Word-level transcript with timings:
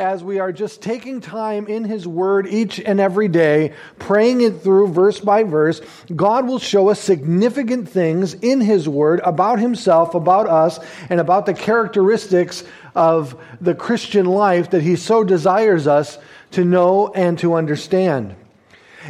as 0.00 0.24
we 0.24 0.40
are 0.40 0.50
just 0.50 0.80
taking 0.80 1.20
time 1.20 1.66
in 1.66 1.84
His 1.84 2.08
Word 2.08 2.46
each 2.46 2.80
and 2.80 2.98
every 2.98 3.28
day, 3.28 3.74
praying 3.98 4.40
it 4.40 4.62
through 4.62 4.88
verse 4.88 5.20
by 5.20 5.44
verse, 5.44 5.80
God 6.16 6.48
will 6.48 6.58
show 6.58 6.88
us 6.88 6.98
significant 6.98 7.88
things 7.88 8.34
in 8.34 8.60
His 8.60 8.88
Word 8.88 9.20
about 9.22 9.60
Himself, 9.60 10.14
about 10.14 10.48
us, 10.48 10.80
and 11.10 11.20
about 11.20 11.46
the 11.46 11.54
characteristics 11.54 12.64
of 12.94 13.40
the 13.60 13.74
Christian 13.74 14.26
life 14.26 14.70
that 14.70 14.82
He 14.82 14.96
so 14.96 15.22
desires 15.22 15.86
us 15.86 16.18
to 16.52 16.64
know 16.64 17.08
and 17.08 17.38
to 17.38 17.54
understand. 17.54 18.34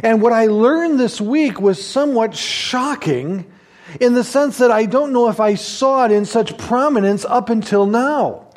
And 0.03 0.21
what 0.21 0.33
I 0.33 0.47
learned 0.47 0.99
this 0.99 1.19
week 1.19 1.59
was 1.59 1.83
somewhat 1.83 2.35
shocking 2.35 3.45
in 3.99 4.13
the 4.13 4.23
sense 4.23 4.57
that 4.59 4.71
I 4.71 4.85
don't 4.85 5.13
know 5.13 5.29
if 5.29 5.39
I 5.39 5.55
saw 5.55 6.05
it 6.05 6.11
in 6.11 6.25
such 6.25 6.57
prominence 6.57 7.25
up 7.25 7.49
until 7.49 7.85
now. 7.85 8.47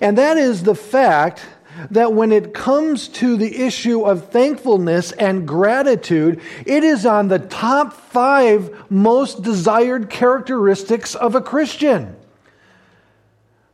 And 0.00 0.18
that 0.18 0.36
is 0.36 0.62
the 0.62 0.74
fact 0.74 1.46
that 1.90 2.12
when 2.12 2.32
it 2.32 2.54
comes 2.54 3.08
to 3.08 3.36
the 3.36 3.64
issue 3.64 4.02
of 4.02 4.30
thankfulness 4.30 5.12
and 5.12 5.46
gratitude, 5.46 6.40
it 6.66 6.84
is 6.84 7.04
on 7.06 7.28
the 7.28 7.38
top 7.38 7.92
five 7.92 8.90
most 8.90 9.42
desired 9.42 10.10
characteristics 10.10 11.14
of 11.14 11.34
a 11.34 11.40
Christian. 11.40 12.16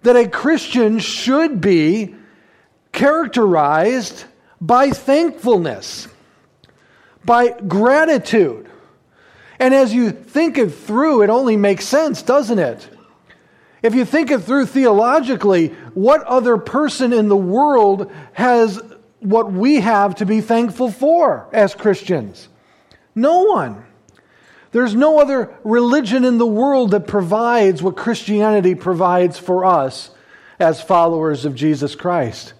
That 0.02 0.16
a 0.16 0.28
Christian 0.28 0.98
should 0.98 1.60
be 1.60 2.14
characterized 2.92 4.24
by 4.60 4.90
thankfulness, 4.90 6.08
by 7.24 7.50
gratitude. 7.50 8.68
And 9.58 9.74
as 9.74 9.92
you 9.92 10.10
think 10.10 10.56
it 10.56 10.70
through, 10.70 11.22
it 11.22 11.30
only 11.30 11.56
makes 11.56 11.84
sense, 11.84 12.22
doesn't 12.22 12.58
it? 12.58 12.88
If 13.82 13.94
you 13.94 14.04
think 14.04 14.30
it 14.30 14.40
through 14.40 14.66
theologically, 14.66 15.68
what 15.94 16.22
other 16.24 16.58
person 16.58 17.12
in 17.12 17.28
the 17.28 17.36
world 17.36 18.10
has 18.32 18.80
what 19.20 19.52
we 19.52 19.80
have 19.80 20.16
to 20.16 20.26
be 20.26 20.40
thankful 20.40 20.90
for 20.90 21.48
as 21.52 21.74
Christians? 21.74 22.48
No 23.14 23.44
one. 23.44 23.84
There's 24.72 24.94
no 24.94 25.18
other 25.18 25.54
religion 25.64 26.24
in 26.24 26.38
the 26.38 26.46
world 26.46 26.92
that 26.92 27.06
provides 27.06 27.82
what 27.82 27.96
Christianity 27.96 28.74
provides 28.74 29.38
for 29.38 29.64
us 29.64 30.10
as 30.60 30.80
followers 30.80 31.44
of 31.44 31.54
Jesus 31.54 31.94
Christ. 31.94 32.52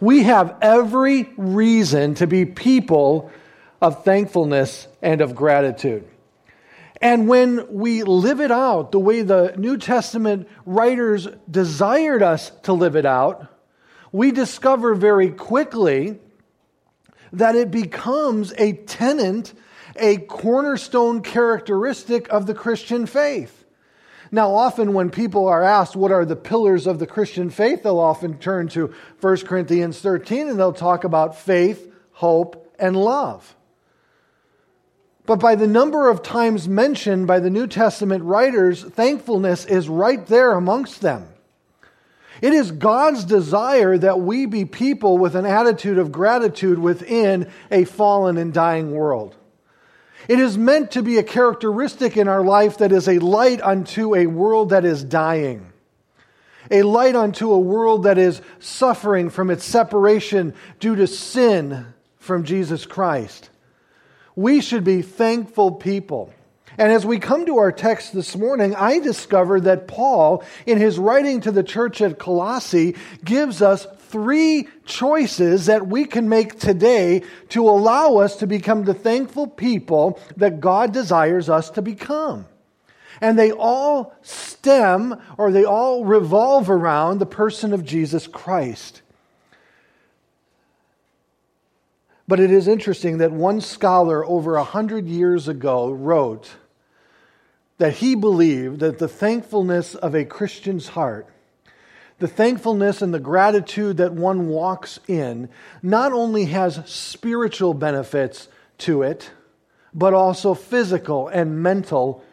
We 0.00 0.24
have 0.24 0.56
every 0.60 1.32
reason 1.36 2.14
to 2.16 2.26
be 2.26 2.44
people 2.44 3.30
of 3.80 4.04
thankfulness 4.04 4.88
and 5.00 5.20
of 5.20 5.36
gratitude. 5.36 6.08
And 7.02 7.26
when 7.26 7.66
we 7.68 8.04
live 8.04 8.40
it 8.40 8.52
out 8.52 8.92
the 8.92 9.00
way 9.00 9.22
the 9.22 9.54
New 9.58 9.76
Testament 9.76 10.48
writers 10.64 11.26
desired 11.50 12.22
us 12.22 12.52
to 12.62 12.72
live 12.72 12.94
it 12.94 13.04
out, 13.04 13.48
we 14.12 14.30
discover 14.30 14.94
very 14.94 15.30
quickly 15.30 16.20
that 17.32 17.56
it 17.56 17.72
becomes 17.72 18.52
a 18.56 18.74
tenant, 18.74 19.52
a 19.96 20.18
cornerstone 20.18 21.22
characteristic 21.22 22.28
of 22.28 22.46
the 22.46 22.54
Christian 22.54 23.06
faith. 23.06 23.64
Now, 24.30 24.54
often 24.54 24.92
when 24.92 25.10
people 25.10 25.48
are 25.48 25.64
asked 25.64 25.96
what 25.96 26.12
are 26.12 26.24
the 26.24 26.36
pillars 26.36 26.86
of 26.86 27.00
the 27.00 27.06
Christian 27.06 27.50
faith, 27.50 27.82
they'll 27.82 27.98
often 27.98 28.38
turn 28.38 28.68
to 28.68 28.94
1 29.20 29.36
Corinthians 29.38 29.98
13 29.98 30.48
and 30.48 30.58
they'll 30.58 30.72
talk 30.72 31.02
about 31.02 31.36
faith, 31.36 31.92
hope, 32.12 32.72
and 32.78 32.96
love. 32.96 33.56
But 35.24 35.38
by 35.38 35.54
the 35.54 35.68
number 35.68 36.08
of 36.08 36.22
times 36.22 36.68
mentioned 36.68 37.26
by 37.26 37.38
the 37.38 37.50
New 37.50 37.66
Testament 37.66 38.24
writers, 38.24 38.82
thankfulness 38.82 39.64
is 39.64 39.88
right 39.88 40.26
there 40.26 40.52
amongst 40.52 41.00
them. 41.00 41.28
It 42.40 42.52
is 42.52 42.72
God's 42.72 43.24
desire 43.24 43.96
that 43.98 44.20
we 44.20 44.46
be 44.46 44.64
people 44.64 45.16
with 45.18 45.36
an 45.36 45.46
attitude 45.46 45.98
of 45.98 46.10
gratitude 46.10 46.78
within 46.78 47.48
a 47.70 47.84
fallen 47.84 48.36
and 48.36 48.52
dying 48.52 48.90
world. 48.90 49.36
It 50.26 50.40
is 50.40 50.58
meant 50.58 50.92
to 50.92 51.02
be 51.02 51.18
a 51.18 51.22
characteristic 51.22 52.16
in 52.16 52.26
our 52.26 52.42
life 52.42 52.78
that 52.78 52.90
is 52.90 53.08
a 53.08 53.20
light 53.20 53.60
unto 53.60 54.16
a 54.16 54.26
world 54.26 54.70
that 54.70 54.84
is 54.84 55.04
dying, 55.04 55.72
a 56.70 56.82
light 56.82 57.14
unto 57.14 57.52
a 57.52 57.58
world 57.58 58.04
that 58.04 58.18
is 58.18 58.40
suffering 58.58 59.30
from 59.30 59.50
its 59.50 59.64
separation 59.64 60.54
due 60.80 60.96
to 60.96 61.06
sin 61.06 61.86
from 62.18 62.44
Jesus 62.44 62.86
Christ. 62.86 63.50
We 64.34 64.60
should 64.60 64.84
be 64.84 65.02
thankful 65.02 65.72
people. 65.72 66.32
And 66.78 66.90
as 66.90 67.04
we 67.04 67.18
come 67.18 67.44
to 67.46 67.58
our 67.58 67.70
text 67.70 68.14
this 68.14 68.34
morning, 68.34 68.74
I 68.74 68.98
discover 68.98 69.60
that 69.60 69.86
Paul, 69.86 70.42
in 70.64 70.78
his 70.78 70.98
writing 70.98 71.42
to 71.42 71.52
the 71.52 71.62
church 71.62 72.00
at 72.00 72.18
Colossae, 72.18 72.96
gives 73.22 73.60
us 73.60 73.86
three 74.08 74.68
choices 74.86 75.66
that 75.66 75.86
we 75.86 76.06
can 76.06 76.28
make 76.28 76.58
today 76.58 77.22
to 77.50 77.68
allow 77.68 78.16
us 78.16 78.36
to 78.36 78.46
become 78.46 78.84
the 78.84 78.94
thankful 78.94 79.46
people 79.46 80.18
that 80.36 80.60
God 80.60 80.92
desires 80.92 81.50
us 81.50 81.70
to 81.70 81.82
become. 81.82 82.46
And 83.20 83.38
they 83.38 83.52
all 83.52 84.14
stem 84.22 85.20
or 85.36 85.52
they 85.52 85.64
all 85.64 86.04
revolve 86.04 86.70
around 86.70 87.18
the 87.18 87.26
person 87.26 87.72
of 87.72 87.84
Jesus 87.84 88.26
Christ. 88.26 89.02
But 92.32 92.40
it 92.40 92.50
is 92.50 92.66
interesting 92.66 93.18
that 93.18 93.30
one 93.30 93.60
scholar 93.60 94.24
over 94.24 94.56
a 94.56 94.64
hundred 94.64 95.06
years 95.06 95.48
ago 95.48 95.90
wrote 95.90 96.52
that 97.76 97.96
he 97.96 98.14
believed 98.14 98.80
that 98.80 98.98
the 98.98 99.06
thankfulness 99.06 99.94
of 99.94 100.14
a 100.14 100.24
Christian's 100.24 100.88
heart, 100.88 101.28
the 102.20 102.26
thankfulness 102.26 103.02
and 103.02 103.12
the 103.12 103.20
gratitude 103.20 103.98
that 103.98 104.14
one 104.14 104.48
walks 104.48 104.98
in, 105.06 105.50
not 105.82 106.14
only 106.14 106.46
has 106.46 106.80
spiritual 106.90 107.74
benefits 107.74 108.48
to 108.78 109.02
it, 109.02 109.30
but 109.92 110.14
also 110.14 110.54
physical 110.54 111.28
and 111.28 111.62
mental 111.62 112.24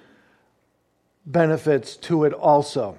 benefits 1.25 1.97
to 1.97 2.23
it 2.23 2.31
also. 2.31 2.97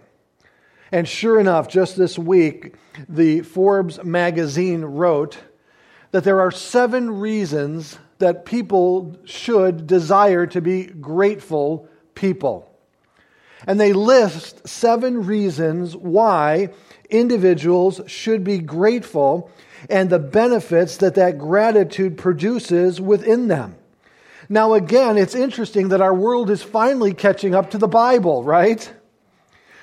And 0.93 1.09
sure 1.09 1.41
enough, 1.41 1.67
just 1.67 1.97
this 1.97 2.19
week, 2.19 2.75
the 3.09 3.41
Forbes 3.41 4.05
magazine 4.05 4.85
wrote 4.85 5.39
that 6.13 6.25
there 6.25 6.41
are 6.41 6.51
seven 6.51 7.21
reasons 7.21 7.99
that 8.19 8.45
people 8.45 9.17
should 9.25 9.87
desire 9.87 10.47
to 10.47 10.61
be 10.61 10.85
grateful 10.85 11.89
people. 12.15 12.71
And 13.67 13.79
they 13.79 13.93
list 13.93 14.67
seven 14.67 15.27
reasons 15.27 15.97
why 15.97 16.71
individuals 17.09 18.01
should 18.07 18.45
be 18.45 18.59
grateful 18.59 19.51
and 19.89 20.11
the 20.11 20.19
benefits 20.19 20.99
that 20.99 21.15
that 21.15 21.39
gratitude 21.39 22.19
produces 22.19 23.01
within 23.01 23.49
them. 23.49 23.77
Now, 24.49 24.75
again, 24.75 25.17
it's 25.17 25.35
interesting 25.35 25.89
that 25.89 26.01
our 26.01 26.15
world 26.15 26.51
is 26.51 26.63
finally 26.63 27.15
catching 27.15 27.55
up 27.55 27.71
to 27.71 27.79
the 27.79 27.89
Bible, 27.89 28.43
right? 28.43 28.93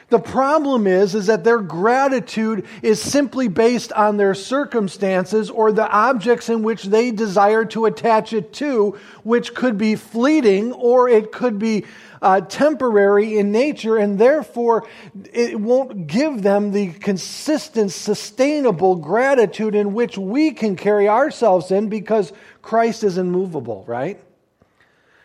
The 0.10 0.20
problem 0.20 0.88
is, 0.88 1.16
is 1.16 1.28
that 1.28 1.44
their 1.44 1.60
gratitude 1.60 2.66
is 2.82 3.02
simply 3.02 3.50
based 3.50 3.92
on 3.92 4.16
their 4.16 4.34
circumstances 4.34 5.50
or 5.50 5.74
the 5.74 5.90
objects 5.90 6.48
in 6.48 6.64
which 6.64 6.86
they 6.86 7.12
desire 7.12 7.66
to 7.66 7.86
attach 7.86 8.32
it 8.32 8.54
to, 8.54 8.98
which 9.24 9.54
could 9.54 9.78
be 9.78 9.96
fleeting 9.96 10.72
or 10.72 11.10
it 11.10 11.34
could 11.34 11.60
be 11.60 11.84
uh, 12.22 12.40
temporary 12.42 13.38
in 13.38 13.52
nature, 13.52 13.98
and 13.98 14.18
therefore 14.18 14.88
it 15.34 15.60
won't 15.60 16.08
give 16.08 16.42
them 16.42 16.72
the 16.72 16.94
consistent, 16.94 17.92
sustainable 17.92 18.96
gratitude 18.96 19.76
in 19.76 19.94
which 19.94 20.18
we 20.18 20.52
can 20.52 20.78
carry 20.78 21.10
ourselves 21.10 21.70
in 21.70 21.90
because 21.90 22.32
Christ 22.62 23.04
is 23.04 23.18
immovable, 23.18 23.84
right? 23.86 24.20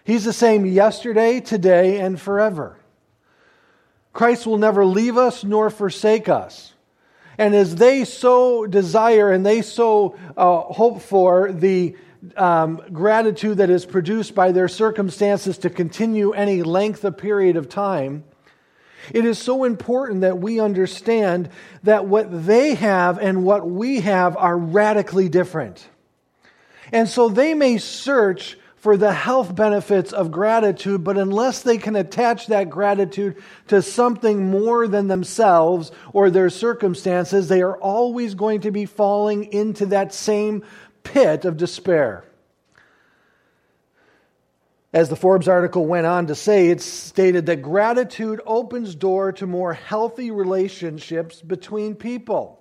He's 0.05 0.25
the 0.25 0.33
same 0.33 0.67
yesterday, 0.67 1.41
today, 1.41 2.01
and 2.01 2.21
forever. 2.21 2.77
Christ 4.13 4.47
will 4.47 4.59
never 4.59 4.85
leave 4.85 5.17
us 5.17 5.45
nor 5.45 5.71
forsake 5.71 6.29
us. 6.29 6.73
And 7.39 7.55
as 7.55 7.77
they 7.77 8.05
so 8.05 8.67
desire 8.67 9.33
and 9.33 9.45
they 9.45 9.63
so 9.63 10.17
uh, 10.37 10.61
hope 10.61 11.01
for 11.01 11.51
the 11.51 11.97
um, 12.37 12.83
gratitude 12.93 13.59
that 13.59 13.71
is 13.71 13.87
produced 13.87 14.35
by 14.35 14.53
their 14.53 14.69
circumstances 14.69 15.59
to 15.59 15.71
continue 15.71 16.33
any 16.33 16.63
length 16.63 17.05
of 17.05 17.17
period 17.17 17.57
of 17.57 17.69
time, 17.69 18.25
it 19.11 19.25
is 19.25 19.39
so 19.39 19.65
important 19.65 20.21
that 20.21 20.39
we 20.39 20.61
understand 20.61 21.49
that 21.83 22.07
what 22.07 22.47
they 22.47 22.75
have 22.75 23.19
and 23.19 23.45
what 23.45 23.69
we 23.69 24.01
have 24.01 24.37
are 24.37 24.57
radically 24.57 25.29
different. 25.29 25.89
And 26.93 27.09
so 27.09 27.29
they 27.29 27.55
may 27.55 27.79
search 27.79 28.59
for 28.83 28.97
the 28.97 29.13
health 29.13 29.55
benefits 29.55 30.13
of 30.13 30.33
gratitude, 30.33 31.05
but 31.05 31.17
unless 31.17 31.63
they 31.63 31.79
can 31.79 31.95
attach 31.95 32.49
that 32.49 32.69
gratitude 32.69 33.37
to 33.69 33.81
something 33.81 34.51
more 34.51 34.89
than 34.89 35.07
themselves 35.07 35.93
or 36.13 36.31
their 36.31 36.51
circumstances, 36.51 37.47
they 37.47 37.63
are 37.63 37.77
always 37.77 38.35
going 38.35 38.63
to 38.63 38.73
be 38.73 38.85
falling 38.85 39.45
into 39.53 39.87
that 39.87 40.13
same 40.13 40.65
pit 41.05 41.45
of 41.45 41.57
despair. 41.57 42.25
As 44.93 45.09
the 45.09 45.15
Forbes 45.15 45.47
article 45.47 45.87
went 45.87 46.07
on 46.07 46.27
to 46.27 46.35
say, 46.35 46.71
it 46.71 46.81
stated 46.81 47.47
that 47.47 47.63
gratitude 47.63 48.41
opens 48.45 48.97
door 48.97 49.31
to 49.35 49.47
more 49.47 49.75
healthy 49.75 50.33
relationships 50.33 51.41
between 51.41 51.95
people. 51.95 52.59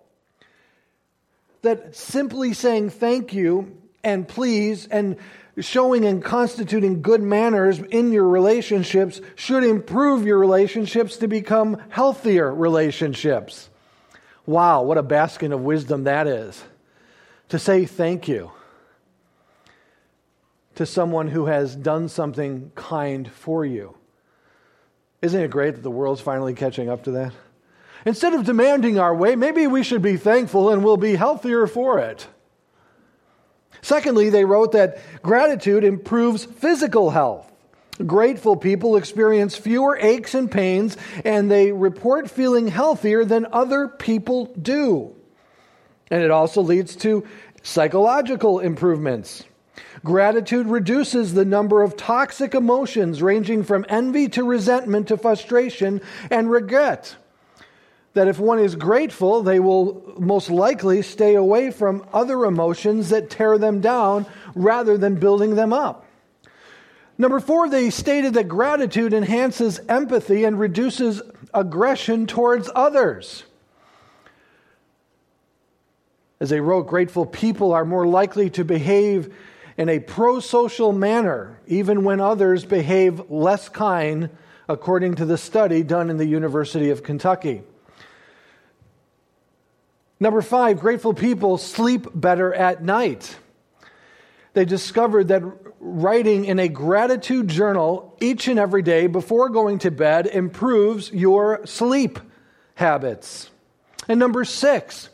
that 1.63 1.95
simply 1.95 2.53
saying 2.53 2.91
thank 2.91 3.33
you 3.33 3.75
and 4.03 4.27
please 4.27 4.87
and 4.87 5.17
showing 5.59 6.05
and 6.05 6.23
constituting 6.23 7.01
good 7.01 7.21
manners 7.21 7.79
in 7.79 8.11
your 8.11 8.27
relationships 8.27 9.21
should 9.35 9.63
improve 9.63 10.25
your 10.25 10.39
relationships 10.39 11.17
to 11.17 11.27
become 11.27 11.81
healthier 11.89 12.53
relationships. 12.53 13.69
Wow, 14.45 14.83
what 14.83 14.97
a 14.97 15.03
baskin 15.03 15.53
of 15.53 15.61
wisdom 15.61 16.05
that 16.05 16.27
is. 16.27 16.63
To 17.49 17.59
say 17.59 17.85
thank 17.85 18.27
you 18.27 18.51
to 20.75 20.85
someone 20.85 21.27
who 21.27 21.47
has 21.47 21.75
done 21.75 22.07
something 22.07 22.71
kind 22.75 23.29
for 23.29 23.65
you. 23.65 23.95
Isn't 25.21 25.41
it 25.41 25.51
great 25.51 25.75
that 25.75 25.83
the 25.83 25.91
world's 25.91 26.21
finally 26.21 26.53
catching 26.53 26.89
up 26.89 27.03
to 27.03 27.11
that? 27.11 27.33
Instead 28.05 28.33
of 28.33 28.45
demanding 28.45 28.97
our 28.97 29.13
way, 29.13 29.35
maybe 29.35 29.67
we 29.67 29.83
should 29.83 30.01
be 30.01 30.17
thankful 30.17 30.71
and 30.71 30.83
we'll 30.83 30.97
be 30.97 31.15
healthier 31.15 31.67
for 31.67 31.99
it. 31.99 32.25
Secondly, 33.81 34.29
they 34.29 34.45
wrote 34.45 34.73
that 34.73 34.99
gratitude 35.21 35.83
improves 35.83 36.45
physical 36.45 37.09
health. 37.09 37.51
Grateful 38.05 38.55
people 38.55 38.95
experience 38.95 39.55
fewer 39.55 39.97
aches 39.97 40.33
and 40.33 40.49
pains, 40.49 40.97
and 41.23 41.51
they 41.51 41.71
report 41.71 42.29
feeling 42.29 42.67
healthier 42.67 43.25
than 43.25 43.47
other 43.51 43.87
people 43.87 44.45
do. 44.59 45.15
And 46.09 46.23
it 46.23 46.31
also 46.31 46.61
leads 46.61 46.95
to 46.97 47.27
psychological 47.63 48.59
improvements. 48.59 49.43
Gratitude 50.03 50.67
reduces 50.67 51.33
the 51.33 51.45
number 51.45 51.83
of 51.83 51.95
toxic 51.95 52.55
emotions 52.55 53.21
ranging 53.21 53.63
from 53.63 53.85
envy 53.87 54.27
to 54.29 54.43
resentment 54.43 55.07
to 55.09 55.17
frustration 55.17 56.01
and 56.29 56.49
regret 56.49 57.15
that 58.13 58.27
if 58.27 58.39
one 58.39 58.59
is 58.59 58.75
grateful, 58.75 59.41
they 59.41 59.59
will 59.59 60.13
most 60.17 60.49
likely 60.49 61.01
stay 61.01 61.35
away 61.35 61.71
from 61.71 62.05
other 62.11 62.45
emotions 62.45 63.09
that 63.09 63.29
tear 63.29 63.57
them 63.57 63.79
down 63.79 64.25
rather 64.53 64.97
than 64.97 65.15
building 65.15 65.55
them 65.55 65.71
up. 65.71 66.05
Number 67.17 67.39
four, 67.39 67.69
they 67.69 67.89
stated 67.89 68.33
that 68.33 68.47
gratitude 68.47 69.13
enhances 69.13 69.79
empathy 69.87 70.43
and 70.43 70.59
reduces 70.59 71.21
aggression 71.53 72.27
towards 72.27 72.69
others. 72.75 73.43
As 76.39 76.49
they 76.49 76.59
wrote, 76.59 76.87
grateful 76.87 77.25
people 77.25 77.71
are 77.71 77.85
more 77.85 78.07
likely 78.07 78.49
to 78.51 78.65
behave 78.65 79.33
in 79.77 79.87
a 79.87 79.99
pro 79.99 80.39
social 80.39 80.91
manner, 80.91 81.61
even 81.67 82.03
when 82.03 82.19
others 82.19 82.65
behave 82.65 83.29
less 83.29 83.69
kind, 83.69 84.29
according 84.67 85.15
to 85.15 85.25
the 85.25 85.37
study 85.37 85.83
done 85.83 86.09
in 86.09 86.17
the 86.17 86.25
University 86.25 86.89
of 86.89 87.03
Kentucky. 87.03 87.61
Number 90.21 90.43
five, 90.43 90.79
grateful 90.79 91.15
people 91.15 91.57
sleep 91.57 92.05
better 92.13 92.53
at 92.53 92.83
night. 92.83 93.37
They 94.53 94.65
discovered 94.65 95.29
that 95.29 95.41
writing 95.79 96.45
in 96.45 96.59
a 96.59 96.67
gratitude 96.67 97.47
journal 97.47 98.15
each 98.21 98.47
and 98.47 98.59
every 98.59 98.83
day 98.83 99.07
before 99.07 99.49
going 99.49 99.79
to 99.79 99.89
bed 99.89 100.27
improves 100.27 101.11
your 101.11 101.65
sleep 101.65 102.19
habits. 102.75 103.49
And 104.07 104.19
number 104.19 104.45
six, 104.45 105.09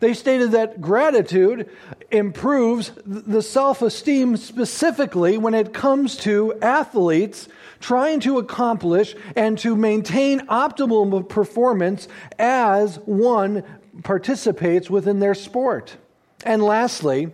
they 0.00 0.12
stated 0.12 0.52
that 0.52 0.78
gratitude 0.78 1.70
improves 2.10 2.92
the 3.06 3.40
self 3.40 3.80
esteem 3.80 4.36
specifically 4.36 5.38
when 5.38 5.54
it 5.54 5.72
comes 5.72 6.18
to 6.18 6.52
athletes 6.60 7.48
trying 7.80 8.20
to 8.20 8.36
accomplish 8.36 9.14
and 9.36 9.56
to 9.60 9.74
maintain 9.74 10.46
optimal 10.48 11.26
performance 11.26 12.08
as 12.38 12.96
one 13.06 13.64
participates 14.02 14.90
within 14.90 15.20
their 15.20 15.34
sport. 15.34 15.96
And 16.44 16.62
lastly, 16.62 17.32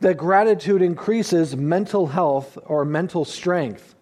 that 0.00 0.16
gratitude 0.16 0.82
increases 0.82 1.56
mental 1.56 2.06
health 2.06 2.58
or 2.64 2.84
mental 2.84 3.24
strength. 3.24 3.94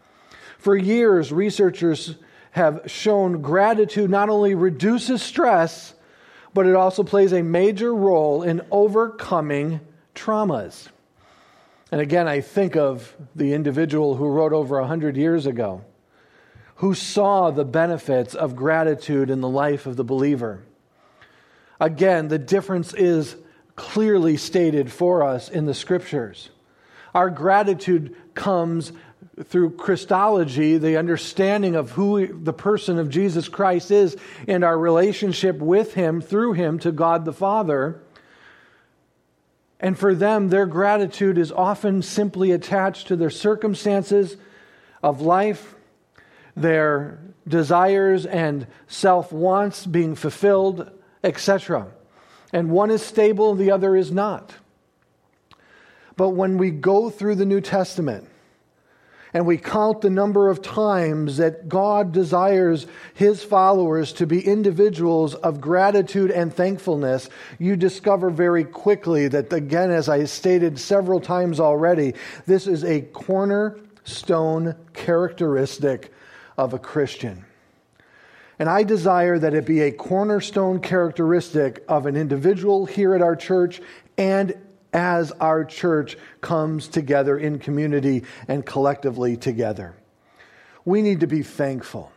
For 0.58 0.76
years, 0.76 1.32
researchers 1.32 2.16
have 2.52 2.82
shown 2.86 3.42
gratitude 3.42 4.10
not 4.10 4.28
only 4.28 4.54
reduces 4.54 5.22
stress, 5.22 5.94
but 6.52 6.66
it 6.66 6.74
also 6.74 7.02
plays 7.02 7.32
a 7.32 7.42
major 7.42 7.94
role 7.94 8.42
in 8.42 8.62
overcoming 8.70 9.80
traumas. 10.14 10.88
And 11.90 12.00
again, 12.00 12.28
I 12.28 12.40
think 12.40 12.76
of 12.76 13.14
the 13.34 13.52
individual 13.52 14.16
who 14.16 14.28
wrote 14.28 14.52
over 14.52 14.78
100 14.80 15.16
years 15.16 15.46
ago, 15.46 15.84
who 16.76 16.94
saw 16.94 17.50
the 17.50 17.64
benefits 17.64 18.34
of 18.34 18.56
gratitude 18.56 19.30
in 19.30 19.40
the 19.40 19.48
life 19.48 19.86
of 19.86 19.96
the 19.96 20.04
believer. 20.04 20.62
Again, 21.80 22.28
the 22.28 22.38
difference 22.38 22.94
is 22.94 23.36
clearly 23.76 24.36
stated 24.36 24.92
for 24.92 25.22
us 25.22 25.48
in 25.48 25.66
the 25.66 25.74
scriptures. 25.74 26.50
Our 27.14 27.30
gratitude 27.30 28.16
comes 28.34 28.92
through 29.44 29.70
Christology, 29.70 30.78
the 30.78 30.96
understanding 30.96 31.74
of 31.74 31.92
who 31.92 32.26
the 32.26 32.52
person 32.52 32.98
of 32.98 33.10
Jesus 33.10 33.48
Christ 33.48 33.90
is 33.90 34.16
and 34.46 34.62
our 34.62 34.78
relationship 34.78 35.58
with 35.58 35.94
him 35.94 36.20
through 36.20 36.52
him 36.52 36.78
to 36.80 36.92
God 36.92 37.24
the 37.24 37.32
Father. 37.32 38.00
And 39.80 39.98
for 39.98 40.14
them, 40.14 40.48
their 40.48 40.66
gratitude 40.66 41.36
is 41.36 41.50
often 41.50 42.02
simply 42.02 42.52
attached 42.52 43.08
to 43.08 43.16
their 43.16 43.30
circumstances 43.30 44.36
of 45.02 45.20
life, 45.20 45.74
their 46.56 47.18
desires 47.46 48.24
and 48.24 48.66
self 48.86 49.32
wants 49.32 49.84
being 49.84 50.14
fulfilled, 50.14 50.90
etc. 51.24 51.88
And 52.52 52.70
one 52.70 52.92
is 52.92 53.02
stable 53.02 53.56
the 53.56 53.72
other 53.72 53.96
is 53.96 54.12
not. 54.12 54.54
But 56.16 56.30
when 56.30 56.58
we 56.58 56.70
go 56.70 57.10
through 57.10 57.34
the 57.34 57.46
New 57.46 57.60
Testament, 57.60 58.28
and 59.34 59.46
we 59.46 59.58
count 59.58 60.00
the 60.00 60.10
number 60.10 60.48
of 60.48 60.62
times 60.62 61.38
that 61.38 61.68
God 61.68 62.12
desires 62.12 62.86
his 63.14 63.42
followers 63.42 64.12
to 64.14 64.28
be 64.28 64.46
individuals 64.46 65.34
of 65.34 65.60
gratitude 65.60 66.30
and 66.30 66.54
thankfulness, 66.54 67.28
you 67.58 67.74
discover 67.74 68.30
very 68.30 68.62
quickly 68.62 69.26
that, 69.26 69.52
again, 69.52 69.90
as 69.90 70.08
I 70.08 70.24
stated 70.24 70.78
several 70.78 71.20
times 71.20 71.58
already, 71.58 72.14
this 72.46 72.68
is 72.68 72.84
a 72.84 73.00
cornerstone 73.00 74.76
characteristic 74.92 76.12
of 76.56 76.72
a 76.72 76.78
Christian. 76.78 77.44
And 78.58 78.68
I 78.68 78.84
desire 78.84 79.38
that 79.38 79.54
it 79.54 79.66
be 79.66 79.80
a 79.80 79.92
cornerstone 79.92 80.80
characteristic 80.80 81.84
of 81.88 82.06
an 82.06 82.16
individual 82.16 82.86
here 82.86 83.14
at 83.14 83.22
our 83.22 83.36
church 83.36 83.80
and 84.16 84.54
as 84.92 85.32
our 85.32 85.64
church 85.64 86.16
comes 86.40 86.86
together 86.86 87.36
in 87.36 87.58
community 87.58 88.24
and 88.46 88.64
collectively 88.64 89.36
together. 89.36 89.94
We 90.84 91.02
need 91.02 91.20
to 91.20 91.26
be 91.26 91.42
thankful 91.42 92.12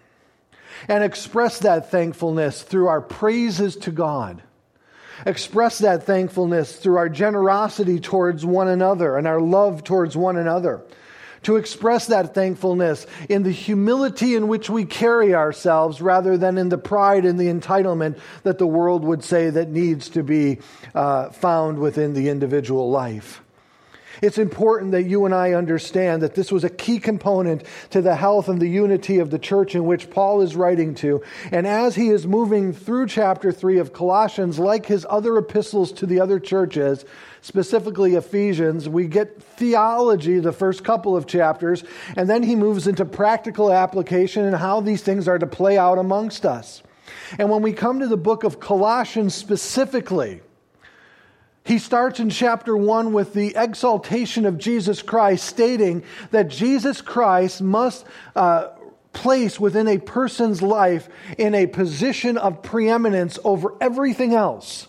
and 0.87 1.03
express 1.03 1.59
that 1.59 1.89
thankfulness 1.89 2.61
through 2.61 2.87
our 2.87 3.01
praises 3.01 3.75
to 3.77 3.91
God. 3.91 4.43
Express 5.25 5.79
that 5.79 6.03
thankfulness 6.03 6.75
through 6.75 6.97
our 6.97 7.09
generosity 7.09 7.99
towards 7.99 8.45
one 8.45 8.67
another 8.67 9.17
and 9.17 9.25
our 9.25 9.41
love 9.41 9.83
towards 9.83 10.15
one 10.15 10.37
another 10.37 10.83
to 11.43 11.55
express 11.55 12.07
that 12.07 12.33
thankfulness 12.33 13.05
in 13.29 13.43
the 13.43 13.51
humility 13.51 14.35
in 14.35 14.47
which 14.47 14.69
we 14.69 14.85
carry 14.85 15.33
ourselves 15.33 16.01
rather 16.01 16.37
than 16.37 16.57
in 16.57 16.69
the 16.69 16.77
pride 16.77 17.25
and 17.25 17.39
the 17.39 17.47
entitlement 17.47 18.19
that 18.43 18.57
the 18.57 18.67
world 18.67 19.03
would 19.03 19.23
say 19.23 19.49
that 19.49 19.69
needs 19.69 20.09
to 20.09 20.23
be 20.23 20.59
uh, 20.95 21.29
found 21.29 21.79
within 21.79 22.13
the 22.13 22.29
individual 22.29 22.89
life. 22.89 23.41
It's 24.21 24.37
important 24.37 24.91
that 24.93 25.03
you 25.03 25.25
and 25.25 25.33
I 25.33 25.53
understand 25.53 26.23
that 26.23 26.33
this 26.33 26.51
was 26.51 26.63
a 26.63 26.69
key 26.69 26.99
component 26.99 27.63
to 27.91 28.01
the 28.01 28.15
health 28.15 28.49
and 28.49 28.59
the 28.59 28.67
unity 28.67 29.19
of 29.19 29.29
the 29.29 29.39
church 29.39 29.75
in 29.75 29.85
which 29.85 30.09
Paul 30.09 30.41
is 30.41 30.55
writing 30.55 30.95
to. 30.95 31.21
And 31.51 31.67
as 31.67 31.95
he 31.95 32.09
is 32.09 32.25
moving 32.25 32.73
through 32.73 33.07
chapter 33.07 33.51
3 33.51 33.77
of 33.77 33.93
Colossians, 33.93 34.57
like 34.57 34.85
his 34.85 35.05
other 35.09 35.37
epistles 35.37 35.91
to 35.93 36.05
the 36.05 36.19
other 36.19 36.39
churches, 36.39 37.05
specifically 37.41 38.15
Ephesians, 38.15 38.87
we 38.89 39.07
get 39.07 39.41
theology 39.41 40.39
the 40.39 40.51
first 40.51 40.83
couple 40.83 41.15
of 41.15 41.27
chapters, 41.27 41.83
and 42.15 42.29
then 42.29 42.43
he 42.43 42.55
moves 42.55 42.87
into 42.87 43.05
practical 43.05 43.71
application 43.71 44.45
and 44.45 44.55
how 44.55 44.81
these 44.81 45.01
things 45.01 45.27
are 45.27 45.39
to 45.39 45.47
play 45.47 45.77
out 45.77 45.97
amongst 45.97 46.45
us. 46.45 46.83
And 47.37 47.49
when 47.49 47.61
we 47.61 47.73
come 47.73 47.99
to 47.99 48.07
the 48.07 48.17
book 48.17 48.43
of 48.43 48.59
Colossians 48.59 49.33
specifically, 49.35 50.41
he 51.63 51.79
starts 51.79 52.21
in 52.21 52.29
chapter 52.29 52.77
1 52.77 53.11
with 53.11 53.33
the 53.33 53.53
exaltation 53.55 54.45
of 54.45 54.57
Jesus 54.57 55.01
Christ, 55.01 55.45
stating 55.45 56.03
that 56.31 56.47
Jesus 56.47 57.01
Christ 57.01 57.61
must 57.61 58.05
uh, 58.37 58.69
place 59.11 59.59
within 59.59 59.87
a 59.87 59.97
person's 59.97 60.61
life 60.61 61.09
in 61.37 61.53
a 61.53 61.67
position 61.67 62.37
of 62.37 62.61
preeminence 62.61 63.37
over 63.43 63.75
everything 63.81 64.33
else. 64.33 64.87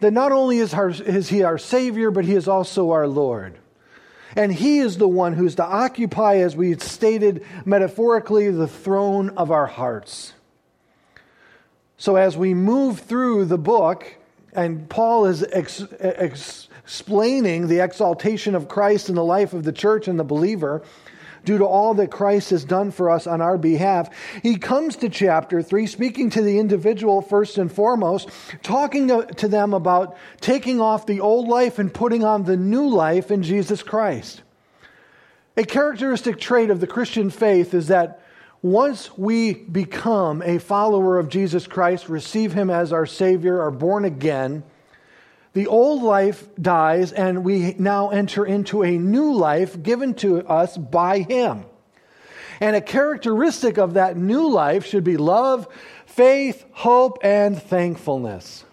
That 0.00 0.12
not 0.12 0.32
only 0.32 0.58
is, 0.58 0.74
our, 0.74 0.90
is 0.90 1.28
he 1.28 1.42
our 1.42 1.58
Savior, 1.58 2.10
but 2.10 2.24
he 2.24 2.34
is 2.34 2.48
also 2.48 2.90
our 2.90 3.06
Lord. 3.06 3.58
And 4.36 4.52
he 4.52 4.78
is 4.78 4.96
the 4.96 5.08
one 5.08 5.34
who's 5.34 5.56
to 5.56 5.64
occupy, 5.64 6.36
as 6.36 6.56
we 6.56 6.76
stated 6.78 7.44
metaphorically, 7.64 8.50
the 8.50 8.68
throne 8.68 9.30
of 9.30 9.50
our 9.50 9.66
hearts. 9.66 10.34
So 11.98 12.16
as 12.16 12.36
we 12.36 12.54
move 12.54 13.00
through 13.00 13.46
the 13.46 13.58
book, 13.58 14.16
and 14.54 14.88
Paul 14.88 15.26
is 15.26 15.42
ex- 15.42 15.84
ex- 15.98 16.68
explaining 16.82 17.68
the 17.68 17.80
exaltation 17.80 18.54
of 18.54 18.68
Christ 18.68 19.08
in 19.08 19.14
the 19.14 19.24
life 19.24 19.52
of 19.52 19.64
the 19.64 19.72
church 19.72 20.08
and 20.08 20.18
the 20.18 20.24
believer 20.24 20.82
due 21.44 21.58
to 21.58 21.64
all 21.64 21.94
that 21.94 22.10
Christ 22.10 22.50
has 22.50 22.64
done 22.64 22.90
for 22.90 23.10
us 23.10 23.26
on 23.26 23.40
our 23.40 23.58
behalf. 23.58 24.10
He 24.42 24.56
comes 24.56 24.96
to 24.96 25.08
chapter 25.08 25.62
3, 25.62 25.86
speaking 25.86 26.30
to 26.30 26.42
the 26.42 26.58
individual 26.58 27.22
first 27.22 27.58
and 27.58 27.72
foremost, 27.72 28.28
talking 28.62 29.08
to, 29.08 29.26
to 29.36 29.48
them 29.48 29.74
about 29.74 30.16
taking 30.40 30.80
off 30.80 31.06
the 31.06 31.20
old 31.20 31.48
life 31.48 31.78
and 31.78 31.92
putting 31.92 32.24
on 32.24 32.44
the 32.44 32.56
new 32.56 32.88
life 32.88 33.30
in 33.30 33.42
Jesus 33.42 33.82
Christ. 33.82 34.42
A 35.56 35.64
characteristic 35.64 36.40
trait 36.40 36.70
of 36.70 36.80
the 36.80 36.86
Christian 36.86 37.30
faith 37.30 37.74
is 37.74 37.88
that 37.88 38.22
once 38.62 39.16
we 39.16 39.54
become 39.54 40.42
a 40.42 40.58
follower 40.58 41.18
of 41.18 41.28
Jesus 41.28 41.66
Christ, 41.66 42.08
receive 42.08 42.52
Him 42.52 42.70
as 42.70 42.92
our 42.92 43.06
Savior, 43.06 43.60
are 43.60 43.70
born 43.70 44.04
again, 44.04 44.62
the 45.52 45.66
old 45.66 46.02
life 46.02 46.48
dies, 46.60 47.12
and 47.12 47.44
we 47.44 47.74
now 47.78 48.10
enter 48.10 48.46
into 48.46 48.82
a 48.82 48.96
new 48.96 49.32
life 49.32 49.82
given 49.82 50.14
to 50.14 50.46
us 50.46 50.76
by 50.76 51.20
Him. 51.20 51.64
And 52.60 52.76
a 52.76 52.80
characteristic 52.80 53.78
of 53.78 53.94
that 53.94 54.16
new 54.16 54.48
life 54.48 54.86
should 54.86 55.02
be 55.02 55.16
love, 55.16 55.66
faith, 56.06 56.64
hope, 56.72 57.18
and 57.22 57.60
thankfulness. 57.60 58.64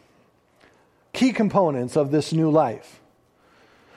Key 1.13 1.31
components 1.31 1.95
of 1.95 2.11
this 2.11 2.33
new 2.33 2.51
life. 2.51 2.99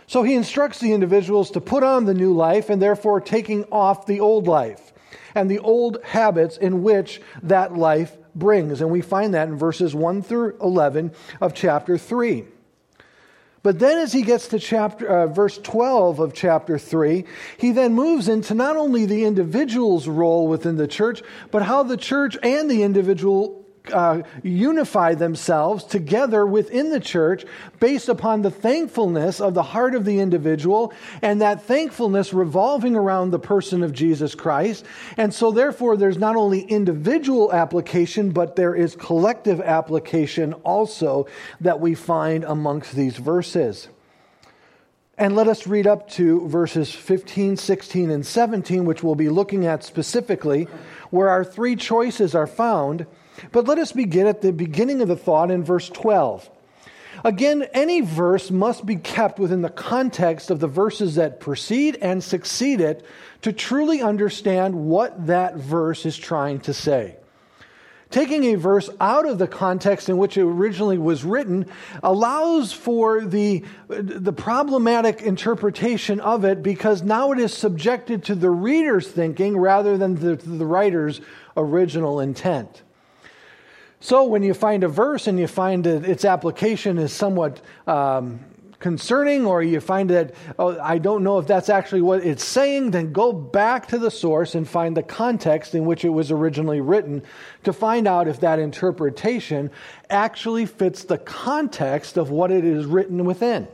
So 0.06 0.22
he 0.22 0.34
instructs 0.34 0.80
the 0.80 0.92
individuals 0.92 1.50
to 1.52 1.60
put 1.60 1.82
on 1.82 2.04
the 2.04 2.14
new 2.14 2.32
life 2.32 2.70
and 2.70 2.80
therefore 2.80 3.20
taking 3.20 3.64
off 3.70 4.06
the 4.06 4.20
old 4.20 4.46
life 4.48 4.92
and 5.34 5.50
the 5.50 5.58
old 5.60 6.02
habits 6.02 6.56
in 6.56 6.82
which 6.82 7.20
that 7.42 7.76
life 7.76 8.16
brings. 8.34 8.80
And 8.80 8.90
we 8.90 9.02
find 9.02 9.34
that 9.34 9.48
in 9.48 9.56
verses 9.56 9.94
1 9.94 10.22
through 10.22 10.56
11 10.60 11.12
of 11.40 11.54
chapter 11.54 11.98
3. 11.98 12.44
But 13.62 13.78
then, 13.78 13.98
as 13.98 14.12
he 14.12 14.22
gets 14.22 14.48
to 14.48 14.58
chapter, 14.58 15.06
uh, 15.06 15.26
verse 15.26 15.58
12 15.58 16.18
of 16.18 16.32
chapter 16.32 16.78
3, 16.78 17.24
he 17.58 17.72
then 17.72 17.92
moves 17.92 18.28
into 18.28 18.54
not 18.54 18.76
only 18.76 19.04
the 19.04 19.24
individual's 19.24 20.08
role 20.08 20.48
within 20.48 20.76
the 20.76 20.88
church, 20.88 21.22
but 21.50 21.62
how 21.62 21.82
the 21.82 21.98
church 21.98 22.38
and 22.42 22.70
the 22.70 22.82
individual 22.82 23.59
uh, 23.92 24.22
unify 24.42 25.14
themselves 25.14 25.84
together 25.84 26.46
within 26.46 26.90
the 26.90 27.00
church 27.00 27.44
based 27.78 28.08
upon 28.08 28.42
the 28.42 28.50
thankfulness 28.50 29.40
of 29.40 29.54
the 29.54 29.62
heart 29.62 29.94
of 29.94 30.04
the 30.04 30.18
individual 30.20 30.92
and 31.22 31.40
that 31.40 31.62
thankfulness 31.62 32.32
revolving 32.32 32.96
around 32.96 33.30
the 33.30 33.38
person 33.38 33.82
of 33.82 33.92
Jesus 33.92 34.34
Christ. 34.34 34.84
And 35.16 35.32
so, 35.32 35.50
therefore, 35.50 35.96
there's 35.96 36.18
not 36.18 36.36
only 36.36 36.60
individual 36.60 37.52
application, 37.52 38.30
but 38.30 38.56
there 38.56 38.74
is 38.74 38.96
collective 38.96 39.60
application 39.60 40.52
also 40.54 41.26
that 41.60 41.80
we 41.80 41.94
find 41.94 42.44
amongst 42.44 42.92
these 42.94 43.16
verses. 43.16 43.88
And 45.20 45.36
let 45.36 45.48
us 45.48 45.66
read 45.66 45.86
up 45.86 46.08
to 46.12 46.48
verses 46.48 46.90
15, 46.94 47.58
16, 47.58 48.10
and 48.10 48.24
17, 48.24 48.86
which 48.86 49.02
we'll 49.02 49.14
be 49.14 49.28
looking 49.28 49.66
at 49.66 49.84
specifically, 49.84 50.66
where 51.10 51.28
our 51.28 51.44
three 51.44 51.76
choices 51.76 52.34
are 52.34 52.46
found 52.46 53.06
but 53.52 53.66
let 53.66 53.78
us 53.78 53.92
begin 53.92 54.26
at 54.26 54.42
the 54.42 54.52
beginning 54.52 55.00
of 55.02 55.08
the 55.08 55.16
thought 55.16 55.50
in 55.50 55.64
verse 55.64 55.88
12. 55.88 56.48
Again, 57.24 57.64
any 57.74 58.00
verse 58.00 58.50
must 58.50 58.86
be 58.86 58.96
kept 58.96 59.38
within 59.38 59.62
the 59.62 59.68
context 59.68 60.50
of 60.50 60.60
the 60.60 60.68
verses 60.68 61.16
that 61.16 61.40
precede 61.40 61.98
and 62.00 62.22
succeed 62.22 62.80
it 62.80 63.04
to 63.42 63.52
truly 63.52 64.00
understand 64.00 64.74
what 64.74 65.26
that 65.26 65.56
verse 65.56 66.06
is 66.06 66.16
trying 66.16 66.60
to 66.60 66.72
say. 66.72 67.16
Taking 68.10 68.44
a 68.46 68.54
verse 68.56 68.90
out 69.00 69.24
of 69.24 69.38
the 69.38 69.46
context 69.46 70.08
in 70.08 70.18
which 70.18 70.36
it 70.36 70.42
originally 70.42 70.98
was 70.98 71.22
written 71.22 71.66
allows 72.02 72.72
for 72.72 73.24
the, 73.24 73.64
the 73.88 74.32
problematic 74.32 75.22
interpretation 75.22 76.18
of 76.18 76.44
it 76.44 76.60
because 76.60 77.02
now 77.02 77.30
it 77.30 77.38
is 77.38 77.54
subjected 77.54 78.24
to 78.24 78.34
the 78.34 78.50
reader's 78.50 79.06
thinking 79.06 79.56
rather 79.56 79.96
than 79.96 80.16
the, 80.16 80.34
the 80.34 80.66
writer's 80.66 81.20
original 81.56 82.18
intent. 82.18 82.82
So 84.00 84.24
when 84.24 84.42
you 84.42 84.54
find 84.54 84.82
a 84.82 84.88
verse 84.88 85.26
and 85.26 85.38
you 85.38 85.46
find 85.46 85.84
that 85.84 86.04
its 86.04 86.24
application 86.24 86.96
is 86.96 87.12
somewhat 87.12 87.60
um, 87.86 88.40
concerning, 88.78 89.44
or 89.44 89.62
you 89.62 89.78
find 89.78 90.08
that, 90.08 90.34
oh, 90.58 90.80
I 90.80 90.96
don't 90.96 91.22
know 91.22 91.38
if 91.38 91.46
that's 91.46 91.68
actually 91.68 92.00
what 92.00 92.24
it's 92.24 92.42
saying, 92.42 92.92
then 92.92 93.12
go 93.12 93.30
back 93.30 93.88
to 93.88 93.98
the 93.98 94.10
source 94.10 94.54
and 94.54 94.66
find 94.66 94.96
the 94.96 95.02
context 95.02 95.74
in 95.74 95.84
which 95.84 96.04
it 96.04 96.08
was 96.08 96.30
originally 96.30 96.80
written 96.80 97.22
to 97.64 97.74
find 97.74 98.08
out 98.08 98.26
if 98.26 98.40
that 98.40 98.58
interpretation 98.58 99.70
actually 100.08 100.64
fits 100.64 101.04
the 101.04 101.18
context 101.18 102.16
of 102.16 102.30
what 102.30 102.50
it 102.50 102.64
is 102.64 102.86
written 102.86 103.26
within. 103.26 103.68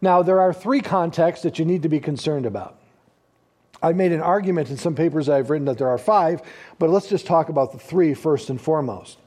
Now, 0.00 0.22
there 0.22 0.40
are 0.40 0.52
three 0.52 0.80
contexts 0.80 1.44
that 1.44 1.60
you 1.60 1.64
need 1.64 1.82
to 1.84 1.88
be 1.88 2.00
concerned 2.00 2.44
about. 2.44 2.81
I've 3.82 3.96
made 3.96 4.12
an 4.12 4.20
argument 4.20 4.70
in 4.70 4.76
some 4.76 4.94
papers 4.94 5.28
I've 5.28 5.50
written 5.50 5.66
that 5.66 5.78
there 5.78 5.88
are 5.88 5.98
five, 5.98 6.40
but 6.78 6.88
let's 6.88 7.08
just 7.08 7.26
talk 7.26 7.48
about 7.48 7.72
the 7.72 7.78
three 7.78 8.14
first 8.14 8.48
and 8.48 8.60
foremost. 8.60 9.18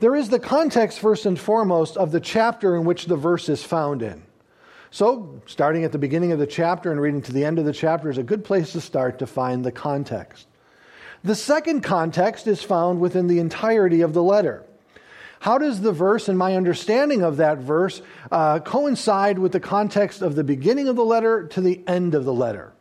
There 0.00 0.14
is 0.14 0.28
the 0.28 0.38
context, 0.38 0.98
first 0.98 1.24
and 1.24 1.40
foremost, 1.40 1.96
of 1.96 2.12
the 2.12 2.20
chapter 2.20 2.76
in 2.76 2.84
which 2.84 3.06
the 3.06 3.16
verse 3.16 3.48
is 3.48 3.62
found 3.62 4.02
in. 4.02 4.22
So, 4.90 5.40
starting 5.46 5.84
at 5.84 5.92
the 5.92 5.98
beginning 5.98 6.32
of 6.32 6.38
the 6.38 6.46
chapter 6.46 6.92
and 6.92 7.00
reading 7.00 7.22
to 7.22 7.32
the 7.32 7.44
end 7.44 7.58
of 7.58 7.64
the 7.64 7.72
chapter 7.72 8.10
is 8.10 8.18
a 8.18 8.22
good 8.22 8.44
place 8.44 8.72
to 8.72 8.80
start 8.80 9.18
to 9.18 9.26
find 9.26 9.64
the 9.64 9.72
context. 9.72 10.46
The 11.24 11.34
second 11.34 11.80
context 11.80 12.46
is 12.46 12.62
found 12.62 13.00
within 13.00 13.26
the 13.26 13.38
entirety 13.38 14.02
of 14.02 14.12
the 14.12 14.22
letter. 14.22 14.64
How 15.40 15.58
does 15.58 15.80
the 15.80 15.92
verse 15.92 16.28
and 16.28 16.38
my 16.38 16.56
understanding 16.56 17.22
of 17.22 17.38
that 17.38 17.58
verse 17.58 18.02
uh, 18.30 18.60
coincide 18.60 19.38
with 19.38 19.52
the 19.52 19.60
context 19.60 20.22
of 20.22 20.34
the 20.34 20.44
beginning 20.44 20.88
of 20.88 20.96
the 20.96 21.04
letter 21.04 21.46
to 21.48 21.60
the 21.60 21.82
end 21.86 22.14
of 22.14 22.24
the 22.24 22.32
letter? 22.32 22.72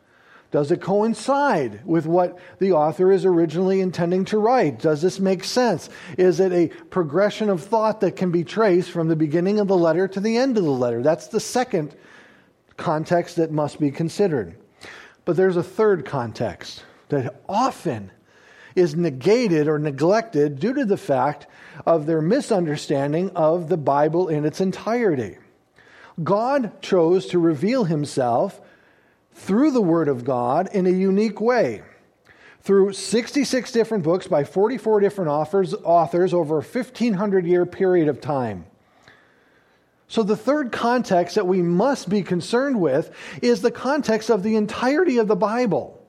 Does 0.56 0.72
it 0.72 0.80
coincide 0.80 1.86
with 1.86 2.06
what 2.06 2.40
the 2.60 2.72
author 2.72 3.12
is 3.12 3.26
originally 3.26 3.82
intending 3.82 4.24
to 4.24 4.38
write? 4.38 4.80
Does 4.80 5.02
this 5.02 5.20
make 5.20 5.44
sense? 5.44 5.90
Is 6.18 6.40
it 6.40 6.54
a 6.54 6.70
progression 6.86 7.50
of 7.50 7.62
thought 7.62 8.00
that 8.00 8.16
can 8.16 8.32
be 8.32 8.46
traced 8.46 8.90
from 8.90 9.10
the 9.10 9.18
beginning 9.18 9.60
of 9.60 9.68
the 9.68 9.76
letter 9.76 10.08
to 10.08 10.22
the 10.22 10.38
end 10.38 10.58
of 10.58 10.64
the 10.64 10.72
letter? 10.72 11.04
That's 11.04 11.28
the 11.28 11.42
second 11.42 11.94
context 12.78 13.36
that 13.36 13.52
must 13.52 13.82
be 13.82 13.92
considered. 13.92 14.56
But 15.26 15.36
there's 15.36 15.58
a 15.58 15.62
third 15.62 16.06
context 16.06 16.86
that 17.10 17.42
often 17.50 18.12
is 18.78 18.96
negated 18.96 19.68
or 19.68 19.78
neglected 19.78 20.62
due 20.62 20.74
to 20.74 20.86
the 20.86 20.96
fact 20.96 21.48
of 21.86 22.06
their 22.06 22.22
misunderstanding 22.22 23.30
of 23.32 23.68
the 23.68 23.76
Bible 23.76 24.30
in 24.30 24.46
its 24.46 24.62
entirety. 24.62 25.38
God 26.24 26.82
chose 26.82 27.26
to 27.26 27.40
reveal 27.40 27.84
himself 27.84 28.62
through 29.36 29.72
the 29.72 29.82
Word 29.82 30.08
of 30.08 30.24
God 30.24 30.70
in 30.74 30.88
a 30.88 30.92
unique 30.92 31.40
way. 31.40 31.84
Through 32.62 32.94
66 32.94 33.72
different 33.72 34.04
books 34.04 34.28
by 34.28 34.44
44 34.44 35.00
different 35.02 35.30
authors, 35.30 35.76
authors 35.84 36.34
over 36.34 36.56
a 36.56 36.64
1500 36.64 37.46
year 37.46 37.66
period 37.66 38.08
of 38.08 38.22
time. 38.22 38.66
So, 40.08 40.24
the 40.24 40.38
third 40.38 40.72
context 40.72 41.36
that 41.36 41.48
we 41.48 41.62
must 41.62 42.10
be 42.10 42.24
concerned 42.24 42.80
with 42.80 43.12
is 43.42 43.62
the 43.62 43.72
context 43.72 44.30
of 44.30 44.44
the 44.44 44.56
entirety 44.56 45.18
of 45.18 45.28
the 45.28 45.36
Bible. 45.36 46.02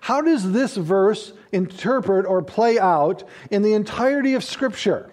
How 0.00 0.20
does 0.20 0.52
this 0.52 0.76
verse 0.76 1.32
interpret 1.52 2.26
or 2.26 2.42
play 2.42 2.78
out 2.78 3.24
in 3.50 3.62
the 3.62 3.74
entirety 3.74 4.34
of 4.34 4.42
Scripture? 4.42 5.10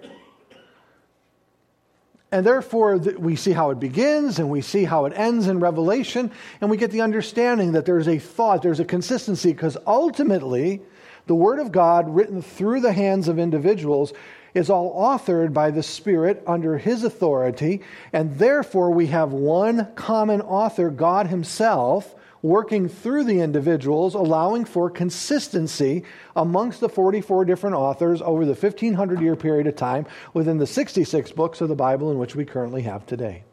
And 2.31 2.45
therefore, 2.45 2.97
we 2.97 3.37
see 3.37 3.51
how 3.51 3.69
it 3.69 3.79
begins 3.79 4.37
and 4.37 4.49
we 4.49 4.61
see 4.61 4.83
how 4.83 5.05
it 5.05 5.13
ends 5.15 5.47
in 5.47 5.61
Revelation, 5.61 6.31
and 6.59 6.69
we 6.69 6.75
get 6.75 6.91
the 6.91 7.01
understanding 7.01 7.71
that 7.71 7.85
there's 7.85 8.07
a 8.07 8.19
thought, 8.19 8.61
there's 8.61 8.81
a 8.81 8.85
consistency, 8.85 9.53
because 9.53 9.77
ultimately, 9.87 10.81
the 11.27 11.35
Word 11.35 11.59
of 11.59 11.71
God, 11.71 12.13
written 12.13 12.41
through 12.41 12.81
the 12.81 12.91
hands 12.91 13.29
of 13.29 13.39
individuals, 13.39 14.11
is 14.53 14.69
all 14.69 14.93
authored 14.93 15.53
by 15.53 15.71
the 15.71 15.83
Spirit 15.83 16.43
under 16.45 16.77
His 16.77 17.05
authority, 17.05 17.81
and 18.11 18.37
therefore 18.37 18.91
we 18.91 19.07
have 19.07 19.31
one 19.31 19.93
common 19.95 20.41
author, 20.41 20.89
God 20.89 21.27
Himself, 21.27 22.13
working 22.47 22.87
through 22.87 23.25
the 23.25 23.41
individuals, 23.41 24.15
allowing 24.15 24.63
for 24.63 24.89
consistency 24.89 26.03
amongst 26.35 26.79
the 26.79 26.87
44 26.87 27.43
different 27.43 27.75
authors 27.75 28.21
over 28.21 28.45
the 28.45 28.53
1500 28.53 29.21
year 29.21 29.35
period 29.35 29.67
of 29.67 29.75
time 29.75 30.05
within 30.33 30.57
the 30.57 30.65
66 30.65 31.31
books 31.33 31.59
of 31.59 31.67
the 31.67 31.75
Bible 31.75 32.09
in 32.09 32.17
which 32.17 32.35
we 32.35 32.45
currently 32.45 32.81
have 32.83 33.05
today. 33.05 33.43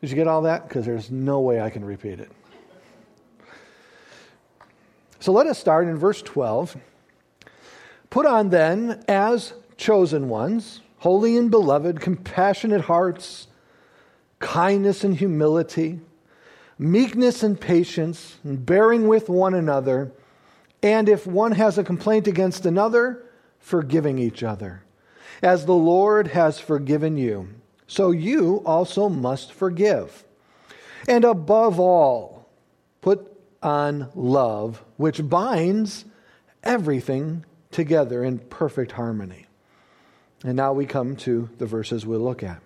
Did 0.00 0.10
you 0.10 0.16
get 0.16 0.26
all 0.26 0.42
that? 0.42 0.68
Because 0.68 0.84
there's 0.84 1.10
no 1.10 1.40
way 1.40 1.60
I 1.60 1.70
can 1.70 1.84
repeat 1.84 2.18
it. 2.20 2.30
So 5.20 5.32
let 5.32 5.46
us 5.46 5.58
start 5.58 5.86
in 5.86 5.96
verse 5.96 6.20
12. 6.22 6.76
Put 8.10 8.26
on 8.26 8.50
then, 8.50 9.02
as 9.08 9.54
chosen 9.76 10.28
ones, 10.28 10.80
holy 10.98 11.36
and 11.36 11.50
beloved, 11.50 12.00
compassionate 12.00 12.82
hearts, 12.82 13.46
kindness 14.40 15.04
and 15.04 15.16
humility 15.16 16.00
meekness 16.78 17.42
and 17.42 17.60
patience, 17.60 18.36
and 18.44 18.64
bearing 18.64 19.08
with 19.08 19.28
one 19.28 19.54
another, 19.54 20.12
and 20.82 21.08
if 21.08 21.26
one 21.26 21.52
has 21.52 21.78
a 21.78 21.84
complaint 21.84 22.26
against 22.26 22.66
another, 22.66 23.24
forgiving 23.58 24.18
each 24.18 24.42
other, 24.42 24.82
as 25.42 25.66
the 25.66 25.74
Lord 25.74 26.28
has 26.28 26.60
forgiven 26.60 27.16
you. 27.16 27.48
so 27.86 28.10
you 28.10 28.62
also 28.66 29.08
must 29.08 29.52
forgive. 29.52 30.24
And 31.08 31.24
above 31.24 31.78
all, 31.78 32.48
put 33.00 33.32
on 33.62 34.10
love, 34.14 34.84
which 34.96 35.28
binds 35.28 36.04
everything 36.64 37.44
together 37.70 38.24
in 38.24 38.38
perfect 38.38 38.92
harmony. 38.92 39.46
And 40.42 40.56
now 40.56 40.72
we 40.72 40.86
come 40.86 41.16
to 41.16 41.48
the 41.58 41.66
verses 41.66 42.04
we'll 42.04 42.20
look 42.20 42.42
at. 42.42 42.60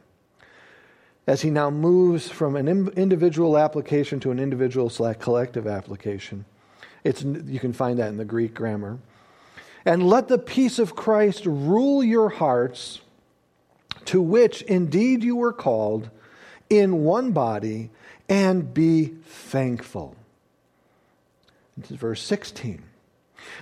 As 1.31 1.43
he 1.43 1.51
now 1.51 1.71
moves 1.71 2.29
from 2.29 2.57
an 2.57 2.67
individual 2.67 3.57
application 3.57 4.19
to 4.19 4.33
an 4.33 4.41
individual 4.41 4.91
slash 4.91 5.15
collective 5.21 5.69
application, 5.69 6.45
it's, 7.05 7.23
you 7.23 7.61
can 7.61 7.73
find 7.73 8.01
that 8.01 8.09
in 8.09 8.17
the 8.17 8.25
Greek 8.25 8.53
grammar. 8.53 8.99
And 9.85 10.09
let 10.09 10.27
the 10.27 10.39
peace 10.39 10.81
of 10.81 10.97
Christ 10.97 11.47
rule 11.47 12.03
your 12.03 12.31
hearts 12.31 13.01
to 14.07 14.21
which 14.21 14.63
indeed 14.63 15.23
you 15.23 15.37
were 15.37 15.53
called 15.53 16.11
in 16.69 17.05
one 17.05 17.31
body, 17.31 17.91
and 18.29 18.75
be 18.75 19.15
thankful. 19.25 20.17
This 21.77 21.93
is 21.93 21.97
verse 21.97 22.23
16. 22.23 22.83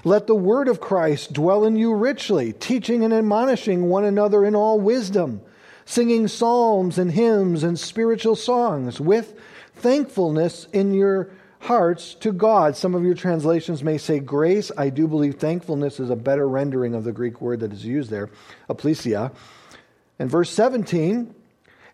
Let 0.04 0.26
the 0.26 0.34
word 0.34 0.68
of 0.68 0.80
Christ 0.80 1.34
dwell 1.34 1.66
in 1.66 1.76
you 1.76 1.92
richly, 1.92 2.54
teaching 2.54 3.04
and 3.04 3.12
admonishing 3.12 3.90
one 3.90 4.06
another 4.06 4.42
in 4.46 4.54
all 4.54 4.80
wisdom, 4.80 5.42
singing 5.88 6.28
psalms 6.28 6.98
and 6.98 7.10
hymns 7.10 7.62
and 7.62 7.78
spiritual 7.78 8.36
songs 8.36 9.00
with 9.00 9.34
thankfulness 9.76 10.68
in 10.74 10.92
your 10.92 11.30
hearts 11.60 12.14
to 12.16 12.30
God. 12.30 12.76
Some 12.76 12.94
of 12.94 13.04
your 13.04 13.14
translations 13.14 13.82
may 13.82 13.96
say 13.96 14.20
grace. 14.20 14.70
I 14.76 14.90
do 14.90 15.08
believe 15.08 15.36
thankfulness 15.36 15.98
is 15.98 16.10
a 16.10 16.16
better 16.16 16.46
rendering 16.46 16.94
of 16.94 17.04
the 17.04 17.12
Greek 17.12 17.40
word 17.40 17.60
that 17.60 17.72
is 17.72 17.86
used 17.86 18.10
there, 18.10 18.28
aplesia. 18.68 19.32
And 20.18 20.30
verse 20.30 20.50
17, 20.50 21.34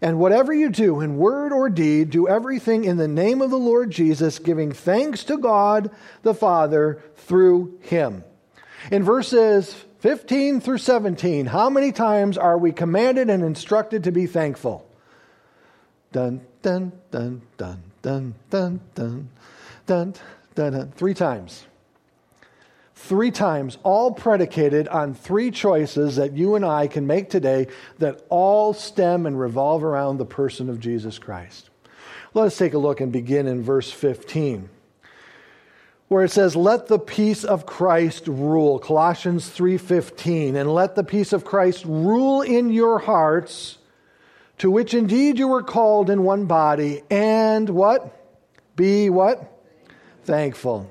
and 0.03 0.19
whatever 0.19 0.53
you 0.53 0.71
do 0.71 1.01
in 1.01 1.17
word 1.17 1.53
or 1.53 1.71
deed, 1.71 2.11
do 2.11 2.27
everything 2.27 2.85
in 2.85 2.97
the 2.97 3.07
name 3.07 3.41
of 3.41 3.51
the 3.51 3.57
Lord 3.57 3.93
Jesus, 3.93 4.41
giving 4.41 4.73
thanks 4.73 5.23
to 5.25 5.39
God 5.39 5.93
the 6.23 6.35
Father 6.35 7.01
through 7.15 7.79
him. 7.83 8.25
In 8.91 9.05
verses 9.05 9.85
15 10.05 10.61
through 10.61 10.77
17, 10.77 11.47
how 11.47 11.71
many 11.71 11.91
times 11.91 12.37
are 12.37 12.59
we 12.59 12.73
commanded 12.73 13.31
and 13.31 13.43
instructed 13.43 14.05
to 14.05 14.13
be 14.13 14.27
thankful? 14.27 14.87
Dun, 16.13 16.43
dun, 16.61 16.93
dun, 17.11 17.41
dun, 17.57 17.83
dun, 18.03 18.35
dun, 18.51 18.81
dun, 18.95 19.29
dun, 19.87 20.15
dun, 20.57 20.73
dun. 20.75 20.93
Three 20.93 21.15
times 21.15 21.65
three 22.95 23.31
times, 23.31 23.79
all 23.83 24.13
predicated 24.13 24.89
on 24.89 25.15
three 25.15 25.51
choices 25.51 26.17
that 26.17 26.35
you 26.35 26.55
and 26.55 26.67
I 26.67 26.87
can 26.87 27.07
make 27.07 27.31
today 27.31 27.69
that 27.99 28.27
all 28.29 28.75
stem 28.75 29.25
and 29.25 29.41
revolve 29.41 29.83
around 29.83 30.19
the 30.19 30.27
person 30.27 30.69
of 30.69 30.81
Jesus 30.81 31.19
Christ. 31.19 31.71
Let 32.35 32.45
us 32.45 32.59
take 32.59 32.75
a 32.75 32.79
look 32.79 33.01
and 33.01 33.11
begin 33.11 33.47
in 33.47 33.63
verse 33.63 33.91
15 33.91 34.69
where 36.09 36.25
it 36.25 36.31
says 36.31 36.55
let 36.55 36.87
the 36.87 36.99
peace 36.99 37.45
of 37.45 37.67
Christ 37.67 38.27
rule 38.27 38.79
Colossians 38.79 39.49
3:15 39.49 40.57
and 40.57 40.73
let 40.73 40.95
the 40.95 41.05
peace 41.05 41.33
of 41.33 41.45
Christ 41.45 41.85
rule 41.85 42.43
in 42.43 42.71
your 42.71 42.99
hearts 42.99 43.79
to 44.59 44.71
which 44.71 44.95
indeed 44.95 45.39
you 45.39 45.49
were 45.49 45.63
called 45.63 46.11
in 46.11 46.23
one 46.23 46.47
body 46.47 47.03
and 47.11 47.69
what 47.69 48.21
be 48.77 49.11
what 49.11 49.61
thankful 50.25 50.91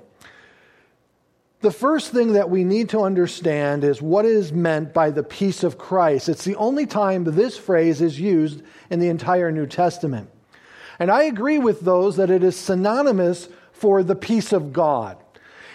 the 1.63 1.72
first 1.72 2.12
thing 2.12 2.34
that 2.34 2.50
we 2.50 2.65
need 2.65 2.89
to 2.89 3.03
understand 3.03 3.86
is 3.86 4.01
what 4.01 4.25
is 4.25 4.51
meant 4.51 4.93
by 4.93 5.10
the 5.10 5.24
peace 5.24 5.63
of 5.63 5.77
Christ. 5.77 6.27
It's 6.27 6.43
the 6.43 6.58
only 6.58 6.86
time 6.86 7.24
this 7.24 7.58
phrase 7.58 8.01
is 8.01 8.20
used 8.20 8.62
in 8.89 9.00
the 9.00 9.08
entire 9.08 9.50
New 9.50 9.65
Testament. 9.65 10.29
And 11.00 11.10
I 11.10 11.24
agree 11.24 11.60
with 11.60 11.79
those 11.79 12.17
that 12.17 12.29
it 12.29 12.43
is 12.43 12.58
synonymous 12.58 13.48
for 13.74 14.03
the 14.03 14.16
peace 14.16 14.53
of 14.53 14.72
God. 14.72 15.18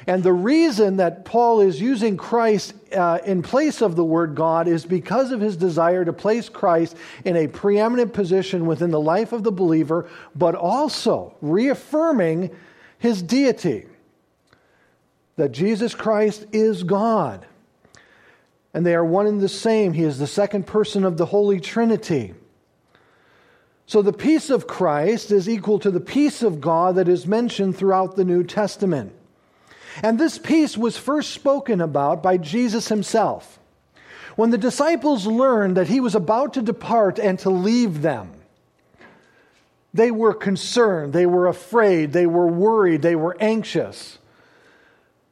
And 0.06 0.22
the 0.22 0.32
reason 0.32 0.96
that 0.96 1.26
Paul 1.26 1.60
is 1.60 1.82
using 1.82 2.16
Christ 2.16 2.72
uh, 2.94 3.18
in 3.26 3.42
place 3.42 3.82
of 3.82 3.94
the 3.94 4.04
word 4.04 4.34
God 4.34 4.66
is 4.66 4.86
because 4.86 5.32
of 5.32 5.40
his 5.40 5.54
desire 5.54 6.02
to 6.04 6.14
place 6.14 6.48
Christ 6.48 6.96
in 7.26 7.36
a 7.36 7.46
preeminent 7.46 8.14
position 8.14 8.64
within 8.64 8.90
the 8.90 9.00
life 9.00 9.32
of 9.32 9.42
the 9.42 9.52
believer, 9.52 10.08
but 10.34 10.54
also 10.54 11.34
reaffirming 11.42 12.50
his 12.98 13.20
deity 13.20 13.84
that 15.36 15.52
Jesus 15.52 15.94
Christ 15.94 16.46
is 16.52 16.84
God. 16.84 17.46
And 18.72 18.86
they 18.86 18.94
are 18.94 19.04
one 19.04 19.26
and 19.26 19.40
the 19.40 19.48
same. 19.48 19.92
He 19.92 20.04
is 20.04 20.18
the 20.18 20.26
second 20.26 20.66
person 20.66 21.04
of 21.04 21.16
the 21.16 21.26
Holy 21.26 21.60
Trinity. 21.60 22.34
So 23.88 24.02
the 24.02 24.12
peace 24.12 24.50
of 24.50 24.66
Christ 24.66 25.32
is 25.32 25.48
equal 25.48 25.78
to 25.78 25.90
the 25.90 25.98
peace 25.98 26.42
of 26.42 26.60
God 26.60 26.96
that 26.96 27.08
is 27.08 27.26
mentioned 27.26 27.74
throughout 27.74 28.16
the 28.16 28.24
New 28.24 28.44
Testament. 28.44 29.12
And 30.02 30.18
this 30.18 30.36
peace 30.36 30.76
was 30.76 30.98
first 30.98 31.30
spoken 31.30 31.80
about 31.80 32.22
by 32.22 32.36
Jesus 32.36 32.88
himself. 32.88 33.58
When 34.36 34.50
the 34.50 34.58
disciples 34.58 35.26
learned 35.26 35.78
that 35.78 35.88
he 35.88 36.00
was 36.00 36.14
about 36.14 36.52
to 36.52 36.62
depart 36.62 37.18
and 37.18 37.38
to 37.38 37.48
leave 37.48 38.02
them, 38.02 38.32
they 39.94 40.10
were 40.10 40.34
concerned, 40.34 41.14
they 41.14 41.24
were 41.24 41.46
afraid, 41.46 42.12
they 42.12 42.26
were 42.26 42.46
worried, 42.46 43.00
they 43.00 43.16
were 43.16 43.38
anxious. 43.40 44.18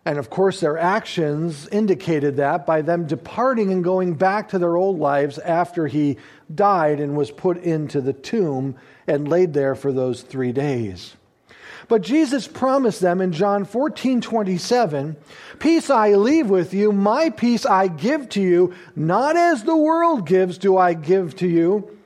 And 0.06 0.20
of 0.20 0.30
course, 0.30 0.60
their 0.60 0.78
actions 0.78 1.66
indicated 1.72 2.36
that 2.36 2.64
by 2.64 2.80
them 2.80 3.08
departing 3.08 3.72
and 3.72 3.82
going 3.82 4.14
back 4.14 4.50
to 4.50 4.58
their 4.60 4.76
old 4.76 5.00
lives 5.00 5.36
after 5.38 5.88
he 5.88 6.16
died 6.54 7.00
and 7.00 7.16
was 7.16 7.32
put 7.32 7.56
into 7.58 8.00
the 8.00 8.12
tomb 8.12 8.76
and 9.08 9.26
laid 9.26 9.52
there 9.52 9.74
for 9.74 9.90
those 9.90 10.22
three 10.22 10.52
days. 10.52 11.16
But 11.88 12.02
Jesus 12.02 12.46
promised 12.46 13.00
them 13.00 13.20
in 13.20 13.32
John 13.32 13.64
14 13.64 14.20
27, 14.20 15.16
Peace 15.58 15.90
I 15.90 16.14
leave 16.14 16.48
with 16.48 16.72
you, 16.72 16.92
my 16.92 17.30
peace 17.30 17.66
I 17.66 17.88
give 17.88 18.28
to 18.30 18.40
you, 18.40 18.74
not 18.94 19.36
as 19.36 19.64
the 19.64 19.76
world 19.76 20.24
gives 20.24 20.56
do 20.56 20.76
I 20.76 20.94
give 20.94 21.34
to 21.36 21.48
you. 21.48 21.98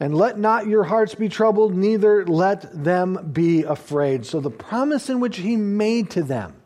And 0.00 0.12
let 0.12 0.40
not 0.40 0.66
your 0.66 0.84
hearts 0.84 1.14
be 1.14 1.28
troubled, 1.28 1.76
neither 1.76 2.26
let 2.26 2.84
them 2.84 3.30
be 3.32 3.62
afraid. 3.62 4.26
So 4.26 4.40
the 4.40 4.50
promise 4.50 5.08
in 5.08 5.20
which 5.20 5.36
he 5.36 5.54
made 5.54 6.10
to 6.10 6.24
them 6.24 6.57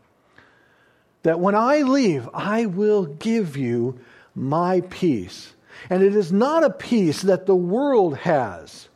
that 1.23 1.41
when 1.41 1.55
I 1.55 1.83
leave, 1.83 2.29
I 2.35 2.67
will 2.67 3.07
give 3.07 3.57
you 3.57 3.99
my 4.35 4.83
peace. 4.83 5.55
And 5.91 6.03
it 6.03 6.15
is 6.15 6.33
not 6.33 6.65
a 6.65 6.71
peace 6.71 7.23
that 7.23 7.47
the 7.47 7.57
world 7.57 8.19
has, 8.19 8.89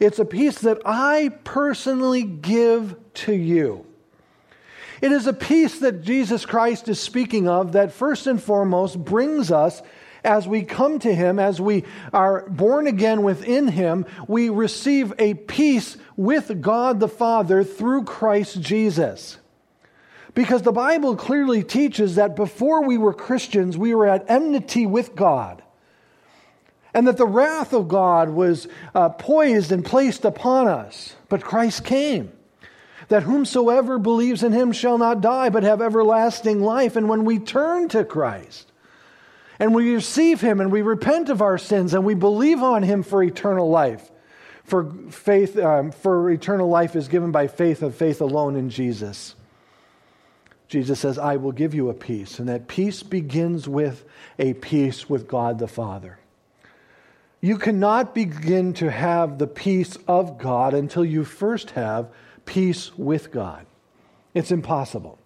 it's 0.00 0.18
a 0.18 0.24
peace 0.24 0.58
that 0.60 0.78
I 0.84 1.30
personally 1.44 2.24
give 2.24 2.96
to 3.14 3.32
you. 3.32 3.86
It 5.00 5.12
is 5.12 5.26
a 5.26 5.32
peace 5.32 5.80
that 5.80 6.02
Jesus 6.02 6.44
Christ 6.46 6.88
is 6.88 6.98
speaking 6.98 7.48
of 7.48 7.72
that 7.72 7.92
first 7.92 8.26
and 8.26 8.42
foremost 8.42 8.98
brings 8.98 9.52
us 9.52 9.82
as 10.24 10.48
we 10.48 10.62
come 10.62 10.98
to 11.00 11.14
Him, 11.14 11.38
as 11.38 11.60
we 11.60 11.84
are 12.12 12.48
born 12.48 12.86
again 12.86 13.22
within 13.22 13.68
Him, 13.68 14.06
we 14.26 14.48
receive 14.48 15.12
a 15.18 15.34
peace 15.34 15.98
with 16.16 16.62
God 16.62 16.98
the 16.98 17.08
Father 17.08 17.62
through 17.62 18.04
Christ 18.04 18.60
Jesus. 18.60 19.38
Because 20.34 20.62
the 20.62 20.72
Bible 20.72 21.16
clearly 21.16 21.62
teaches 21.62 22.16
that 22.16 22.34
before 22.34 22.82
we 22.84 22.98
were 22.98 23.14
Christians, 23.14 23.78
we 23.78 23.94
were 23.94 24.08
at 24.08 24.28
enmity 24.28 24.84
with 24.84 25.14
God. 25.14 25.62
And 26.92 27.06
that 27.06 27.16
the 27.16 27.26
wrath 27.26 27.72
of 27.72 27.88
God 27.88 28.30
was 28.30 28.68
uh, 28.94 29.08
poised 29.10 29.72
and 29.72 29.84
placed 29.84 30.24
upon 30.24 30.68
us. 30.68 31.14
But 31.28 31.42
Christ 31.42 31.84
came. 31.84 32.32
That 33.08 33.24
whomsoever 33.24 33.98
believes 33.98 34.42
in 34.42 34.52
him 34.52 34.72
shall 34.72 34.98
not 34.98 35.20
die, 35.20 35.50
but 35.50 35.62
have 35.62 35.82
everlasting 35.82 36.60
life. 36.60 36.96
And 36.96 37.08
when 37.08 37.24
we 37.24 37.38
turn 37.38 37.88
to 37.90 38.04
Christ, 38.04 38.70
and 39.58 39.74
we 39.74 39.94
receive 39.94 40.40
him 40.40 40.60
and 40.60 40.72
we 40.72 40.82
repent 40.82 41.28
of 41.28 41.40
our 41.40 41.58
sins 41.58 41.94
and 41.94 42.04
we 42.04 42.14
believe 42.14 42.62
on 42.62 42.82
him 42.82 43.02
for 43.02 43.22
eternal 43.22 43.70
life, 43.70 44.10
for 44.64 44.92
faith, 45.10 45.58
um, 45.58 45.92
for 45.92 46.30
eternal 46.30 46.68
life 46.68 46.96
is 46.96 47.08
given 47.08 47.30
by 47.30 47.46
faith 47.46 47.82
of 47.82 47.94
faith 47.94 48.20
alone 48.20 48.56
in 48.56 48.70
Jesus. 48.70 49.34
Jesus 50.68 51.00
says, 51.00 51.18
I 51.18 51.36
will 51.36 51.52
give 51.52 51.74
you 51.74 51.88
a 51.90 51.94
peace. 51.94 52.38
And 52.38 52.48
that 52.48 52.68
peace 52.68 53.02
begins 53.02 53.68
with 53.68 54.04
a 54.38 54.54
peace 54.54 55.08
with 55.08 55.28
God 55.28 55.58
the 55.58 55.68
Father. 55.68 56.18
You 57.40 57.58
cannot 57.58 58.14
begin 58.14 58.72
to 58.74 58.90
have 58.90 59.38
the 59.38 59.46
peace 59.46 59.98
of 60.08 60.38
God 60.38 60.72
until 60.72 61.04
you 61.04 61.24
first 61.24 61.70
have 61.72 62.08
peace 62.46 62.96
with 62.96 63.30
God. 63.30 63.66
It's 64.32 64.50
impossible. 64.50 65.18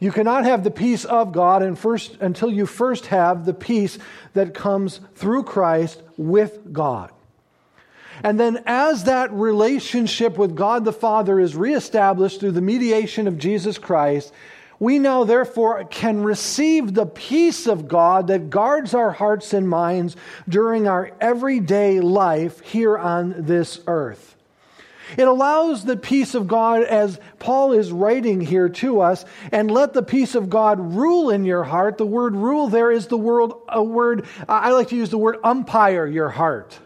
You 0.00 0.10
cannot 0.10 0.44
have 0.44 0.64
the 0.64 0.70
peace 0.70 1.04
of 1.04 1.32
God 1.32 1.62
and 1.62 1.78
first, 1.78 2.16
until 2.20 2.50
you 2.50 2.66
first 2.66 3.06
have 3.06 3.44
the 3.44 3.54
peace 3.54 3.98
that 4.32 4.54
comes 4.54 5.00
through 5.14 5.44
Christ 5.44 6.02
with 6.16 6.72
God. 6.72 7.12
And 8.24 8.38
then, 8.38 8.62
as 8.66 9.04
that 9.04 9.32
relationship 9.32 10.38
with 10.38 10.54
God 10.54 10.84
the 10.84 10.92
Father 10.92 11.40
is 11.40 11.56
reestablished 11.56 12.40
through 12.40 12.52
the 12.52 12.60
mediation 12.60 13.26
of 13.26 13.38
Jesus 13.38 13.78
Christ, 13.78 14.32
We 14.78 14.98
now, 14.98 15.22
therefore, 15.22 15.84
can 15.84 16.22
receive 16.22 16.92
the 16.92 17.06
peace 17.06 17.68
of 17.68 17.86
God 17.86 18.26
that 18.26 18.50
guards 18.50 18.94
our 18.94 19.12
hearts 19.12 19.52
and 19.52 19.68
minds 19.68 20.16
during 20.48 20.88
our 20.88 21.12
everyday 21.20 22.00
life 22.00 22.60
here 22.60 22.98
on 22.98 23.46
this 23.46 23.80
earth. 23.86 24.34
It 25.16 25.28
allows 25.28 25.84
the 25.84 25.96
peace 25.96 26.34
of 26.34 26.48
God, 26.48 26.82
as 26.82 27.20
Paul 27.38 27.74
is 27.74 27.92
writing 27.92 28.40
here 28.40 28.68
to 28.70 29.00
us, 29.02 29.24
and 29.52 29.70
let 29.70 29.92
the 29.92 30.02
peace 30.02 30.34
of 30.34 30.50
God 30.50 30.80
rule 30.80 31.30
in 31.30 31.44
your 31.44 31.64
heart. 31.64 31.98
The 31.98 32.06
word 32.06 32.34
rule 32.34 32.68
there 32.68 32.90
is 32.90 33.06
the 33.06 33.18
word, 33.18 33.52
a 33.68 33.82
word, 33.82 34.26
I 34.48 34.70
like 34.72 34.88
to 34.88 34.96
use 34.96 35.10
the 35.10 35.18
word 35.18 35.36
umpire 35.44 36.06
your 36.06 36.30
heart. 36.30 36.78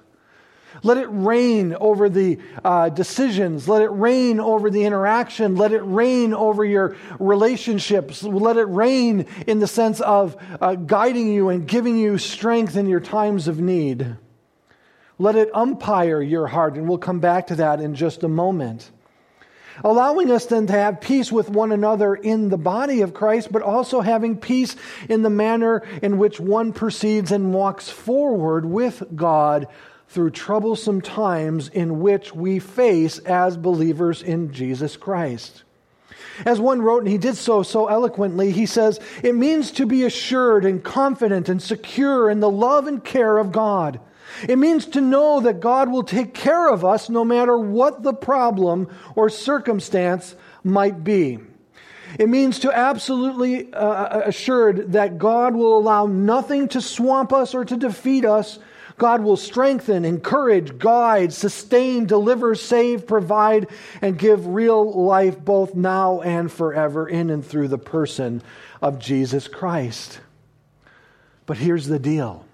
Let 0.87 0.99
it 0.99 1.09
reign 1.11 1.75
over 1.81 2.09
the 2.09 2.38
uh, 2.64 2.90
decisions. 2.90 3.68
Let 3.68 3.83
it 3.83 3.88
reign 3.88 4.38
over 4.38 4.70
the 4.70 4.85
interaction. 4.85 5.57
Let 5.57 5.72
it 5.72 5.81
reign 5.81 6.33
over 6.33 6.64
your 6.64 6.94
relationships. 7.18 8.22
Let 8.22 8.57
it 8.57 8.68
reign 8.68 9.27
in 9.49 9.59
the 9.59 9.66
sense 9.66 10.01
of 10.01 10.37
uh, 10.61 10.77
guiding 10.77 11.27
you 11.27 11.49
and 11.49 11.66
giving 11.66 11.96
you 11.96 12.18
strength 12.18 12.77
in 12.77 12.87
your 12.87 13.01
times 13.01 13.49
of 13.49 13.59
need. 13.59 14.14
Let 15.18 15.35
it 15.35 15.51
umpire 15.53 16.22
your 16.22 16.46
heart, 16.46 16.77
and 16.77 16.88
we'll 16.88 16.99
come 16.99 17.18
back 17.18 17.49
to 17.49 17.57
that 17.57 17.81
in 17.81 17.96
just 17.96 18.22
a 18.22 18.29
moment. 18.29 18.88
Allowing 19.83 20.31
us 20.31 20.46
then 20.46 20.68
to 20.68 20.72
have 20.72 21.01
peace 21.01 21.33
with 21.33 21.51
one 21.51 21.72
another 21.72 22.14
in 22.14 22.49
the 22.49 22.57
body 22.57 23.01
of 23.01 23.12
Christ, 23.12 23.51
but 23.51 23.62
also 23.62 24.03
having 24.03 24.37
peace 24.37 24.77
in 25.09 25.22
the 25.22 25.31
manner 25.31 25.83
in 26.01 26.18
which 26.18 26.38
one 26.38 26.72
proceeds 26.72 27.33
and 27.33 27.53
walks 27.53 27.90
forward 27.90 28.64
with 28.64 29.03
God 29.16 29.66
through 30.09 30.31
troublesome 30.31 31.01
times 31.01 31.69
in 31.69 32.01
which 32.01 32.35
we 32.35 32.59
face 32.59 33.19
as 33.21 33.57
believers 33.57 34.23
in 34.23 34.53
Jesus 34.53 34.97
Christ. 34.97 35.62
As 36.45 36.61
one 36.61 36.83
wrote, 36.83 37.03
and 37.03 37.09
he 37.09 37.19
did 37.19 37.37
so 37.37 37.62
so 37.62 37.87
eloquently, 37.87 38.51
he 38.51 38.66
says, 38.66 39.01
It 39.23 39.35
means 39.35 39.71
to 39.73 39.87
be 39.87 40.05
assured 40.05 40.64
and 40.64 40.85
confident 40.85 41.49
and 41.49 41.62
secure 41.62 42.31
in 42.31 42.40
the 42.40 42.51
love 42.51 42.87
and 42.87 43.03
care 43.03 43.38
of 43.38 43.53
God. 43.53 44.01
It 44.47 44.59
means 44.59 44.87
to 44.87 45.01
know 45.01 45.40
that 45.40 45.61
God 45.61 45.90
will 45.90 46.03
take 46.03 46.35
care 46.35 46.69
of 46.69 46.85
us 46.85 47.09
no 47.09 47.25
matter 47.25 47.57
what 47.57 48.03
the 48.03 48.12
problem 48.12 48.88
or 49.14 49.31
circumstance 49.31 50.35
might 50.62 51.03
be. 51.03 51.38
It 52.19 52.29
means 52.29 52.61
to 52.61 52.73
absolutely 52.73 53.73
uh, 53.73 54.21
assured 54.21 54.92
that 54.92 55.19
God 55.19 55.55
will 55.55 55.79
allow 55.79 56.07
nothing 56.07 56.69
to 56.69 56.81
swamp 56.81 57.33
us 57.33 57.55
or 57.55 57.64
to 57.64 57.77
defeat 57.77 58.25
us 58.25 58.59
God 58.98 59.22
will 59.22 59.37
strengthen, 59.37 60.04
encourage, 60.04 60.78
guide, 60.78 61.32
sustain, 61.32 62.06
deliver, 62.06 62.54
save, 62.54 63.06
provide, 63.06 63.68
and 64.00 64.18
give 64.18 64.46
real 64.46 65.04
life 65.04 65.38
both 65.38 65.74
now 65.74 66.22
and 66.22 66.50
forever 66.50 67.06
in 67.06 67.28
and 67.28 67.44
through 67.44 67.68
the 67.68 67.78
person 67.78 68.42
of 68.80 68.98
Jesus 68.98 69.48
Christ. 69.48 70.20
But 71.44 71.59
here's 71.59 71.87
the 71.87 71.98
deal 71.98 72.44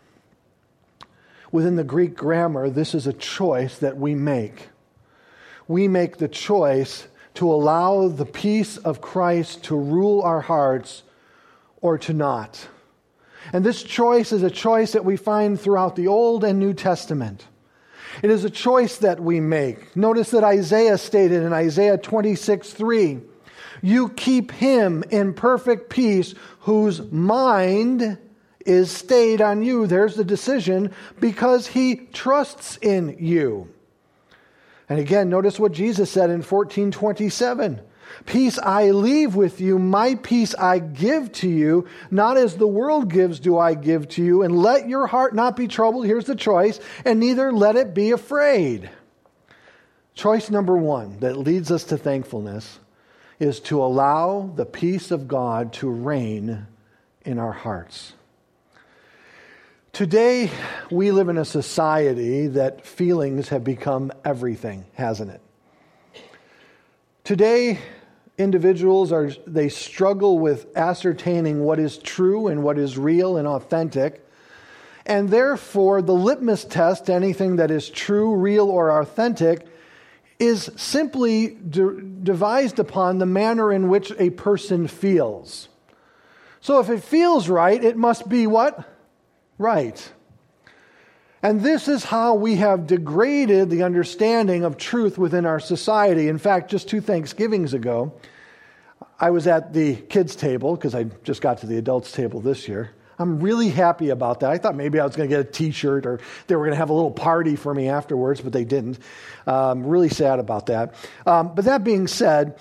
within 1.53 1.77
the 1.77 1.85
Greek 1.85 2.17
grammar, 2.17 2.71
this 2.71 2.95
is 2.95 3.07
a 3.07 3.13
choice 3.13 3.79
that 3.79 3.97
we 3.97 4.15
make. 4.15 4.69
We 5.69 5.87
make 5.87 6.17
the 6.17 6.29
choice 6.29 7.07
to 7.35 7.53
allow 7.53 8.09
the 8.09 8.27
peace 8.27 8.79
of 8.79 9.01
Christ 9.01 9.65
to 9.65 9.77
rule 9.77 10.23
our 10.23 10.41
hearts 10.41 11.03
or 11.81 11.99
to 11.99 12.13
not. 12.13 12.69
And 13.53 13.65
this 13.65 13.83
choice 13.83 14.33
is 14.33 14.43
a 14.43 14.51
choice 14.51 14.93
that 14.93 15.05
we 15.05 15.17
find 15.17 15.61
throughout 15.61 15.97
the 15.97 16.09
Old 16.09 16.45
and 16.45 16.59
New 16.59 16.75
Testament. 16.75 17.47
It 18.23 18.31
is 18.31 18.45
a 18.45 18.51
choice 18.51 18.99
that 18.99 19.21
we 19.21 19.41
make. 19.41 19.97
Notice 19.97 20.31
that 20.31 20.45
Isaiah 20.45 20.99
stated 20.99 21.43
in 21.43 21.53
Isaiah 21.53 21.97
26 21.99 22.73
3, 22.73 23.21
You 23.81 24.11
keep 24.11 24.53
him 24.53 25.03
in 25.11 25.35
perfect 25.35 25.91
peace 25.91 26.35
whose 26.61 27.01
mind 27.11 28.19
is 28.65 28.91
stayed 28.91 29.41
on 29.41 29.63
you. 29.63 29.87
There's 29.87 30.15
the 30.15 30.25
decision 30.25 30.93
because 31.21 31.67
he 31.67 31.97
trusts 31.97 32.77
in 32.77 33.17
you. 33.19 33.69
And 34.89 35.01
again, 35.01 35.31
notice 35.31 35.59
what 35.59 35.73
Jesus 35.73 36.11
said 36.11 36.31
in 36.31 36.43
1427 36.43 37.81
Peace 38.27 38.59
I 38.59 38.91
leave 38.91 39.35
with 39.35 39.61
you, 39.61 39.79
my 39.79 40.15
peace 40.17 40.55
I 40.55 40.79
give 40.79 41.33
to 41.33 41.49
you. 41.49 41.87
Not 42.11 42.37
as 42.37 42.57
the 42.57 42.67
world 42.67 43.11
gives, 43.11 43.41
do 43.41 43.59
I 43.59 43.75
give 43.75 44.09
to 44.11 44.23
you. 44.23 44.43
And 44.43 44.57
let 44.59 44.89
your 44.89 45.07
heart 45.07 45.35
not 45.35 45.57
be 45.57 45.69
troubled. 45.69 46.07
Here's 46.07 46.27
the 46.27 46.37
choice. 46.37 46.81
And 47.05 47.21
neither 47.21 47.53
let 47.53 47.77
it 47.77 47.95
be 47.95 48.11
afraid. 48.11 48.91
Choice 50.15 50.51
number 50.51 50.77
one 50.77 51.19
that 51.21 51.39
leads 51.39 51.71
us 51.71 51.85
to 51.85 51.97
thankfulness 51.97 52.79
is 53.39 53.61
to 53.61 53.83
allow 53.83 54.53
the 54.55 54.67
peace 54.67 55.11
of 55.11 55.27
God 55.27 55.73
to 55.75 55.89
reign 55.89 56.67
in 57.25 57.39
our 57.39 57.53
hearts. 57.53 58.13
Today, 59.93 60.51
we 60.91 61.11
live 61.11 61.29
in 61.29 61.37
a 61.37 61.45
society 61.45 62.47
that 62.47 62.87
feelings 62.87 63.49
have 63.51 63.63
become 63.63 64.11
everything, 64.25 64.87
hasn't 64.95 65.31
it? 65.31 65.41
Today, 67.25 67.79
individuals 68.39 69.13
are 69.13 69.31
they 69.47 69.69
struggle 69.69 70.39
with 70.39 70.67
ascertaining 70.77 71.61
what 71.61 71.79
is 71.79 71.99
true 71.99 72.49
and 72.49 72.63
what 72.63 72.79
is 72.79 72.97
real 72.97 73.37
and 73.37 73.47
authentic. 73.47 74.27
And 75.05 75.31
therefore 75.31 76.03
the 76.03 76.15
litmus 76.15 76.65
test 76.65 77.11
anything 77.11 77.57
that 77.57 77.71
is 77.71 77.91
true 77.91 78.35
real 78.35 78.71
or 78.71 79.01
authentic 79.01 79.67
is 80.39 80.71
simply 80.77 81.49
de- 81.49 82.01
devised 82.01 82.79
upon 82.79 83.19
the 83.19 83.27
manner 83.27 83.73
in 83.73 83.89
which 83.89 84.13
a 84.19 84.31
person 84.31 84.89
feels. 84.89 85.69
So 86.61 86.81
if 86.81 86.89
it 86.89 87.03
feels 87.03 87.49
right 87.49 87.83
it 87.83 87.97
must 87.97 88.29
be 88.29 88.47
what? 88.47 88.89
Right 89.59 90.13
and 91.43 91.61
this 91.61 91.89
is 91.89 92.05
how 92.05 92.35
we 92.35 92.57
have 92.57 92.87
degraded 92.87 93.69
the 93.69 93.83
understanding 93.83 94.65
of 94.65 94.77
truth 94.77 95.19
within 95.19 95.45
our 95.45 95.59
society. 95.59 96.29
In 96.29 96.39
fact, 96.39 96.71
just 96.71 96.89
two 96.89 97.01
Thanksgivings 97.01 97.75
ago, 97.75 98.13
I 99.19 99.31
was 99.31 99.47
at 99.47 99.73
the 99.73 99.97
kids' 99.97 100.37
table 100.37 100.77
because 100.77 100.95
I 100.95 101.05
just 101.25 101.43
got 101.43 101.59
to 101.59 101.67
the 101.67 101.79
adults' 101.79 102.13
table 102.13 102.41
this 102.41 102.69
year. 102.69 102.93
I'm 103.19 103.41
really 103.41 103.69
happy 103.69 104.11
about 104.11 104.41
that. 104.41 104.51
I 104.51 104.59
thought 104.59 104.75
maybe 104.75 104.99
I 104.99 105.05
was 105.05 105.15
going 105.17 105.29
to 105.29 105.37
get 105.37 105.47
a 105.47 105.51
t 105.51 105.71
shirt 105.71 106.07
or 106.07 106.21
they 106.47 106.57
were 106.57 106.63
going 106.63 106.73
to 106.73 106.79
have 106.79 106.91
a 106.91 106.95
little 106.95 107.11
party 107.11 107.57
for 107.57 107.75
me 107.75 107.89
afterwards, 107.89 108.41
but 108.41 108.53
they 108.53 108.65
didn't. 108.65 108.99
Um, 109.47 109.85
really 109.87 110.09
sad 110.09 110.39
about 110.39 110.67
that. 110.67 110.95
Um, 111.27 111.55
but 111.55 111.65
that 111.67 111.85
being 111.85 112.07
said, 112.07 112.59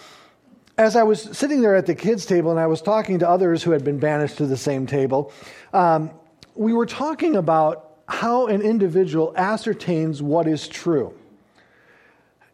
as 0.78 0.96
I 0.96 1.04
was 1.04 1.22
sitting 1.38 1.62
there 1.62 1.76
at 1.76 1.86
the 1.86 1.96
kids' 1.96 2.26
table 2.26 2.52
and 2.52 2.60
I 2.60 2.68
was 2.68 2.82
talking 2.82 3.20
to 3.20 3.30
others 3.30 3.64
who 3.64 3.72
had 3.72 3.84
been 3.84 4.00
banished 4.00 4.38
to 4.38 4.46
the 4.46 4.58
same 4.58 4.88
table, 4.88 5.32
um, 5.74 6.12
we 6.56 6.74
were 6.74 6.86
talking 6.86 7.36
about 7.36 7.91
how 8.12 8.48
an 8.48 8.62
individual 8.62 9.34
ascertains 9.38 10.22
what 10.22 10.48
is 10.48 10.68
true. 10.68 11.14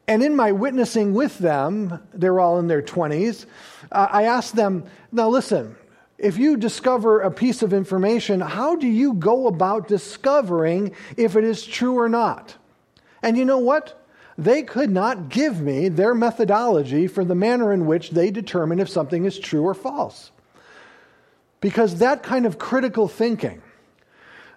And 0.08 0.24
in 0.24 0.36
my 0.36 0.52
witnessing 0.52 1.14
with 1.14 1.38
them, 1.40 2.00
they're 2.14 2.40
all 2.40 2.60
in 2.60 2.68
their 2.68 2.82
20s, 2.82 3.46
uh, 3.92 4.08
I 4.10 4.24
asked 4.24 4.56
them, 4.56 4.86
now 5.12 5.28
listen, 5.28 5.76
if 6.18 6.38
you 6.38 6.58
discover 6.58 7.22
a 7.22 7.32
piece 7.32 7.62
of 7.62 7.74
information, 7.74 8.40
how 8.40 8.76
do 8.76 8.88
you 8.88 9.14
go 9.14 9.48
about 9.48 9.88
discovering 9.88 10.96
if 11.18 11.36
it 11.36 11.44
is 11.44 11.66
true 11.66 11.98
or 11.98 12.08
not? 12.08 12.56
And 13.22 13.38
you 13.38 13.44
know 13.44 13.58
what? 13.58 14.06
They 14.38 14.62
could 14.62 14.92
not 14.92 15.30
give 15.30 15.60
me 15.60 15.90
their 15.90 16.14
methodology 16.14 17.08
for 17.08 17.26
the 17.26 17.36
manner 17.36 17.74
in 17.74 17.88
which 17.88 18.12
they 18.12 18.30
determine 18.30 18.80
if 18.80 18.90
something 18.90 19.26
is 19.26 19.40
true 19.40 19.64
or 19.64 19.74
false. 19.74 20.32
Because 21.60 21.98
that 21.98 22.22
kind 22.22 22.46
of 22.46 22.60
critical 22.60 23.08
thinking, 23.08 23.62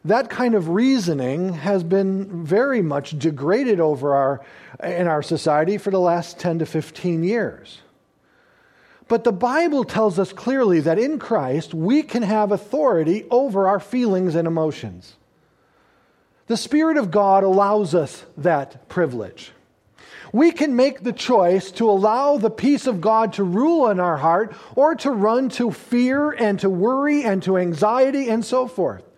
that 0.05 0.31
kind 0.31 0.55
of 0.55 0.69
reasoning 0.71 1.53
has 1.53 1.85
been 1.85 2.45
very 2.45 2.81
much 2.81 3.19
degraded 3.19 3.81
over 3.81 4.15
our, 4.15 4.41
in 4.83 5.07
our 5.07 5.23
society 5.23 5.77
for 5.77 5.91
the 5.91 6.01
last 6.01 6.39
10 6.39 6.61
to 6.61 6.67
15 6.67 7.23
years. 7.23 7.81
But 9.09 9.25
the 9.25 9.33
Bible 9.33 9.85
tells 9.85 10.19
us 10.19 10.33
clearly 10.33 10.81
that 10.81 10.99
in 10.99 11.19
Christ 11.19 11.75
we 11.75 12.03
can 12.03 12.23
have 12.23 12.53
authority 12.53 13.27
over 13.31 13.67
our 13.67 13.81
feelings 13.81 14.35
and 14.35 14.47
emotions. 14.47 15.17
The 16.47 16.57
Spirit 16.57 16.97
of 16.97 17.11
God 17.11 17.45
allows 17.45 17.95
us 17.95 18.25
that 18.39 18.89
privilege. 18.89 19.53
We 20.33 20.53
can 20.53 20.77
make 20.77 21.03
the 21.03 21.13
choice 21.13 21.73
to 21.73 21.91
allow 21.91 22.39
the 22.39 22.51
peace 22.51 22.87
of 22.87 23.01
God 23.01 23.33
to 23.35 23.45
rule 23.45 23.91
in 23.91 23.99
our 23.99 24.17
heart 24.17 24.55
or 24.77 24.95
to 24.97 25.11
run 25.11 25.49
to 25.51 25.73
fear 25.73 26.31
and 26.31 26.59
to 26.61 26.71
worry 26.71 27.25
and 27.25 27.43
to 27.43 27.59
anxiety 27.59 28.29
and 28.29 28.45
so 28.45 28.69
forth. 28.69 29.10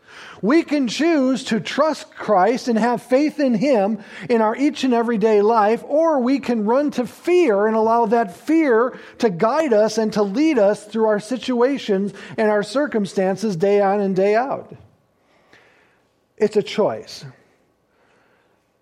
We 0.42 0.64
can 0.64 0.88
choose 0.88 1.44
to 1.44 1.60
trust 1.60 2.10
Christ 2.10 2.66
and 2.66 2.76
have 2.76 3.00
faith 3.00 3.38
in 3.38 3.54
Him 3.54 4.00
in 4.28 4.42
our 4.42 4.56
each 4.56 4.82
and 4.82 4.92
everyday 4.92 5.40
life, 5.40 5.84
or 5.86 6.18
we 6.18 6.40
can 6.40 6.64
run 6.64 6.90
to 6.92 7.06
fear 7.06 7.68
and 7.68 7.76
allow 7.76 8.06
that 8.06 8.36
fear 8.36 8.98
to 9.18 9.30
guide 9.30 9.72
us 9.72 9.98
and 9.98 10.12
to 10.14 10.22
lead 10.24 10.58
us 10.58 10.84
through 10.84 11.06
our 11.06 11.20
situations 11.20 12.12
and 12.36 12.50
our 12.50 12.64
circumstances 12.64 13.54
day 13.54 13.80
on 13.80 14.00
and 14.00 14.16
day 14.16 14.34
out. 14.34 14.74
It's 16.36 16.56
a 16.56 16.62
choice. 16.62 17.24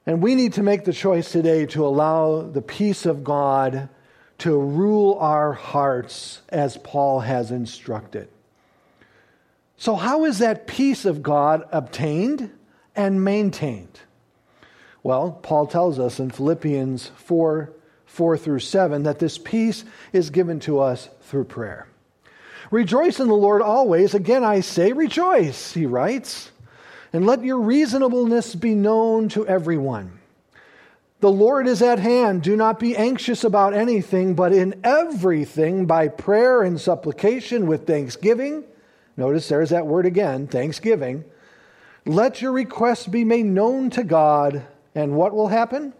And 0.07 0.23
we 0.23 0.35
need 0.35 0.55
to 0.55 0.63
make 0.63 0.87
the 0.87 0.95
choice 0.95 1.31
today 1.31 1.67
to 1.67 1.87
allow 1.87 2.41
the 2.41 2.63
peace 2.63 3.05
of 3.05 3.23
God 3.23 3.91
to 4.39 4.59
rule 4.59 5.19
our 5.21 5.53
hearts 5.53 6.41
as 6.49 6.79
Paul 6.79 7.21
has 7.21 7.51
instructed. 7.51 8.31
So, 9.81 9.97
how 9.97 10.27
is 10.27 10.41
that 10.41 10.67
peace 10.67 11.07
of 11.07 11.23
God 11.23 11.67
obtained 11.73 12.51
and 12.95 13.25
maintained? 13.25 13.99
Well, 15.03 15.33
Paul 15.43 15.67
tells 15.67 15.99
us 15.99 16.21
in 16.21 16.29
Philippians 16.29 17.07
4 17.17 17.73
4 18.05 18.37
through 18.37 18.59
7 18.59 19.05
that 19.05 19.21
this 19.21 19.39
peace 19.39 19.87
is 20.13 20.29
given 20.29 20.61
to 20.61 20.81
us 20.81 21.09
through 21.23 21.45
prayer. 21.45 21.89
Rejoice 22.71 23.21
in 23.21 23.29
the 23.29 23.35
Lord 23.35 23.63
always. 23.63 24.13
Again, 24.13 24.45
I 24.45 24.61
say, 24.61 24.93
rejoice, 24.93 25.73
he 25.73 25.87
writes, 25.87 26.51
and 27.15 27.25
let 27.25 27.43
your 27.43 27.61
reasonableness 27.61 28.55
be 28.55 28.75
known 28.75 29.31
to 29.31 29.47
everyone. 29.47 30.19
The 31.21 31.33
Lord 31.33 31.67
is 31.67 31.81
at 31.81 31.99
hand. 31.99 32.43
Do 32.43 32.55
not 32.55 32.79
be 32.79 32.99
anxious 32.99 33.45
about 33.45 33.73
anything, 33.73 34.35
but 34.35 34.53
in 34.53 34.79
everything, 34.85 35.87
by 35.87 36.09
prayer 36.09 36.61
and 36.61 36.79
supplication 36.79 37.67
with 37.67 37.87
thanksgiving. 37.87 38.65
Notice 39.21 39.49
there's 39.49 39.69
that 39.69 39.87
word 39.87 40.07
again, 40.07 40.47
thanksgiving. 40.47 41.27
Let 42.07 42.41
your 42.41 42.53
requests 42.53 43.07
be 43.07 43.23
made 43.23 43.45
known 43.45 43.91
to 43.91 44.03
God, 44.03 44.67
and 44.95 45.15
what 45.15 45.35
will 45.35 45.49
happen? 45.49 45.93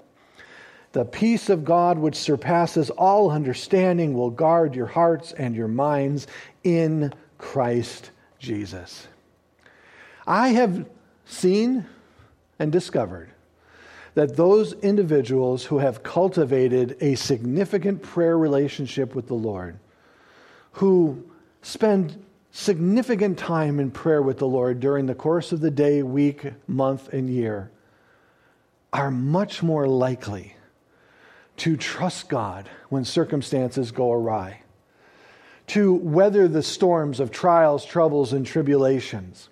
The 0.93 1.05
peace 1.05 1.51
of 1.51 1.63
God, 1.63 1.99
which 1.99 2.17
surpasses 2.17 2.89
all 2.89 3.31
understanding, 3.31 4.15
will 4.15 4.31
guard 4.31 4.75
your 4.75 4.87
hearts 4.87 5.33
and 5.33 5.55
your 5.55 5.69
minds 5.69 6.29
in 6.65 7.13
Christ 7.37 8.11
Jesus. 8.39 9.07
I 10.27 10.49
have 10.49 10.89
seen 11.27 11.85
and 12.59 12.73
discovered 12.73 13.29
that 14.15 14.35
those 14.35 14.73
individuals 14.73 15.67
who 15.67 15.77
have 15.81 16.03
cultivated 16.03 16.97
a 17.03 17.17
significant 17.17 18.03
prayer 18.03 18.39
relationship 18.39 19.15
with 19.15 19.27
the 19.27 19.35
Lord, 19.35 19.79
who 20.73 21.31
spend 21.61 22.25
significant 22.51 23.39
time 23.39 23.79
in 23.79 23.91
prayer 23.91 24.23
with 24.23 24.39
the 24.39 24.47
Lord 24.47 24.81
during 24.81 25.07
the 25.07 25.15
course 25.15 25.53
of 25.53 25.61
the 25.61 25.71
day, 25.71 26.03
week, 26.03 26.53
month, 26.67 27.13
and 27.13 27.31
year, 27.31 27.71
are 28.93 29.11
much 29.11 29.63
more 29.63 29.87
likely 29.87 30.57
to 31.59 31.77
trust 31.77 32.29
God 32.29 32.69
when 32.89 33.05
circumstances 33.05 33.93
go 33.93 34.13
awry, 34.13 34.63
to 35.69 35.95
weather 35.95 36.49
the 36.49 36.63
storms 36.63 37.21
of 37.21 37.31
trials, 37.31 37.85
troubles, 37.85 38.33
and 38.33 38.47
tribulations 38.47 39.49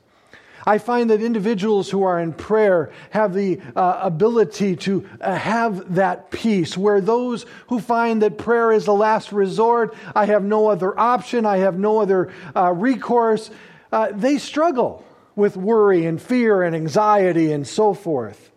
I 0.68 0.76
find 0.76 1.08
that 1.08 1.22
individuals 1.22 1.88
who 1.88 2.02
are 2.02 2.20
in 2.20 2.34
prayer 2.34 2.92
have 3.08 3.32
the 3.32 3.58
uh, 3.74 4.00
ability 4.02 4.76
to 4.76 5.08
uh, 5.18 5.34
have 5.34 5.94
that 5.94 6.30
peace, 6.30 6.76
where 6.76 7.00
those 7.00 7.46
who 7.68 7.80
find 7.80 8.20
that 8.20 8.36
prayer 8.36 8.70
is 8.72 8.84
the 8.84 8.92
last 8.92 9.32
resort, 9.32 9.96
I 10.14 10.26
have 10.26 10.44
no 10.44 10.68
other 10.68 10.96
option, 11.00 11.46
I 11.46 11.56
have 11.56 11.78
no 11.78 12.02
other 12.02 12.30
uh, 12.54 12.74
recourse, 12.74 13.50
uh, 13.92 14.10
they 14.12 14.36
struggle 14.36 15.02
with 15.34 15.56
worry 15.56 16.04
and 16.04 16.20
fear 16.20 16.62
and 16.62 16.76
anxiety 16.76 17.50
and 17.50 17.66
so 17.66 17.94
forth. 17.94 18.50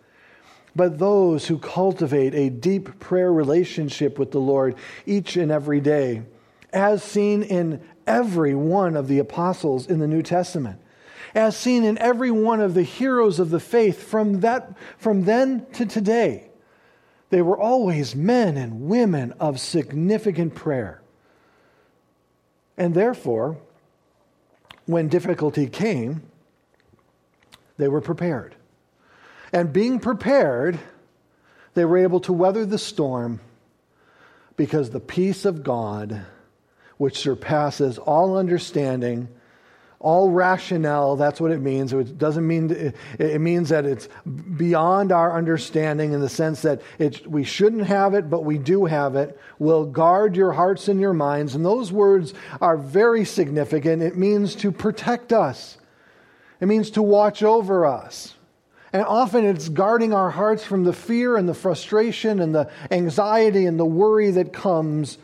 But 0.76 0.98
those 0.98 1.46
who 1.46 1.56
cultivate 1.56 2.34
a 2.34 2.50
deep 2.50 3.00
prayer 3.00 3.32
relationship 3.32 4.18
with 4.18 4.32
the 4.32 4.38
Lord 4.38 4.74
each 5.06 5.38
and 5.38 5.50
every 5.50 5.80
day, 5.80 6.24
as 6.74 7.02
seen 7.02 7.42
in 7.42 7.80
every 8.06 8.54
one 8.54 8.96
of 8.96 9.08
the 9.08 9.18
apostles 9.18 9.86
in 9.86 9.98
the 9.98 10.06
New 10.06 10.22
Testament, 10.22 10.78
as 11.34 11.56
seen 11.56 11.84
in 11.84 11.98
every 11.98 12.30
one 12.30 12.60
of 12.60 12.74
the 12.74 12.82
heroes 12.82 13.38
of 13.38 13.50
the 13.50 13.60
faith 13.60 14.02
from, 14.02 14.40
that, 14.40 14.72
from 14.98 15.24
then 15.24 15.66
to 15.74 15.86
today. 15.86 16.50
They 17.30 17.42
were 17.42 17.58
always 17.58 18.14
men 18.14 18.56
and 18.56 18.82
women 18.82 19.32
of 19.40 19.58
significant 19.58 20.54
prayer. 20.54 21.00
And 22.76 22.94
therefore, 22.94 23.58
when 24.86 25.08
difficulty 25.08 25.66
came, 25.66 26.22
they 27.78 27.88
were 27.88 28.00
prepared. 28.00 28.54
And 29.52 29.72
being 29.72 29.98
prepared, 29.98 30.78
they 31.74 31.84
were 31.84 31.98
able 31.98 32.20
to 32.20 32.32
weather 32.32 32.66
the 32.66 32.78
storm 32.78 33.40
because 34.56 34.90
the 34.90 35.00
peace 35.00 35.44
of 35.44 35.62
God, 35.62 36.24
which 36.98 37.18
surpasses 37.18 37.98
all 37.98 38.36
understanding, 38.36 39.28
all 40.02 40.30
rationale, 40.30 41.14
that's 41.14 41.40
what 41.40 41.52
it 41.52 41.60
means. 41.60 41.92
It 41.92 42.18
doesn't 42.18 42.46
mean, 42.46 42.92
it 43.18 43.40
means 43.40 43.68
that 43.68 43.86
it's 43.86 44.08
beyond 44.56 45.12
our 45.12 45.36
understanding 45.36 46.12
in 46.12 46.20
the 46.20 46.28
sense 46.28 46.62
that 46.62 46.82
we 47.26 47.44
shouldn't 47.44 47.86
have 47.86 48.12
it, 48.14 48.28
but 48.28 48.44
we 48.44 48.58
do 48.58 48.84
have 48.84 49.14
it, 49.14 49.38
will 49.60 49.86
guard 49.86 50.36
your 50.36 50.52
hearts 50.52 50.88
and 50.88 51.00
your 51.00 51.12
minds. 51.12 51.54
And 51.54 51.64
those 51.64 51.92
words 51.92 52.34
are 52.60 52.76
very 52.76 53.24
significant. 53.24 54.02
It 54.02 54.16
means 54.16 54.56
to 54.56 54.72
protect 54.72 55.32
us, 55.32 55.78
it 56.60 56.66
means 56.66 56.90
to 56.90 57.02
watch 57.02 57.42
over 57.42 57.86
us. 57.86 58.34
And 58.92 59.02
often 59.04 59.46
it's 59.46 59.70
guarding 59.70 60.12
our 60.12 60.28
hearts 60.28 60.64
from 60.64 60.84
the 60.84 60.92
fear 60.92 61.36
and 61.36 61.48
the 61.48 61.54
frustration 61.54 62.40
and 62.40 62.54
the 62.54 62.70
anxiety 62.90 63.64
and 63.64 63.80
the 63.80 63.86
worry 63.86 64.32
that 64.32 64.52
comes 64.52 65.16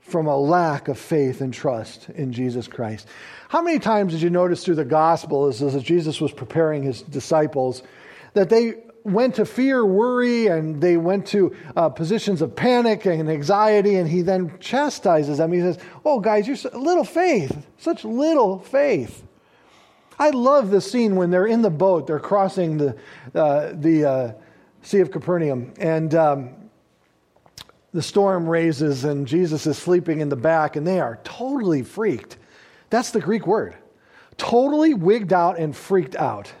from 0.00 0.26
a 0.26 0.36
lack 0.36 0.88
of 0.88 0.98
faith 0.98 1.40
and 1.40 1.52
trust 1.52 2.08
in 2.10 2.32
Jesus 2.32 2.66
Christ. 2.66 3.06
How 3.48 3.62
many 3.62 3.78
times 3.78 4.12
did 4.12 4.22
you 4.22 4.30
notice 4.30 4.64
through 4.64 4.76
the 4.76 4.84
gospel 4.84 5.46
as, 5.46 5.62
as 5.62 5.82
Jesus 5.82 6.20
was 6.20 6.32
preparing 6.32 6.82
his 6.82 7.02
disciples 7.02 7.82
that 8.34 8.48
they 8.48 8.74
went 9.04 9.36
to 9.36 9.46
fear, 9.46 9.84
worry, 9.84 10.46
and 10.46 10.80
they 10.80 10.96
went 10.96 11.26
to 11.28 11.54
uh, 11.76 11.88
positions 11.88 12.42
of 12.42 12.54
panic 12.54 13.06
and 13.06 13.30
anxiety, 13.30 13.96
and 13.96 14.08
he 14.08 14.22
then 14.22 14.52
chastises 14.60 15.38
them. 15.38 15.52
He 15.52 15.60
says, 15.60 15.78
Oh, 16.04 16.20
guys, 16.20 16.46
you're 16.46 16.56
so, 16.56 16.76
little 16.76 17.04
faith, 17.04 17.66
such 17.78 18.04
little 18.04 18.58
faith. 18.58 19.24
I 20.18 20.30
love 20.30 20.70
the 20.70 20.80
scene 20.80 21.16
when 21.16 21.30
they're 21.30 21.46
in 21.46 21.62
the 21.62 21.70
boat, 21.70 22.06
they're 22.06 22.20
crossing 22.20 22.76
the, 22.76 22.96
uh, 23.34 23.72
the 23.72 24.04
uh, 24.04 24.32
Sea 24.82 25.00
of 25.00 25.10
Capernaum, 25.10 25.72
and 25.78 26.14
um, 26.14 26.59
the 27.92 28.02
storm 28.02 28.48
raises, 28.48 29.04
and 29.04 29.26
Jesus 29.26 29.66
is 29.66 29.76
sleeping 29.76 30.20
in 30.20 30.28
the 30.28 30.36
back, 30.36 30.76
and 30.76 30.86
they 30.86 31.00
are 31.00 31.18
totally 31.24 31.82
freaked. 31.82 32.36
That's 32.88 33.10
the 33.10 33.20
Greek 33.20 33.46
word. 33.46 33.74
Totally 34.36 34.94
wigged 34.94 35.32
out 35.32 35.58
and 35.58 35.76
freaked 35.76 36.16
out. 36.16 36.52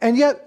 And 0.00 0.16
yet, 0.16 0.44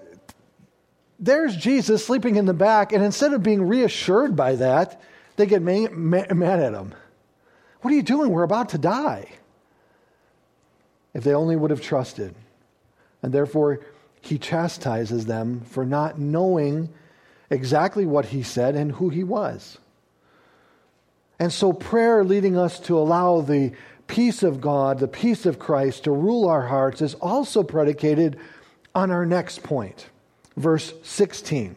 there's 1.20 1.54
Jesus 1.56 2.04
sleeping 2.04 2.36
in 2.36 2.46
the 2.46 2.54
back, 2.54 2.92
and 2.92 3.04
instead 3.04 3.32
of 3.32 3.42
being 3.42 3.62
reassured 3.62 4.34
by 4.34 4.56
that, 4.56 5.00
they 5.36 5.46
get 5.46 5.62
mad 5.62 6.60
at 6.60 6.74
him. 6.74 6.94
What 7.80 7.92
are 7.92 7.96
you 7.96 8.02
doing? 8.02 8.30
We're 8.30 8.42
about 8.42 8.70
to 8.70 8.78
die. 8.78 9.28
If 11.14 11.24
they 11.24 11.34
only 11.34 11.56
would 11.56 11.70
have 11.70 11.80
trusted. 11.80 12.34
And 13.22 13.32
therefore, 13.32 13.80
he 14.20 14.38
chastises 14.38 15.26
them 15.26 15.60
for 15.60 15.84
not 15.84 16.18
knowing 16.18 16.92
exactly 17.52 18.06
what 18.06 18.26
he 18.26 18.42
said 18.42 18.74
and 18.74 18.92
who 18.92 19.10
he 19.10 19.22
was. 19.22 19.78
And 21.38 21.52
so, 21.52 21.72
prayer 21.72 22.24
leading 22.24 22.56
us 22.56 22.80
to 22.80 22.96
allow 22.96 23.40
the 23.40 23.72
peace 24.06 24.42
of 24.42 24.60
God, 24.60 24.98
the 24.98 25.08
peace 25.08 25.46
of 25.46 25.58
Christ 25.58 26.04
to 26.04 26.10
rule 26.10 26.48
our 26.48 26.66
hearts 26.66 27.02
is 27.02 27.14
also 27.14 27.62
predicated 27.62 28.38
on 28.94 29.10
our 29.10 29.26
next 29.26 29.62
point. 29.62 30.06
Verse 30.56 30.92
16. 31.02 31.76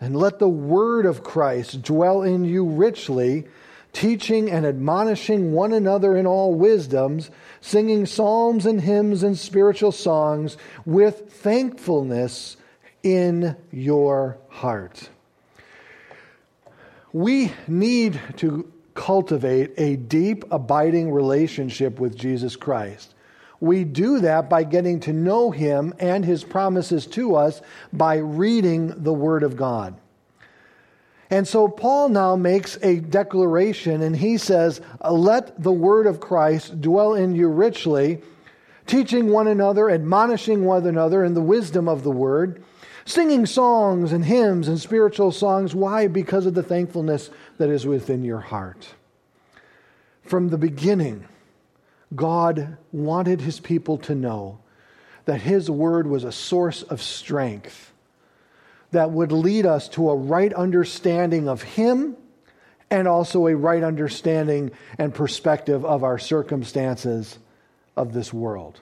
And 0.00 0.16
let 0.16 0.38
the 0.38 0.48
word 0.48 1.06
of 1.06 1.22
Christ 1.22 1.82
dwell 1.82 2.22
in 2.22 2.44
you 2.44 2.64
richly, 2.64 3.46
teaching 3.92 4.50
and 4.50 4.66
admonishing 4.66 5.52
one 5.52 5.72
another 5.72 6.16
in 6.16 6.26
all 6.26 6.54
wisdoms, 6.54 7.30
singing 7.60 8.04
psalms 8.04 8.66
and 8.66 8.80
hymns 8.80 9.22
and 9.22 9.38
spiritual 9.38 9.92
songs 9.92 10.56
with 10.84 11.32
thankfulness 11.32 12.56
in 13.06 13.56
your 13.70 14.36
heart. 14.48 15.10
We 17.12 17.52
need 17.68 18.20
to 18.38 18.72
cultivate 18.94 19.74
a 19.76 19.94
deep, 19.94 20.44
abiding 20.50 21.12
relationship 21.12 22.00
with 22.00 22.18
Jesus 22.18 22.56
Christ. 22.56 23.14
We 23.60 23.84
do 23.84 24.18
that 24.20 24.50
by 24.50 24.64
getting 24.64 24.98
to 25.00 25.12
know 25.12 25.52
Him 25.52 25.94
and 26.00 26.24
His 26.24 26.42
promises 26.42 27.06
to 27.08 27.36
us 27.36 27.62
by 27.92 28.16
reading 28.16 29.04
the 29.04 29.12
Word 29.14 29.44
of 29.44 29.56
God. 29.56 29.94
And 31.30 31.46
so 31.46 31.68
Paul 31.68 32.08
now 32.08 32.34
makes 32.34 32.76
a 32.82 32.98
declaration 32.98 34.02
and 34.02 34.16
he 34.16 34.36
says, 34.36 34.80
Let 35.08 35.62
the 35.62 35.72
Word 35.72 36.08
of 36.08 36.18
Christ 36.18 36.80
dwell 36.80 37.14
in 37.14 37.36
you 37.36 37.48
richly, 37.48 38.20
teaching 38.86 39.30
one 39.30 39.46
another, 39.46 39.90
admonishing 39.90 40.64
one 40.64 40.86
another 40.86 41.24
in 41.24 41.34
the 41.34 41.40
wisdom 41.40 41.88
of 41.88 42.02
the 42.02 42.10
Word 42.10 42.64
singing 43.06 43.46
songs 43.46 44.12
and 44.12 44.24
hymns 44.24 44.68
and 44.68 44.78
spiritual 44.78 45.32
songs. 45.32 45.74
Why? 45.74 46.08
Because 46.08 46.44
of 46.44 46.54
the 46.54 46.62
thankfulness 46.62 47.30
that 47.56 47.70
is 47.70 47.86
within 47.86 48.22
your 48.22 48.40
heart. 48.40 48.88
From 50.22 50.48
the 50.48 50.58
beginning, 50.58 51.26
God 52.14 52.76
wanted 52.92 53.40
his 53.40 53.60
people 53.60 53.96
to 53.98 54.14
know 54.14 54.58
that 55.24 55.40
his 55.40 55.70
word 55.70 56.06
was 56.06 56.24
a 56.24 56.32
source 56.32 56.82
of 56.82 57.00
strength 57.00 57.92
that 58.90 59.10
would 59.10 59.32
lead 59.32 59.66
us 59.66 59.88
to 59.90 60.10
a 60.10 60.16
right 60.16 60.52
understanding 60.52 61.48
of 61.48 61.62
him 61.62 62.16
and 62.90 63.08
also 63.08 63.46
a 63.46 63.56
right 63.56 63.82
understanding 63.82 64.70
and 64.98 65.14
perspective 65.14 65.84
of 65.84 66.04
our 66.04 66.18
circumstances 66.18 67.38
of 67.96 68.12
this 68.12 68.32
world. 68.32 68.80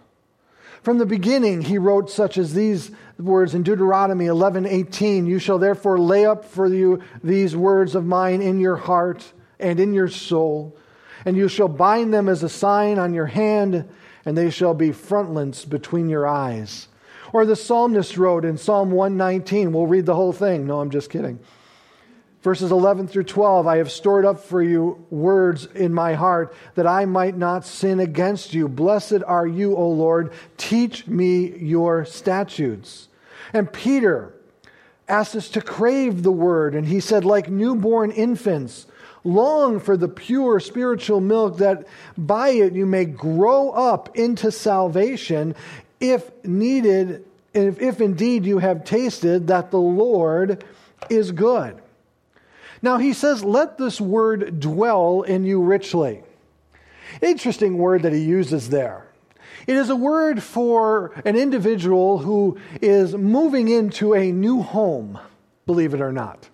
From 0.84 0.98
the 0.98 1.06
beginning, 1.06 1.62
he 1.62 1.78
wrote 1.78 2.10
such 2.10 2.36
as 2.36 2.52
these 2.52 2.90
words 3.18 3.54
in 3.54 3.62
Deuteronomy 3.62 4.26
11 4.26 4.66
18. 4.66 5.26
You 5.26 5.38
shall 5.38 5.58
therefore 5.58 5.98
lay 5.98 6.26
up 6.26 6.44
for 6.44 6.66
you 6.66 7.00
these 7.22 7.56
words 7.56 7.94
of 7.94 8.04
mine 8.04 8.42
in 8.42 8.60
your 8.60 8.76
heart 8.76 9.32
and 9.58 9.80
in 9.80 9.94
your 9.94 10.08
soul, 10.08 10.76
and 11.24 11.38
you 11.38 11.48
shall 11.48 11.68
bind 11.68 12.12
them 12.12 12.28
as 12.28 12.42
a 12.42 12.50
sign 12.50 12.98
on 12.98 13.14
your 13.14 13.24
hand, 13.24 13.88
and 14.26 14.36
they 14.36 14.50
shall 14.50 14.74
be 14.74 14.92
frontlets 14.92 15.64
between 15.64 16.10
your 16.10 16.26
eyes. 16.26 16.88
Or 17.32 17.46
the 17.46 17.56
psalmist 17.56 18.18
wrote 18.18 18.44
in 18.44 18.58
Psalm 18.58 18.90
119. 18.90 19.72
We'll 19.72 19.86
read 19.86 20.04
the 20.04 20.14
whole 20.14 20.34
thing. 20.34 20.66
No, 20.66 20.80
I'm 20.80 20.90
just 20.90 21.08
kidding. 21.08 21.38
Verses 22.44 22.70
11 22.70 23.08
through 23.08 23.24
12 23.24 23.66
I 23.66 23.78
have 23.78 23.90
stored 23.90 24.26
up 24.26 24.38
for 24.38 24.62
you 24.62 25.02
words 25.08 25.64
in 25.64 25.94
my 25.94 26.12
heart 26.12 26.54
that 26.74 26.86
I 26.86 27.06
might 27.06 27.38
not 27.38 27.64
sin 27.64 28.00
against 28.00 28.52
you. 28.52 28.68
Blessed 28.68 29.22
are 29.26 29.46
you, 29.46 29.74
O 29.74 29.88
Lord. 29.88 30.30
Teach 30.58 31.06
me 31.06 31.56
your 31.56 32.04
statutes. 32.04 33.08
And 33.54 33.72
Peter 33.72 34.34
asked 35.08 35.34
us 35.34 35.48
to 35.50 35.62
crave 35.62 36.22
the 36.22 36.32
word, 36.32 36.74
and 36.74 36.86
he 36.86 37.00
said, 37.00 37.24
like 37.24 37.48
newborn 37.48 38.10
infants, 38.10 38.86
long 39.24 39.80
for 39.80 39.96
the 39.96 40.08
pure 40.08 40.60
spiritual 40.60 41.22
milk 41.22 41.56
that 41.58 41.86
by 42.18 42.50
it 42.50 42.74
you 42.74 42.84
may 42.84 43.06
grow 43.06 43.70
up 43.70 44.14
into 44.18 44.52
salvation, 44.52 45.54
if 45.98 46.30
needed, 46.44 47.24
if, 47.54 47.80
if 47.80 48.02
indeed 48.02 48.44
you 48.44 48.58
have 48.58 48.84
tasted 48.84 49.46
that 49.46 49.70
the 49.70 49.80
Lord 49.80 50.62
is 51.08 51.32
good. 51.32 51.80
Now 52.84 52.98
he 52.98 53.14
says, 53.14 53.42
Let 53.42 53.78
this 53.78 53.98
word 53.98 54.60
dwell 54.60 55.22
in 55.22 55.44
you 55.44 55.62
richly. 55.62 56.22
Interesting 57.22 57.78
word 57.78 58.02
that 58.02 58.12
he 58.12 58.20
uses 58.20 58.68
there. 58.68 59.06
It 59.66 59.74
is 59.74 59.88
a 59.88 59.96
word 59.96 60.42
for 60.42 61.12
an 61.24 61.34
individual 61.34 62.18
who 62.18 62.58
is 62.82 63.16
moving 63.16 63.68
into 63.68 64.12
a 64.12 64.30
new 64.30 64.60
home, 64.60 65.18
believe 65.64 65.94
it 65.94 66.02
or 66.02 66.12
not. 66.12 66.50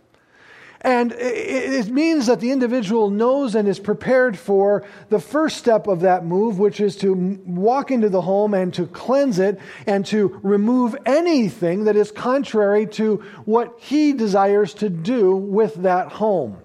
And 0.82 1.12
it 1.12 1.88
means 1.88 2.26
that 2.26 2.40
the 2.40 2.52
individual 2.52 3.10
knows 3.10 3.54
and 3.54 3.68
is 3.68 3.78
prepared 3.78 4.38
for 4.38 4.86
the 5.10 5.20
first 5.20 5.58
step 5.58 5.86
of 5.86 6.00
that 6.00 6.24
move, 6.24 6.58
which 6.58 6.80
is 6.80 6.96
to 6.96 7.12
walk 7.44 7.90
into 7.90 8.08
the 8.08 8.22
home 8.22 8.54
and 8.54 8.72
to 8.74 8.86
cleanse 8.86 9.38
it 9.38 9.60
and 9.86 10.06
to 10.06 10.40
remove 10.42 10.96
anything 11.04 11.84
that 11.84 11.96
is 11.96 12.10
contrary 12.10 12.86
to 12.86 13.16
what 13.44 13.74
he 13.78 14.14
desires 14.14 14.72
to 14.74 14.88
do 14.88 15.36
with 15.36 15.74
that 15.82 16.08
home. 16.08 16.56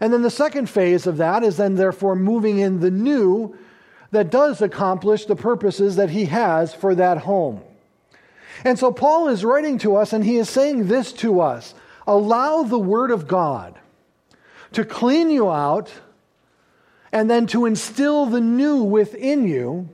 And 0.00 0.10
then 0.10 0.22
the 0.22 0.30
second 0.30 0.70
phase 0.70 1.06
of 1.06 1.18
that 1.18 1.44
is 1.44 1.58
then, 1.58 1.74
therefore, 1.74 2.16
moving 2.16 2.58
in 2.58 2.80
the 2.80 2.90
new 2.90 3.54
that 4.12 4.30
does 4.30 4.62
accomplish 4.62 5.26
the 5.26 5.36
purposes 5.36 5.96
that 5.96 6.08
he 6.08 6.24
has 6.24 6.72
for 6.72 6.94
that 6.94 7.18
home. 7.18 7.60
And 8.64 8.78
so 8.78 8.92
Paul 8.92 9.28
is 9.28 9.44
writing 9.44 9.76
to 9.78 9.96
us 9.96 10.14
and 10.14 10.24
he 10.24 10.36
is 10.36 10.48
saying 10.48 10.88
this 10.88 11.12
to 11.14 11.40
us 11.40 11.74
allow 12.10 12.64
the 12.64 12.78
Word 12.78 13.12
of 13.12 13.28
God 13.28 13.78
to 14.72 14.84
clean 14.84 15.30
you 15.30 15.50
out 15.50 15.92
and 17.12 17.30
then 17.30 17.46
to 17.48 17.66
instill 17.66 18.26
the 18.26 18.40
new 18.40 18.82
within 18.82 19.46
you, 19.46 19.88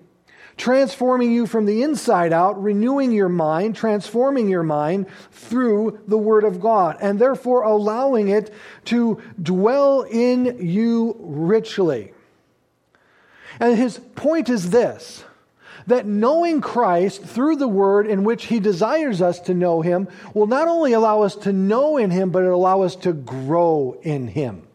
transforming 0.57 1.31
you 1.31 1.47
from 1.47 1.67
the 1.67 1.83
inside 1.83 2.33
out, 2.33 2.63
renewing 2.63 3.13
your 3.13 3.29
mind, 3.29 3.77
transforming 3.77 4.49
your 4.49 4.63
mind 4.63 5.07
through 5.31 6.01
the 6.07 6.17
Word 6.19 6.45
of 6.45 6.61
God, 6.61 6.97
and 7.01 7.19
therefore 7.19 7.63
allowing 7.63 8.29
it 8.29 8.53
to 8.87 9.23
dwell 9.41 10.03
in 10.03 10.67
you 10.67 11.17
richly. 11.21 12.13
And 13.61 13.77
his 13.77 13.99
point 14.15 14.49
is 14.49 14.71
this 14.71 15.25
that 15.87 16.07
knowing 16.07 16.61
Christ 16.61 17.23
through 17.23 17.57
the 17.57 17.69
Word 17.69 18.07
in 18.07 18.25
which 18.25 18.47
He 18.47 18.61
desires 18.61 19.23
us 19.23 19.41
to 19.41 19.55
know 19.55 19.83
Him 19.83 20.09
will 20.35 20.47
not 20.47 20.69
only 20.69 20.93
allow 20.93 21.23
us 21.23 21.35
to 21.37 21.53
know 21.53 21.97
in 21.97 22.11
Him, 22.11 22.31
but 22.31 22.43
it'll 22.43 22.57
allow 22.57 22.83
us 22.83 22.97
to 22.97 23.13
grow 23.13 23.99
in 24.03 24.29
Him. 24.29 24.67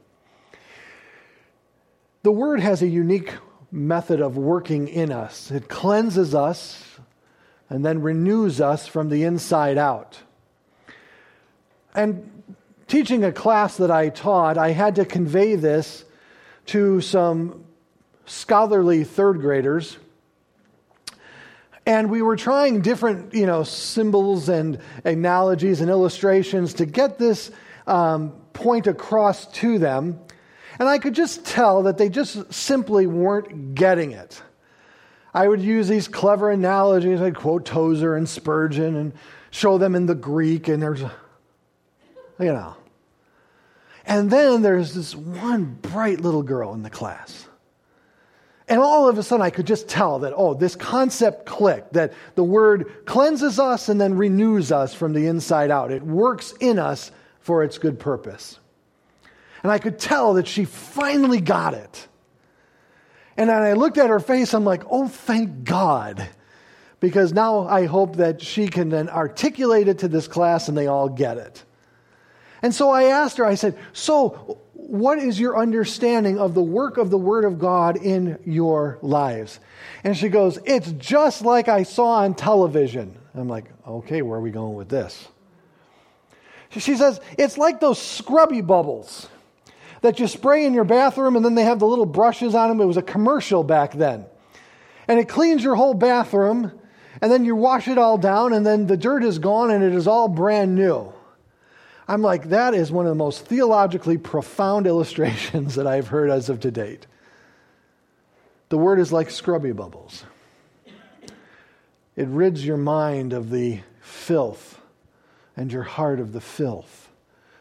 The 2.23 2.31
Word 2.31 2.59
has 2.59 2.81
a 2.81 2.87
unique 2.87 3.33
method 3.71 4.21
of 4.21 4.37
working 4.37 4.87
in 4.87 5.11
us, 5.11 5.51
it 5.51 5.69
cleanses 5.69 6.35
us 6.35 6.87
and 7.69 7.85
then 7.85 8.01
renews 8.01 8.59
us 8.59 8.85
from 8.85 9.07
the 9.07 9.23
inside 9.23 9.77
out. 9.77 10.19
And 11.95 12.43
teaching 12.87 13.23
a 13.23 13.31
class 13.31 13.77
that 13.77 13.89
I 13.89 14.09
taught, 14.09 14.57
I 14.57 14.71
had 14.71 14.95
to 14.95 15.05
convey 15.05 15.55
this 15.55 16.03
to 16.67 16.99
some 16.99 17.63
scholarly 18.25 19.05
third 19.05 19.39
graders 19.39 19.97
and 21.85 22.09
we 22.09 22.21
were 22.21 22.35
trying 22.35 22.81
different, 22.81 23.33
you 23.33 23.45
know, 23.45 23.63
symbols 23.63 24.49
and 24.49 24.79
analogies 25.03 25.81
and 25.81 25.89
illustrations 25.89 26.75
to 26.75 26.85
get 26.85 27.17
this 27.17 27.51
um, 27.87 28.31
point 28.53 28.87
across 28.87 29.47
to 29.53 29.79
them. 29.79 30.19
And 30.79 30.87
I 30.87 30.99
could 30.99 31.13
just 31.13 31.45
tell 31.45 31.83
that 31.83 31.97
they 31.97 32.09
just 32.09 32.53
simply 32.53 33.07
weren't 33.07 33.75
getting 33.75 34.11
it. 34.11 34.41
I 35.33 35.47
would 35.47 35.61
use 35.61 35.87
these 35.87 36.07
clever 36.07 36.49
analogies. 36.49 37.21
I'd 37.21 37.35
quote 37.35 37.65
Tozer 37.65 38.15
and 38.15 38.27
Spurgeon 38.27 38.95
and 38.95 39.13
show 39.49 39.77
them 39.77 39.95
in 39.95 40.05
the 40.05 40.15
Greek, 40.15 40.67
and 40.67 40.81
there's, 40.81 41.01
you 41.01 41.09
know. 42.39 42.75
And 44.05 44.29
then 44.29 44.61
there's 44.61 44.93
this 44.93 45.15
one 45.15 45.77
bright 45.81 46.19
little 46.19 46.43
girl 46.43 46.73
in 46.73 46.83
the 46.83 46.89
class. 46.89 47.47
And 48.71 48.79
all 48.79 49.09
of 49.09 49.17
a 49.17 49.23
sudden, 49.23 49.45
I 49.45 49.49
could 49.49 49.67
just 49.67 49.89
tell 49.89 50.19
that, 50.19 50.31
oh, 50.33 50.53
this 50.53 50.77
concept 50.77 51.45
clicked, 51.45 51.91
that 51.91 52.13
the 52.35 52.43
word 52.45 53.05
cleanses 53.05 53.59
us 53.59 53.89
and 53.89 53.99
then 53.99 54.15
renews 54.15 54.71
us 54.71 54.93
from 54.93 55.11
the 55.11 55.27
inside 55.27 55.69
out. 55.69 55.91
It 55.91 56.03
works 56.03 56.53
in 56.61 56.79
us 56.79 57.11
for 57.41 57.65
its 57.65 57.77
good 57.77 57.99
purpose. 57.99 58.57
And 59.61 59.73
I 59.73 59.77
could 59.77 59.99
tell 59.99 60.35
that 60.35 60.47
she 60.47 60.63
finally 60.63 61.41
got 61.41 61.73
it. 61.73 62.07
And 63.35 63.49
then 63.49 63.61
I 63.61 63.73
looked 63.73 63.97
at 63.97 64.09
her 64.09 64.21
face, 64.21 64.53
I'm 64.53 64.63
like, 64.63 64.83
oh, 64.89 65.09
thank 65.09 65.65
God. 65.65 66.25
Because 67.01 67.33
now 67.33 67.67
I 67.67 67.87
hope 67.87 68.15
that 68.15 68.41
she 68.41 68.69
can 68.69 68.87
then 68.87 69.09
articulate 69.09 69.89
it 69.89 69.99
to 69.99 70.07
this 70.07 70.29
class 70.29 70.69
and 70.69 70.77
they 70.77 70.87
all 70.87 71.09
get 71.09 71.35
it. 71.35 71.61
And 72.61 72.73
so 72.73 72.89
I 72.89 73.05
asked 73.05 73.35
her, 73.35 73.45
I 73.45 73.55
said, 73.55 73.77
So, 73.91 74.59
what 74.87 75.19
is 75.19 75.39
your 75.39 75.57
understanding 75.57 76.39
of 76.39 76.53
the 76.53 76.61
work 76.61 76.97
of 76.97 77.09
the 77.09 77.17
Word 77.17 77.45
of 77.45 77.59
God 77.59 77.97
in 77.97 78.39
your 78.45 78.97
lives? 79.01 79.59
And 80.03 80.17
she 80.17 80.29
goes, 80.29 80.59
It's 80.65 80.91
just 80.93 81.43
like 81.43 81.67
I 81.67 81.83
saw 81.83 82.15
on 82.15 82.33
television. 82.33 83.17
I'm 83.35 83.47
like, 83.47 83.65
Okay, 83.87 84.21
where 84.21 84.37
are 84.39 84.41
we 84.41 84.51
going 84.51 84.75
with 84.75 84.89
this? 84.89 85.27
She 86.69 86.95
says, 86.95 87.19
It's 87.37 87.57
like 87.57 87.79
those 87.79 88.01
scrubby 88.01 88.61
bubbles 88.61 89.27
that 90.01 90.19
you 90.19 90.27
spray 90.27 90.65
in 90.65 90.73
your 90.73 90.83
bathroom 90.83 91.35
and 91.35 91.45
then 91.45 91.55
they 91.55 91.63
have 91.63 91.79
the 91.79 91.87
little 91.87 92.05
brushes 92.05 92.55
on 92.55 92.69
them. 92.69 92.81
It 92.81 92.85
was 92.85 92.97
a 92.97 93.03
commercial 93.03 93.63
back 93.63 93.93
then. 93.93 94.25
And 95.07 95.19
it 95.19 95.29
cleans 95.29 95.63
your 95.63 95.75
whole 95.75 95.93
bathroom, 95.93 96.71
and 97.21 97.31
then 97.31 97.43
you 97.43 97.55
wash 97.55 97.87
it 97.87 97.97
all 97.97 98.17
down, 98.17 98.53
and 98.53 98.65
then 98.65 98.87
the 98.87 98.95
dirt 98.95 99.23
is 99.23 99.39
gone 99.39 99.69
and 99.69 99.83
it 99.83 99.93
is 99.93 100.07
all 100.07 100.27
brand 100.27 100.75
new. 100.75 101.11
I'm 102.07 102.21
like, 102.21 102.49
that 102.49 102.73
is 102.73 102.91
one 102.91 103.05
of 103.05 103.11
the 103.11 103.15
most 103.15 103.45
theologically 103.45 104.17
profound 104.17 104.87
illustrations 104.87 105.75
that 105.75 105.87
I've 105.87 106.07
heard 106.07 106.29
as 106.29 106.49
of 106.49 106.59
to 106.61 106.71
date. 106.71 107.07
The 108.69 108.77
word 108.77 108.99
is 108.99 109.11
like 109.11 109.29
scrubby 109.29 109.73
bubbles. 109.73 110.23
It 112.15 112.27
rids 112.27 112.65
your 112.65 112.77
mind 112.77 113.33
of 113.33 113.49
the 113.49 113.81
filth 113.99 114.79
and 115.55 115.71
your 115.71 115.83
heart 115.83 116.19
of 116.19 116.33
the 116.33 116.41
filth 116.41 117.09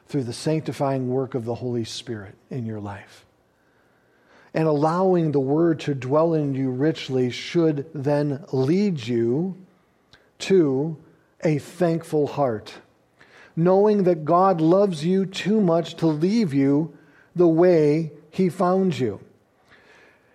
through 0.06 0.24
the 0.24 0.32
sanctifying 0.32 1.08
work 1.08 1.34
of 1.34 1.44
the 1.44 1.56
Holy 1.56 1.84
Spirit 1.84 2.34
in 2.50 2.66
your 2.66 2.80
life. 2.80 3.24
And 4.52 4.66
allowing 4.66 5.30
the 5.30 5.40
word 5.40 5.78
to 5.80 5.94
dwell 5.94 6.34
in 6.34 6.54
you 6.54 6.70
richly 6.70 7.30
should 7.30 7.86
then 7.94 8.44
lead 8.52 9.06
you 9.06 9.56
to 10.40 10.96
a 11.44 11.58
thankful 11.58 12.26
heart 12.26 12.74
knowing 13.56 14.04
that 14.04 14.24
God 14.24 14.60
loves 14.60 15.04
you 15.04 15.26
too 15.26 15.60
much 15.60 15.96
to 15.96 16.06
leave 16.06 16.54
you 16.54 16.96
the 17.34 17.48
way 17.48 18.12
He 18.30 18.48
found 18.48 18.98
you. 18.98 19.20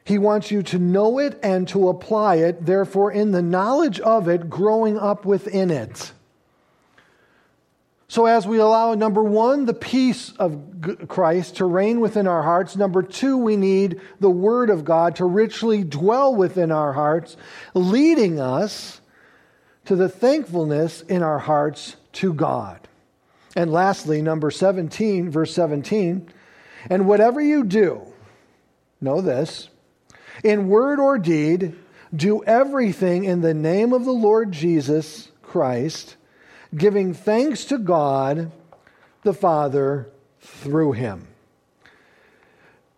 He 0.03 0.19
wants 0.19 0.51
you 0.51 0.61
to 0.63 0.77
know 0.77 1.17
it 1.17 1.39
and 1.41 1.67
to 1.69 1.89
apply 1.89 2.35
it, 2.35 2.65
therefore, 2.65 3.11
in 3.11 3.31
the 3.31 3.41
knowledge 3.41 3.99
of 3.99 4.27
it, 4.27 4.49
growing 4.49 4.99
up 4.99 5.25
within 5.25 5.71
it. 5.71 6.11
So, 8.07 8.27
as 8.27 8.45
we 8.45 8.59
allow, 8.59 8.93
number 8.93 9.23
one, 9.23 9.65
the 9.65 9.73
peace 9.73 10.31
of 10.37 10.61
Christ 11.07 11.57
to 11.57 11.65
reign 11.65 11.99
within 11.99 12.27
our 12.27 12.43
hearts, 12.43 12.75
number 12.75 13.01
two, 13.01 13.35
we 13.37 13.57
need 13.57 13.99
the 14.19 14.29
Word 14.29 14.69
of 14.69 14.85
God 14.85 15.15
to 15.15 15.25
richly 15.25 15.83
dwell 15.83 16.35
within 16.35 16.71
our 16.71 16.93
hearts, 16.93 17.35
leading 17.73 18.39
us 18.39 19.01
to 19.85 19.95
the 19.95 20.07
thankfulness 20.07 21.01
in 21.01 21.23
our 21.23 21.39
hearts 21.39 21.95
to 22.13 22.31
God. 22.31 22.87
And 23.55 23.71
lastly, 23.71 24.21
number 24.21 24.51
17, 24.51 25.29
verse 25.29 25.53
17, 25.53 26.29
and 26.89 27.07
whatever 27.07 27.39
you 27.39 27.63
do, 27.63 28.01
know 28.99 29.21
this, 29.21 29.69
in 30.43 30.67
word 30.67 30.99
or 30.99 31.17
deed, 31.17 31.73
do 32.13 32.43
everything 32.43 33.23
in 33.23 33.41
the 33.41 33.53
name 33.53 33.93
of 33.93 34.05
the 34.05 34.11
Lord 34.11 34.51
Jesus 34.51 35.29
Christ, 35.41 36.17
giving 36.75 37.13
thanks 37.13 37.65
to 37.65 37.77
God 37.77 38.51
the 39.23 39.33
Father 39.33 40.09
through 40.41 40.91
him. 40.91 41.27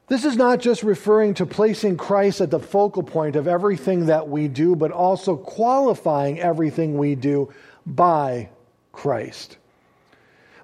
This 0.07 0.23
is 0.23 0.37
not 0.37 0.59
just 0.59 0.83
referring 0.83 1.33
to 1.35 1.45
placing 1.45 1.97
Christ 1.97 2.41
at 2.41 2.49
the 2.49 2.59
focal 2.59 3.03
point 3.03 3.35
of 3.35 3.47
everything 3.47 4.05
that 4.05 4.29
we 4.29 4.47
do, 4.47 4.75
but 4.75 4.91
also 4.91 5.35
qualifying 5.35 6.39
everything 6.39 6.97
we 6.97 7.15
do 7.15 7.53
by 7.85 8.49
Christ. 8.93 9.57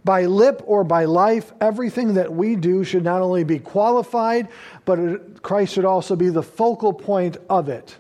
By 0.06 0.26
lip 0.26 0.62
or 0.66 0.84
by 0.84 1.06
life, 1.06 1.54
everything 1.62 2.16
that 2.16 2.34
we 2.34 2.56
do 2.56 2.84
should 2.84 3.04
not 3.04 3.22
only 3.22 3.44
be 3.44 3.60
qualified, 3.60 4.50
but 4.86 5.42
Christ 5.42 5.74
should 5.74 5.86
also 5.86 6.16
be 6.16 6.30
the 6.30 6.44
focal 6.44 6.94
point 6.94 7.38
of 7.50 7.70
it. 7.70 7.98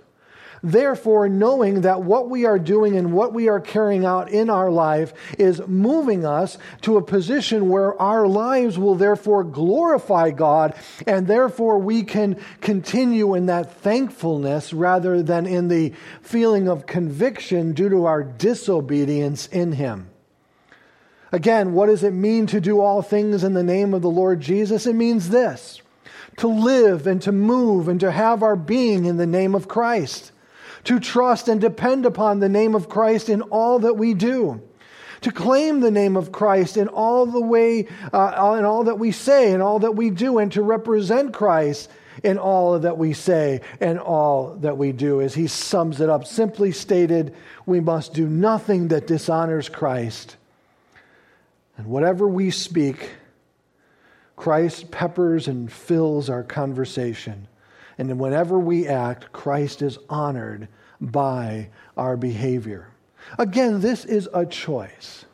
Therefore, 0.66 1.28
knowing 1.28 1.82
that 1.82 2.04
what 2.04 2.30
we 2.30 2.45
are 2.45 2.58
doing 2.58 2.95
and 2.95 3.12
what 3.12 3.34
we 3.34 3.49
are 3.49 3.60
carrying 3.60 4.06
out 4.06 4.32
in 4.32 4.49
our 4.49 4.72
life 4.72 5.14
is 5.38 5.62
moving 5.68 6.26
us 6.26 6.58
to 6.84 6.95
a 6.95 7.04
position 7.04 7.68
where 7.68 8.01
our 8.01 8.26
lives 8.26 8.80
will 8.80 8.95
therefore 8.95 9.43
glorify 9.43 10.32
God, 10.32 10.74
and 11.06 11.28
therefore 11.28 11.80
we 11.80 12.04
can 12.04 12.39
continue 12.62 13.36
in 13.36 13.47
that 13.47 13.76
thankfulness 13.82 14.72
rather 14.72 15.22
than 15.22 15.45
in 15.45 15.68
the 15.68 15.91
feeling 16.22 16.70
of 16.70 16.86
conviction 16.86 17.74
due 17.74 17.89
to 17.89 18.06
our 18.06 18.24
disobedience 18.24 19.47
in 19.47 19.74
Him. 19.74 20.12
Again, 21.34 21.73
what 21.73 21.88
does 21.88 22.03
it 22.03 22.13
mean 22.13 22.47
to 22.47 22.61
do 22.61 22.79
all 22.79 23.01
things 23.01 23.43
in 23.43 23.53
the 23.53 23.63
name 23.63 23.93
of 23.93 24.01
the 24.01 24.09
Lord 24.09 24.39
Jesus? 24.39 24.88
It 24.88 24.95
means 24.95 25.29
this 25.29 25.81
to 26.38 26.47
live 26.47 27.05
and 27.05 27.21
to 27.23 27.31
move 27.34 27.89
and 27.89 27.99
to 27.99 28.11
have 28.11 28.41
our 28.41 28.55
being 28.55 29.03
in 29.03 29.17
the 29.17 29.27
name 29.27 29.53
of 29.53 29.67
Christ 29.67 30.31
to 30.86 30.99
trust 30.99 31.47
and 31.47 31.61
depend 31.61 32.05
upon 32.05 32.39
the 32.39 32.49
name 32.49 32.75
of 32.75 32.89
Christ 32.89 33.29
in 33.29 33.41
all 33.43 33.79
that 33.79 33.95
we 33.95 34.13
do, 34.13 34.61
to 35.21 35.31
claim 35.31 35.79
the 35.79 35.91
name 35.91 36.17
of 36.17 36.31
Christ 36.31 36.77
in 36.77 36.88
all 36.88 37.25
the 37.25 37.41
way, 37.41 37.88
uh, 38.11 38.55
in 38.57 38.65
all 38.65 38.84
that 38.84 38.99
we 38.99 39.11
say 39.11 39.53
and 39.53 39.63
all 39.63 39.79
that 39.79 39.95
we 39.95 40.09
do, 40.09 40.39
and 40.39 40.51
to 40.51 40.61
represent 40.61 41.34
Christ 41.34 41.89
in 42.23 42.38
all 42.38 42.77
that 42.79 42.97
we 42.97 43.13
say 43.13 43.61
and 43.79 43.97
all 43.97 44.55
that 44.57 44.77
we 44.77 44.91
do. 44.91 45.21
As 45.21 45.34
he 45.34 45.47
sums 45.47 46.01
it 46.01 46.09
up, 46.09 46.27
simply 46.27 46.71
stated, 46.71 47.34
we 47.65 47.79
must 47.79 48.13
do 48.13 48.27
nothing 48.27 48.89
that 48.89 49.07
dishonors 49.07 49.69
Christ. 49.69 50.36
And 51.78 51.88
whatever 51.88 52.28
we 52.28 52.51
speak, 52.51 53.11
Christ 54.36 54.91
peppers 54.91 55.47
and 55.47 55.71
fills 55.71 56.30
our 56.30 56.43
conversation. 56.43 57.47
And 57.97 58.19
whenever 58.19 58.57
we 58.59 58.88
act, 58.88 59.32
Christ 59.32 59.82
is 59.82 59.97
honored 60.09 60.67
by 60.99 61.69
our 61.95 62.17
behavior. 62.17 62.89
Again, 63.38 63.82
this 63.82 64.05
is 64.05 64.28
a 64.34 64.45
choice. 64.45 65.26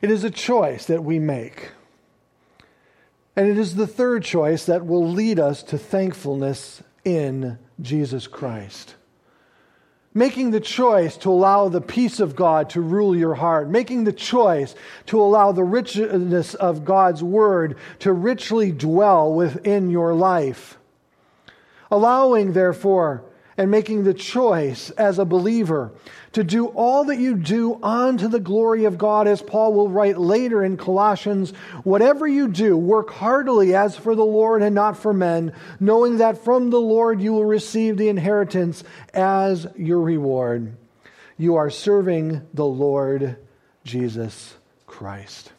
It 0.00 0.10
is 0.10 0.24
a 0.24 0.30
choice 0.30 0.86
that 0.86 1.02
we 1.02 1.18
make. 1.18 1.70
And 3.34 3.48
it 3.48 3.58
is 3.58 3.74
the 3.74 3.86
third 3.86 4.24
choice 4.24 4.66
that 4.66 4.86
will 4.86 5.08
lead 5.08 5.38
us 5.38 5.62
to 5.64 5.78
thankfulness 5.78 6.82
in 7.04 7.58
Jesus 7.80 8.26
Christ. 8.26 8.96
Making 10.14 10.50
the 10.50 10.60
choice 10.60 11.16
to 11.18 11.30
allow 11.30 11.68
the 11.68 11.80
peace 11.80 12.18
of 12.18 12.34
God 12.34 12.70
to 12.70 12.80
rule 12.80 13.14
your 13.14 13.34
heart. 13.34 13.68
Making 13.68 14.04
the 14.04 14.12
choice 14.12 14.74
to 15.06 15.20
allow 15.20 15.52
the 15.52 15.64
richness 15.64 16.54
of 16.54 16.84
God's 16.84 17.22
word 17.22 17.76
to 18.00 18.12
richly 18.12 18.72
dwell 18.72 19.32
within 19.32 19.90
your 19.90 20.14
life 20.14 20.78
Allowing, 21.90 22.52
therefore, 22.52 23.22
and 23.58 23.72
making 23.72 24.04
the 24.04 24.14
choice 24.14 24.90
as 24.90 25.18
a 25.18 25.24
believer 25.24 25.90
to 26.32 26.44
do 26.44 26.66
all 26.68 27.04
that 27.04 27.18
you 27.18 27.34
do 27.34 27.82
unto 27.82 28.28
the 28.28 28.38
glory 28.38 28.84
of 28.84 28.96
God, 28.96 29.26
as 29.26 29.42
Paul 29.42 29.74
will 29.74 29.88
write 29.88 30.16
later 30.16 30.62
in 30.62 30.76
Colossians 30.76 31.50
whatever 31.82 32.26
you 32.26 32.46
do, 32.46 32.76
work 32.76 33.10
heartily 33.10 33.74
as 33.74 33.96
for 33.96 34.14
the 34.14 34.24
Lord 34.24 34.62
and 34.62 34.76
not 34.76 34.96
for 34.96 35.12
men, 35.12 35.52
knowing 35.80 36.18
that 36.18 36.44
from 36.44 36.70
the 36.70 36.80
Lord 36.80 37.20
you 37.20 37.32
will 37.32 37.44
receive 37.44 37.96
the 37.96 38.08
inheritance 38.08 38.84
as 39.12 39.66
your 39.76 40.00
reward. 40.00 40.76
You 41.36 41.56
are 41.56 41.70
serving 41.70 42.46
the 42.54 42.64
Lord 42.64 43.38
Jesus 43.82 44.54
Christ. 44.86 45.52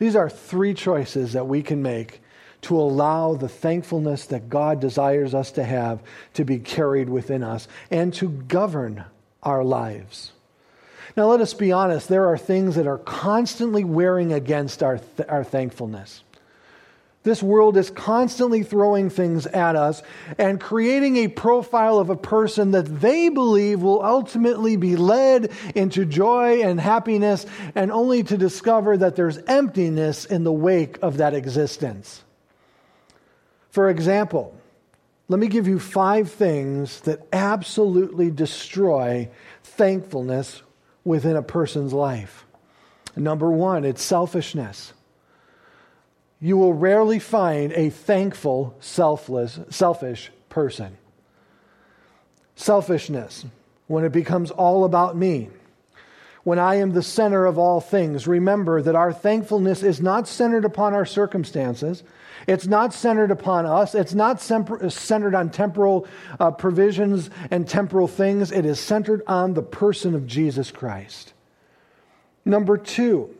These 0.00 0.16
are 0.16 0.28
three 0.28 0.74
choices 0.74 1.34
that 1.34 1.46
we 1.46 1.62
can 1.62 1.82
make 1.82 2.20
to 2.62 2.80
allow 2.80 3.34
the 3.34 3.48
thankfulness 3.48 4.26
that 4.26 4.48
God 4.48 4.80
desires 4.80 5.34
us 5.34 5.52
to 5.52 5.64
have 5.64 6.00
to 6.34 6.44
be 6.44 6.58
carried 6.58 7.08
within 7.08 7.42
us 7.42 7.68
and 7.90 8.14
to 8.14 8.28
govern 8.28 9.04
our 9.42 9.64
lives. 9.64 10.32
Now, 11.16 11.26
let 11.26 11.40
us 11.40 11.52
be 11.52 11.72
honest, 11.72 12.08
there 12.08 12.26
are 12.26 12.38
things 12.38 12.76
that 12.76 12.86
are 12.86 12.98
constantly 12.98 13.84
wearing 13.84 14.32
against 14.32 14.82
our, 14.82 14.98
th- 14.98 15.28
our 15.28 15.44
thankfulness. 15.44 16.22
This 17.24 17.42
world 17.42 17.76
is 17.76 17.90
constantly 17.90 18.64
throwing 18.64 19.08
things 19.08 19.46
at 19.46 19.76
us 19.76 20.02
and 20.38 20.60
creating 20.60 21.18
a 21.18 21.28
profile 21.28 21.98
of 21.98 22.10
a 22.10 22.16
person 22.16 22.72
that 22.72 23.00
they 23.00 23.28
believe 23.28 23.80
will 23.80 24.02
ultimately 24.02 24.76
be 24.76 24.96
led 24.96 25.52
into 25.74 26.04
joy 26.04 26.62
and 26.62 26.80
happiness, 26.80 27.46
and 27.76 27.92
only 27.92 28.24
to 28.24 28.36
discover 28.36 28.96
that 28.96 29.14
there's 29.14 29.38
emptiness 29.38 30.24
in 30.24 30.42
the 30.42 30.52
wake 30.52 30.98
of 31.00 31.18
that 31.18 31.34
existence. 31.34 32.22
For 33.72 33.88
example, 33.88 34.54
let 35.28 35.40
me 35.40 35.48
give 35.48 35.66
you 35.66 35.78
five 35.78 36.30
things 36.30 37.00
that 37.00 37.26
absolutely 37.32 38.30
destroy 38.30 39.30
thankfulness 39.64 40.62
within 41.04 41.36
a 41.36 41.42
person's 41.42 41.94
life. 41.94 42.44
Number 43.16 43.50
one, 43.50 43.86
it's 43.86 44.02
selfishness. 44.02 44.92
You 46.38 46.58
will 46.58 46.74
rarely 46.74 47.18
find 47.18 47.72
a 47.72 47.88
thankful, 47.88 48.76
selfless, 48.80 49.58
selfish 49.70 50.30
person. 50.50 50.98
Selfishness, 52.54 53.46
when 53.86 54.04
it 54.04 54.12
becomes 54.12 54.50
all 54.50 54.84
about 54.84 55.16
me, 55.16 55.48
when 56.44 56.58
I 56.58 56.74
am 56.74 56.92
the 56.92 57.02
center 57.02 57.46
of 57.46 57.56
all 57.56 57.80
things, 57.80 58.26
remember 58.26 58.82
that 58.82 58.96
our 58.96 59.14
thankfulness 59.14 59.82
is 59.82 60.02
not 60.02 60.28
centered 60.28 60.66
upon 60.66 60.92
our 60.92 61.06
circumstances. 61.06 62.02
It's 62.46 62.66
not 62.66 62.92
centered 62.92 63.30
upon 63.30 63.66
us. 63.66 63.94
It's 63.94 64.14
not 64.14 64.40
centered 64.40 65.34
on 65.34 65.50
temporal 65.50 66.06
uh, 66.40 66.50
provisions 66.50 67.30
and 67.50 67.68
temporal 67.68 68.08
things. 68.08 68.52
It 68.52 68.64
is 68.64 68.80
centered 68.80 69.22
on 69.26 69.54
the 69.54 69.62
person 69.62 70.14
of 70.14 70.26
Jesus 70.26 70.70
Christ. 70.70 71.32
Number 72.44 72.76
two, 72.76 73.34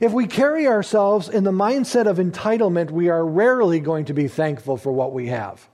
if 0.00 0.12
we 0.12 0.26
carry 0.26 0.66
ourselves 0.66 1.28
in 1.28 1.44
the 1.44 1.52
mindset 1.52 2.06
of 2.06 2.18
entitlement, 2.18 2.90
we 2.90 3.08
are 3.08 3.24
rarely 3.24 3.80
going 3.80 4.04
to 4.06 4.14
be 4.14 4.28
thankful 4.28 4.76
for 4.76 4.92
what 4.92 5.12
we 5.12 5.28
have. 5.28 5.68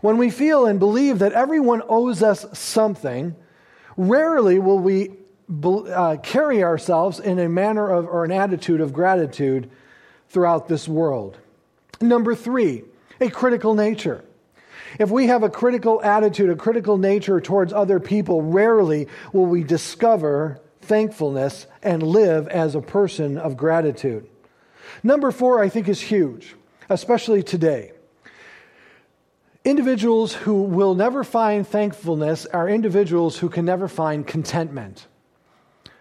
When 0.00 0.18
we 0.18 0.30
feel 0.30 0.66
and 0.66 0.78
believe 0.78 1.18
that 1.20 1.32
everyone 1.32 1.82
owes 1.88 2.22
us 2.22 2.46
something, 2.56 3.34
rarely 3.96 4.58
will 4.58 4.78
we 4.78 5.12
uh, 5.50 6.16
carry 6.22 6.62
ourselves 6.62 7.20
in 7.20 7.38
a 7.38 7.48
manner 7.48 7.90
of 7.90 8.06
or 8.06 8.24
an 8.24 8.32
attitude 8.32 8.80
of 8.80 8.92
gratitude 8.92 9.70
throughout 10.28 10.68
this 10.68 10.86
world. 10.86 11.38
Number 12.00 12.34
three, 12.34 12.84
a 13.20 13.28
critical 13.28 13.74
nature. 13.74 14.24
If 14.98 15.10
we 15.10 15.26
have 15.26 15.42
a 15.42 15.50
critical 15.50 16.02
attitude, 16.02 16.50
a 16.50 16.56
critical 16.56 16.96
nature 16.96 17.40
towards 17.40 17.72
other 17.72 18.00
people, 18.00 18.42
rarely 18.42 19.08
will 19.32 19.46
we 19.46 19.64
discover 19.64 20.60
thankfulness 20.80 21.66
and 21.82 22.02
live 22.02 22.48
as 22.48 22.74
a 22.74 22.80
person 22.80 23.36
of 23.36 23.56
gratitude. 23.56 24.26
Number 25.02 25.30
four, 25.30 25.62
I 25.62 25.68
think, 25.68 25.88
is 25.88 26.00
huge, 26.00 26.54
especially 26.88 27.42
today. 27.42 27.92
Individuals 29.64 30.32
who 30.32 30.62
will 30.62 30.94
never 30.94 31.22
find 31.24 31.66
thankfulness 31.66 32.46
are 32.46 32.68
individuals 32.68 33.36
who 33.38 33.50
can 33.50 33.66
never 33.66 33.86
find 33.86 34.26
contentment. 34.26 35.06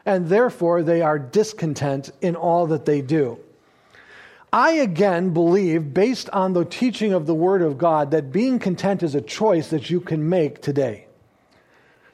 And 0.06 0.30
therefore, 0.30 0.84
they 0.84 1.02
are 1.02 1.20
discontent 1.20 2.12
in 2.22 2.38
all 2.38 2.68
that 2.68 2.86
they 2.86 3.02
do. 3.02 3.40
I 4.58 4.72
again 4.72 5.36
believe, 5.36 5.94
based 5.94 6.32
on 6.32 6.54
the 6.54 6.66
teaching 6.66 7.14
of 7.14 7.28
the 7.28 7.36
Word 7.36 7.62
of 7.62 7.78
God, 7.78 8.10
that 8.10 8.32
being 8.32 8.58
content 8.58 9.04
is 9.04 9.14
a 9.14 9.22
choice 9.22 9.68
that 9.68 9.92
you 9.92 10.02
can 10.02 10.28
make 10.28 10.64
today. 10.64 11.06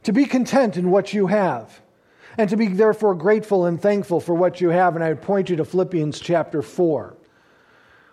To 0.04 0.12
be 0.12 0.26
content 0.26 0.76
in 0.76 0.92
what 0.92 1.14
you 1.14 1.28
have, 1.28 1.80
and 2.38 2.50
to 2.50 2.58
be 2.58 2.68
therefore 2.68 3.16
grateful 3.16 3.66
and 3.66 3.82
thankful 3.82 4.20
for 4.20 4.36
what 4.36 4.60
you 4.60 4.72
have. 4.72 4.96
And 4.96 5.06
I 5.06 5.08
would 5.08 5.22
point 5.22 5.50
you 5.50 5.56
to 5.56 5.64
Philippians 5.64 6.20
chapter 6.20 6.62
4, 6.62 7.16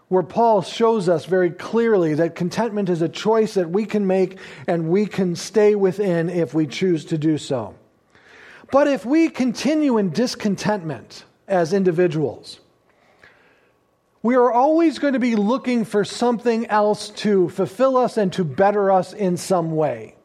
where 0.07 0.23
Paul 0.23 0.63
shows 0.63 1.09
us 1.09 1.25
very 1.25 1.51
clearly 1.51 2.15
that 2.15 2.37
contentment 2.37 2.89
is 2.89 3.03
a 3.03 3.09
choice 3.09 3.55
that 3.55 3.71
we 3.71 3.85
can 3.85 4.07
make 4.07 4.39
and 4.69 4.91
we 4.91 5.07
can 5.07 5.35
stay 5.35 5.75
within 5.75 6.31
if 6.31 6.55
we 6.55 6.69
choose 6.69 7.05
to 7.07 7.19
do 7.19 7.37
so. 7.37 7.75
But 8.71 8.87
if 8.87 9.05
we 9.05 9.29
continue 9.29 9.99
in 9.99 10.11
discontentment, 10.11 11.25
as 11.49 11.73
individuals. 11.73 12.61
We 14.23 14.35
are 14.35 14.53
always 14.53 14.99
going 14.99 15.15
to 15.15 15.19
be 15.19 15.35
looking 15.35 15.85
for 15.85 16.05
something 16.05 16.67
else 16.67 17.09
to 17.11 17.49
fulfill 17.49 17.97
us 17.97 18.17
and 18.17 18.33
to 18.35 18.45
better 18.45 18.91
us 18.91 19.13
in 19.15 19.37
some 19.37 19.75
way. 19.75 20.17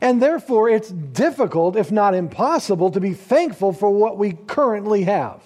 And 0.00 0.22
therefore, 0.22 0.70
it's 0.70 0.90
difficult, 0.90 1.76
if 1.76 1.92
not 1.92 2.14
impossible, 2.14 2.90
to 2.92 3.00
be 3.00 3.12
thankful 3.12 3.74
for 3.74 3.90
what 3.90 4.16
we 4.16 4.32
currently 4.32 5.02
have. 5.02 5.42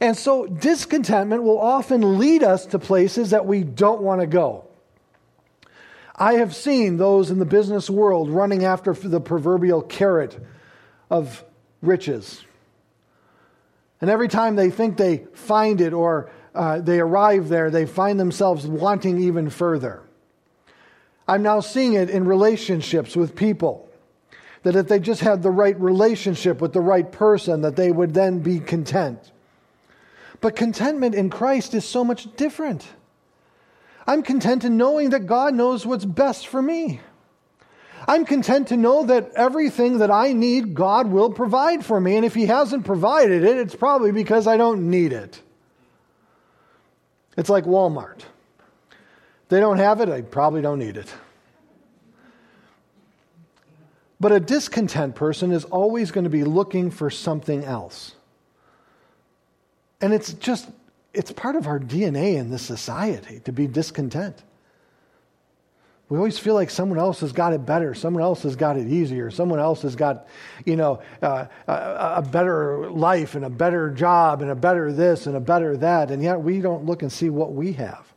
And 0.00 0.16
so, 0.16 0.46
discontentment 0.46 1.42
will 1.42 1.58
often 1.58 2.18
lead 2.18 2.44
us 2.44 2.66
to 2.66 2.78
places 2.78 3.30
that 3.30 3.46
we 3.46 3.64
don't 3.64 4.00
want 4.00 4.20
to 4.20 4.26
go. 4.26 4.66
I 6.14 6.34
have 6.34 6.54
seen 6.54 6.98
those 6.98 7.30
in 7.30 7.38
the 7.38 7.44
business 7.44 7.90
world 7.90 8.30
running 8.30 8.64
after 8.64 8.92
the 8.92 9.20
proverbial 9.20 9.82
carrot 9.82 10.38
of 11.10 11.44
riches. 11.82 12.44
And 14.00 14.08
every 14.08 14.28
time 14.28 14.56
they 14.56 14.70
think 14.70 14.96
they 14.96 15.26
find 15.34 15.80
it 15.80 15.92
or 15.92 16.30
uh, 16.54 16.80
they 16.80 17.00
arrive 17.00 17.48
there, 17.48 17.70
they 17.70 17.86
find 17.86 18.18
themselves 18.18 18.66
wanting 18.66 19.20
even 19.20 19.50
further. 19.50 20.02
I'm 21.28 21.42
now 21.42 21.60
seeing 21.60 21.92
it 21.94 22.10
in 22.10 22.26
relationships 22.26 23.14
with 23.14 23.36
people. 23.36 23.88
That 24.62 24.76
if 24.76 24.88
they 24.88 24.98
just 24.98 25.20
had 25.20 25.42
the 25.42 25.50
right 25.50 25.78
relationship 25.80 26.60
with 26.60 26.72
the 26.72 26.80
right 26.80 27.10
person, 27.10 27.62
that 27.62 27.76
they 27.76 27.90
would 27.90 28.14
then 28.14 28.40
be 28.40 28.60
content. 28.60 29.32
But 30.40 30.56
contentment 30.56 31.14
in 31.14 31.30
Christ 31.30 31.74
is 31.74 31.84
so 31.84 32.04
much 32.04 32.34
different. 32.36 32.86
I'm 34.06 34.22
content 34.22 34.64
in 34.64 34.76
knowing 34.76 35.10
that 35.10 35.26
God 35.26 35.54
knows 35.54 35.86
what's 35.86 36.04
best 36.04 36.46
for 36.46 36.60
me. 36.60 37.00
I'm 38.08 38.24
content 38.24 38.68
to 38.68 38.76
know 38.76 39.04
that 39.04 39.32
everything 39.34 39.98
that 39.98 40.10
I 40.10 40.32
need, 40.32 40.74
God 40.74 41.08
will 41.08 41.30
provide 41.30 41.84
for 41.84 42.00
me. 42.00 42.16
And 42.16 42.24
if 42.24 42.34
He 42.34 42.46
hasn't 42.46 42.84
provided 42.84 43.44
it, 43.44 43.58
it's 43.58 43.74
probably 43.74 44.12
because 44.12 44.46
I 44.46 44.56
don't 44.56 44.90
need 44.90 45.12
it. 45.12 45.40
It's 47.36 47.50
like 47.50 47.64
Walmart. 47.64 48.20
They 49.48 49.60
don't 49.60 49.78
have 49.78 50.00
it, 50.00 50.08
I 50.08 50.22
probably 50.22 50.62
don't 50.62 50.78
need 50.78 50.96
it. 50.96 51.12
But 54.20 54.32
a 54.32 54.40
discontent 54.40 55.14
person 55.14 55.50
is 55.50 55.64
always 55.64 56.10
going 56.10 56.24
to 56.24 56.30
be 56.30 56.44
looking 56.44 56.90
for 56.90 57.10
something 57.10 57.64
else. 57.64 58.14
And 60.00 60.12
it's 60.12 60.34
just, 60.34 60.68
it's 61.14 61.32
part 61.32 61.56
of 61.56 61.66
our 61.66 61.80
DNA 61.80 62.36
in 62.36 62.50
this 62.50 62.62
society 62.62 63.40
to 63.40 63.52
be 63.52 63.66
discontent. 63.66 64.42
We 66.10 66.18
always 66.18 66.40
feel 66.40 66.54
like 66.54 66.70
someone 66.70 66.98
else 66.98 67.20
has 67.20 67.30
got 67.30 67.52
it 67.52 67.64
better, 67.64 67.94
someone 67.94 68.24
else 68.24 68.42
has 68.42 68.56
got 68.56 68.76
it 68.76 68.88
easier, 68.88 69.30
someone 69.30 69.60
else 69.60 69.82
has 69.82 69.94
got, 69.94 70.26
you 70.66 70.74
know, 70.74 71.00
uh, 71.22 71.46
a, 71.68 71.72
a, 72.16 72.22
better 72.22 72.90
life 72.90 73.36
and 73.36 73.44
a 73.44 73.50
better 73.50 73.90
job 73.90 74.42
and 74.42 74.50
a 74.50 74.56
better 74.56 74.92
this 74.92 75.28
and 75.28 75.36
a 75.36 75.40
better 75.40 75.76
that, 75.76 76.10
and 76.10 76.20
yet 76.20 76.42
we 76.42 76.60
don't 76.60 76.84
look 76.84 77.02
and 77.02 77.12
see 77.12 77.30
what 77.30 77.52
we 77.52 77.74
have 77.74 78.12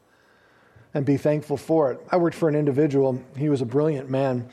and 0.96 1.06
be 1.06 1.18
thankful 1.18 1.56
for 1.56 1.92
it. 1.92 2.00
I 2.12 2.18
worked 2.18 2.36
for 2.36 2.50
an 2.50 2.56
individual, 2.56 3.24
he 3.38 3.48
was 3.48 3.62
a 3.62 3.66
brilliant 3.66 4.10
man, 4.10 4.50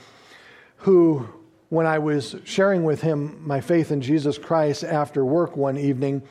who, 0.77 1.27
when 1.71 1.87
I 1.87 1.99
was 1.99 2.37
sharing 2.45 2.85
with 2.85 3.01
him 3.01 3.41
my 3.47 3.63
faith 3.63 3.91
in 3.91 4.03
Jesus 4.03 4.37
Christ 4.37 4.85
after 4.85 5.25
work 5.25 5.57
one 5.57 5.79
evening, 5.79 6.23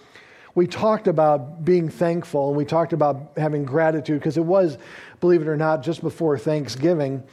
we 0.59 0.67
talked 0.67 1.07
about 1.07 1.63
being 1.63 1.87
thankful 1.87 2.49
and 2.49 2.57
we 2.57 2.65
talked 2.65 2.91
about 2.91 3.31
having 3.37 3.63
gratitude 3.63 4.19
because 4.19 4.35
it 4.35 4.43
was, 4.43 4.77
believe 5.21 5.41
it 5.41 5.47
or 5.47 5.55
not, 5.55 5.83
just 5.83 6.01
before 6.01 6.37
Thanksgiving. 6.37 7.23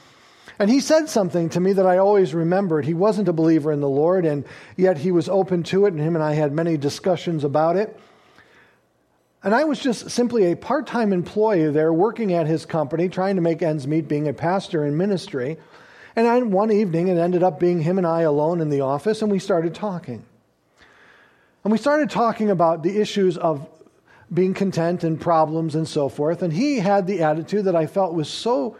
And 0.61 0.71
he 0.71 0.79
said 0.79 1.09
something 1.09 1.49
to 1.49 1.59
me 1.59 1.73
that 1.73 1.87
I 1.87 1.99
always 1.99 2.35
remembered. 2.35 2.85
He 2.85 2.95
wasn't 2.95 3.29
a 3.29 3.33
believer 3.33 3.73
in 3.73 3.81
the 3.81 3.89
Lord, 3.89 4.25
and 4.27 4.45
yet 4.77 4.97
he 4.99 5.11
was 5.11 5.29
open 5.29 5.65
to 5.65 5.87
it, 5.87 5.93
and 5.93 6.01
him 6.01 6.15
and 6.15 6.23
I 6.23 6.35
had 6.35 6.53
many 6.53 6.77
discussions 6.77 7.43
about 7.43 7.75
it. 7.75 7.99
And 9.43 9.53
I 9.53 9.65
was 9.65 9.81
just 9.81 10.09
simply 10.11 10.53
a 10.53 10.57
part 10.57 10.87
time 10.87 11.13
employee 11.13 11.73
there 11.73 11.93
working 11.93 12.33
at 12.33 12.47
his 12.47 12.65
company, 12.65 13.09
trying 13.09 13.35
to 13.35 13.43
make 13.43 13.61
ends 13.61 13.89
meet, 13.89 14.07
being 14.07 14.29
a 14.29 14.33
pastor 14.33 14.87
in 14.87 14.97
ministry. 14.97 15.59
And 16.15 16.29
I, 16.29 16.39
one 16.43 16.71
evening, 16.71 17.09
it 17.09 17.19
ended 17.19 17.43
up 17.43 17.59
being 17.59 17.81
him 17.81 17.99
and 17.99 18.07
I 18.07 18.21
alone 18.21 18.61
in 18.61 18.71
the 18.71 18.83
office, 18.83 19.21
and 19.21 19.33
we 19.33 19.41
started 19.41 19.75
talking. 19.75 20.25
And 21.67 21.73
we 21.73 21.79
started 21.79 22.11
talking 22.11 22.51
about 22.51 22.85
the 22.85 23.01
issues 23.01 23.37
of 23.37 23.69
being 24.33 24.55
content 24.55 25.03
and 25.03 25.21
problems 25.21 25.75
and 25.75 25.89
so 25.89 26.09
forth. 26.09 26.43
And 26.43 26.53
he 26.53 26.79
had 26.79 27.09
the 27.09 27.25
attitude 27.25 27.65
that 27.65 27.75
I 27.75 27.89
felt 27.89 28.15
was 28.15 28.29
so 28.29 28.77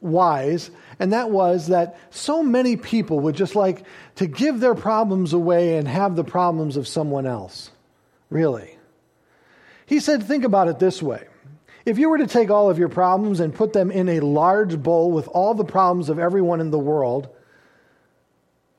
wise, 0.00 0.70
and 1.00 1.12
that 1.12 1.30
was 1.32 1.66
that 1.66 1.98
so 2.10 2.40
many 2.44 2.76
people 2.76 3.18
would 3.18 3.34
just 3.34 3.56
like 3.56 3.84
to 4.14 4.28
give 4.28 4.60
their 4.60 4.76
problems 4.76 5.32
away 5.32 5.76
and 5.76 5.88
have 5.88 6.14
the 6.14 6.22
problems 6.22 6.76
of 6.76 6.86
someone 6.86 7.26
else. 7.26 7.72
Really. 8.28 8.78
He 9.86 9.98
said, 9.98 10.22
think 10.22 10.44
about 10.44 10.68
it 10.68 10.78
this 10.78 11.02
way. 11.02 11.26
If 11.84 11.98
you 11.98 12.10
were 12.10 12.18
to 12.18 12.28
take 12.28 12.48
all 12.48 12.70
of 12.70 12.78
your 12.78 12.90
problems 12.90 13.40
and 13.40 13.52
put 13.52 13.72
them 13.72 13.90
in 13.90 14.08
a 14.08 14.20
large 14.20 14.80
bowl 14.80 15.10
with 15.10 15.26
all 15.26 15.54
the 15.54 15.64
problems 15.64 16.08
of 16.08 16.20
everyone 16.20 16.60
in 16.60 16.70
the 16.70 16.78
world, 16.78 17.28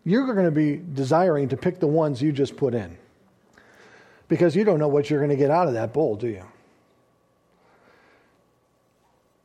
you're 0.06 0.34
going 0.34 0.46
to 0.46 0.52
be 0.52 0.82
desiring 0.94 1.50
to 1.50 1.58
pick 1.58 1.82
the 1.82 1.88
ones 1.88 2.22
you 2.22 2.32
just 2.32 2.56
put 2.56 2.74
in 2.74 2.98
because 4.32 4.56
you 4.56 4.64
don't 4.64 4.80
know 4.80 4.88
what 4.88 5.10
you're 5.10 5.20
going 5.20 5.30
to 5.30 5.36
get 5.36 5.52
out 5.52 5.68
of 5.68 5.74
that 5.74 5.92
bowl, 5.92 6.16
do 6.16 6.30
you? 6.30 6.46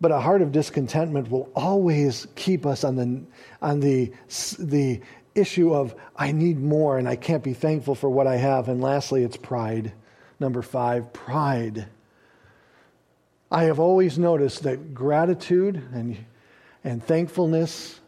But 0.00 0.12
a 0.12 0.20
heart 0.20 0.42
of 0.42 0.52
discontentment 0.52 1.28
will 1.28 1.50
always 1.56 2.28
keep 2.36 2.64
us 2.64 2.84
on 2.84 2.94
the, 2.94 3.20
on 3.60 3.80
the, 3.80 4.12
the 4.60 5.00
issue 5.34 5.74
of, 5.74 5.92
I 6.14 6.30
need 6.30 6.60
more 6.60 6.98
and 6.98 7.08
I 7.08 7.16
can't 7.16 7.42
be 7.42 7.52
thankful 7.52 7.96
for 7.96 8.08
what 8.08 8.28
I 8.28 8.36
have. 8.36 8.68
And 8.68 8.80
lastly, 8.80 9.24
it's 9.24 9.36
pride. 9.36 9.92
Number 10.38 10.62
five, 10.62 11.12
pride. 11.12 11.88
I 13.50 13.64
have 13.64 13.80
always 13.80 14.20
noticed 14.20 14.62
that 14.62 14.94
gratitude 14.94 15.82
and, 15.92 16.16
and 16.84 17.02
thankfulness 17.02 17.98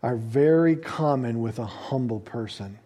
are 0.00 0.14
very 0.14 0.76
common 0.76 1.42
with 1.42 1.58
a 1.58 1.66
humble 1.66 2.20
person. 2.20 2.78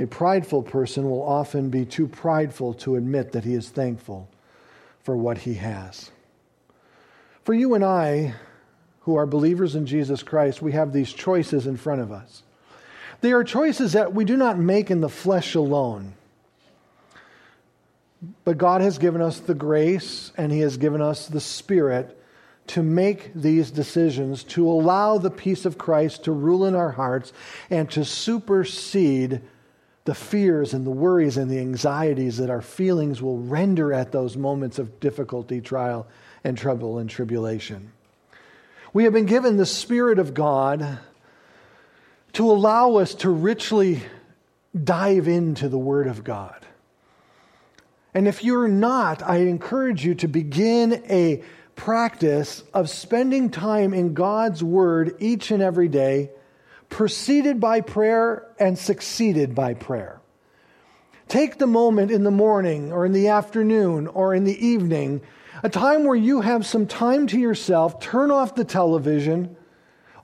A 0.00 0.06
prideful 0.06 0.62
person 0.62 1.10
will 1.10 1.22
often 1.22 1.68
be 1.68 1.84
too 1.84 2.08
prideful 2.08 2.72
to 2.74 2.96
admit 2.96 3.32
that 3.32 3.44
he 3.44 3.52
is 3.52 3.68
thankful 3.68 4.30
for 5.02 5.14
what 5.14 5.36
he 5.36 5.54
has. 5.54 6.10
For 7.44 7.52
you 7.52 7.74
and 7.74 7.84
I, 7.84 8.34
who 9.00 9.16
are 9.16 9.26
believers 9.26 9.74
in 9.74 9.84
Jesus 9.84 10.22
Christ, 10.22 10.62
we 10.62 10.72
have 10.72 10.94
these 10.94 11.12
choices 11.12 11.66
in 11.66 11.76
front 11.76 12.00
of 12.00 12.12
us. 12.12 12.42
They 13.20 13.32
are 13.32 13.44
choices 13.44 13.92
that 13.92 14.14
we 14.14 14.24
do 14.24 14.38
not 14.38 14.58
make 14.58 14.90
in 14.90 15.02
the 15.02 15.10
flesh 15.10 15.54
alone. 15.54 16.14
But 18.44 18.56
God 18.56 18.80
has 18.80 18.96
given 18.96 19.20
us 19.20 19.38
the 19.38 19.54
grace 19.54 20.32
and 20.34 20.50
He 20.50 20.60
has 20.60 20.78
given 20.78 21.02
us 21.02 21.26
the 21.26 21.42
Spirit 21.42 22.18
to 22.68 22.82
make 22.82 23.34
these 23.34 23.70
decisions, 23.70 24.44
to 24.44 24.66
allow 24.66 25.18
the 25.18 25.30
peace 25.30 25.66
of 25.66 25.76
Christ 25.76 26.24
to 26.24 26.32
rule 26.32 26.64
in 26.64 26.74
our 26.74 26.92
hearts 26.92 27.34
and 27.68 27.90
to 27.90 28.02
supersede 28.02 29.42
the 30.10 30.14
fears 30.16 30.74
and 30.74 30.84
the 30.84 30.90
worries 30.90 31.36
and 31.36 31.48
the 31.48 31.60
anxieties 31.60 32.38
that 32.38 32.50
our 32.50 32.60
feelings 32.60 33.22
will 33.22 33.38
render 33.38 33.92
at 33.92 34.10
those 34.10 34.36
moments 34.36 34.80
of 34.80 34.98
difficulty, 34.98 35.60
trial, 35.60 36.04
and 36.42 36.58
trouble 36.58 36.98
and 36.98 37.08
tribulation. 37.08 37.92
We 38.92 39.04
have 39.04 39.12
been 39.12 39.26
given 39.26 39.56
the 39.56 39.64
Spirit 39.64 40.18
of 40.18 40.34
God 40.34 40.98
to 42.32 42.50
allow 42.50 42.96
us 42.96 43.14
to 43.14 43.30
richly 43.30 44.02
dive 44.82 45.28
into 45.28 45.68
the 45.68 45.78
Word 45.78 46.08
of 46.08 46.24
God. 46.24 46.66
And 48.12 48.26
if 48.26 48.42
you're 48.42 48.66
not, 48.66 49.22
I 49.22 49.42
encourage 49.42 50.04
you 50.04 50.16
to 50.16 50.26
begin 50.26 51.04
a 51.08 51.44
practice 51.76 52.64
of 52.74 52.90
spending 52.90 53.48
time 53.48 53.94
in 53.94 54.14
God's 54.14 54.60
Word 54.60 55.14
each 55.20 55.52
and 55.52 55.62
every 55.62 55.86
day 55.86 56.30
preceded 56.90 57.60
by 57.60 57.80
prayer 57.80 58.52
and 58.58 58.78
succeeded 58.78 59.54
by 59.54 59.74
prayer. 59.74 60.20
Take 61.28 61.58
the 61.58 61.66
moment 61.66 62.10
in 62.10 62.24
the 62.24 62.30
morning 62.30 62.92
or 62.92 63.06
in 63.06 63.12
the 63.12 63.28
afternoon 63.28 64.08
or 64.08 64.34
in 64.34 64.44
the 64.44 64.66
evening, 64.66 65.22
a 65.62 65.68
time 65.68 66.04
where 66.04 66.16
you 66.16 66.40
have 66.40 66.66
some 66.66 66.86
time 66.86 67.26
to 67.28 67.38
yourself, 67.38 68.00
turn 68.00 68.30
off 68.30 68.56
the 68.56 68.64
television, 68.64 69.56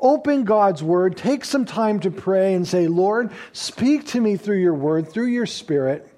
open 0.01 0.45
God's 0.45 0.83
Word, 0.83 1.17
take 1.17 1.45
some 1.45 1.64
time 1.64 2.01
to 2.01 2.11
pray 2.11 2.55
and 2.55 2.67
say, 2.67 2.89
Lord, 2.89 3.33
speak 3.53 4.07
to 4.09 4.21
me 4.21 4.37
through 4.37 4.59
your 4.59 4.75
Word, 4.75 5.09
through 5.09 5.29
your 5.29 5.47
Spirit 5.47 6.12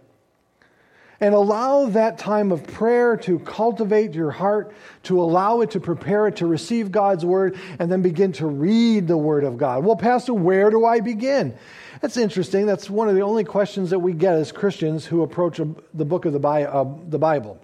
and 1.20 1.34
allow 1.34 1.86
that 1.86 2.16
time 2.16 2.52
of 2.52 2.64
prayer 2.66 3.16
to 3.16 3.40
cultivate 3.40 4.14
your 4.14 4.30
heart, 4.30 4.72
to 5.02 5.20
allow 5.20 5.60
it 5.62 5.72
to 5.72 5.80
prepare 5.80 6.28
it 6.28 6.36
to 6.36 6.46
receive 6.46 6.92
God's 6.92 7.24
word, 7.24 7.58
and 7.78 7.90
then 7.90 8.02
begin 8.02 8.32
to 8.34 8.46
read 8.46 9.08
the 9.08 9.16
word 9.16 9.42
of 9.44 9.58
God. 9.58 9.84
Well, 9.84 9.96
Pastor, 9.96 10.32
where 10.32 10.70
do 10.70 10.84
I 10.84 11.00
begin? 11.00 11.56
That's 12.00 12.16
interesting. 12.16 12.66
That's 12.66 12.88
one 12.88 13.08
of 13.08 13.16
the 13.16 13.22
only 13.22 13.42
questions 13.42 13.90
that 13.90 13.98
we 13.98 14.12
get 14.12 14.34
as 14.34 14.52
Christians 14.52 15.04
who 15.04 15.22
approach 15.22 15.60
the 15.94 16.04
book 16.04 16.24
of 16.24 16.32
the, 16.32 16.48
uh, 16.48 16.84
Bible. 16.84 17.58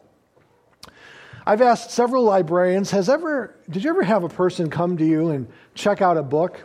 I've 1.47 1.61
asked 1.61 1.91
several 1.91 2.25
librarians, 2.25 2.91
has 2.91 3.09
ever, 3.09 3.55
did 3.71 3.85
you 3.85 3.91
ever 3.91 4.03
have 4.03 4.25
a 4.25 4.29
person 4.29 4.71
come 4.71 4.97
to 4.97 5.05
you 5.05 5.29
and 5.29 5.47
check 5.75 6.01
out 6.01 6.17
a 6.17 6.23
book 6.23 6.59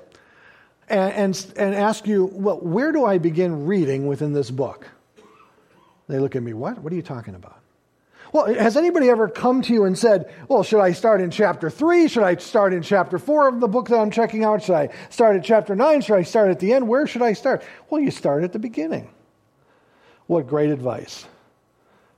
and, 0.87 1.13
and, 1.13 1.53
and 1.57 1.75
ask 1.75 2.07
you, 2.07 2.25
well, 2.33 2.59
where 2.61 2.91
do 2.91 3.05
I 3.05 3.17
begin 3.17 3.65
reading 3.65 4.07
within 4.07 4.33
this 4.33 4.49
book? 4.49 4.89
They 6.09 6.19
look 6.19 6.35
at 6.35 6.43
me, 6.43 6.53
what? 6.53 6.79
What 6.79 6.91
are 6.91 6.95
you 6.95 7.03
talking 7.03 7.35
about? 7.35 7.61
Well, 8.33 8.53
has 8.53 8.75
anybody 8.75 9.09
ever 9.09 9.29
come 9.29 9.61
to 9.61 9.73
you 9.73 9.85
and 9.85 9.97
said, 9.97 10.31
well, 10.47 10.63
should 10.63 10.81
I 10.81 10.91
start 10.91 11.21
in 11.21 11.31
chapter 11.31 11.69
3? 11.69 12.07
Should 12.07 12.23
I 12.23 12.35
start 12.35 12.73
in 12.73 12.81
chapter 12.81 13.17
4 13.17 13.47
of 13.47 13.59
the 13.59 13.67
book 13.67 13.87
that 13.89 13.97
I'm 13.97 14.11
checking 14.11 14.43
out? 14.43 14.63
Should 14.63 14.75
I 14.75 14.89
start 15.09 15.35
at 15.35 15.43
chapter 15.43 15.75
9? 15.75 16.01
Should 16.01 16.15
I 16.15 16.23
start 16.23 16.49
at 16.49 16.59
the 16.59 16.73
end? 16.73 16.87
Where 16.87 17.07
should 17.07 17.21
I 17.21 17.33
start? 17.33 17.63
Well, 17.89 18.01
you 18.01 18.11
start 18.11 18.43
at 18.43 18.53
the 18.53 18.59
beginning. 18.59 19.09
What 20.27 20.47
great 20.47 20.69
advice 20.69 21.25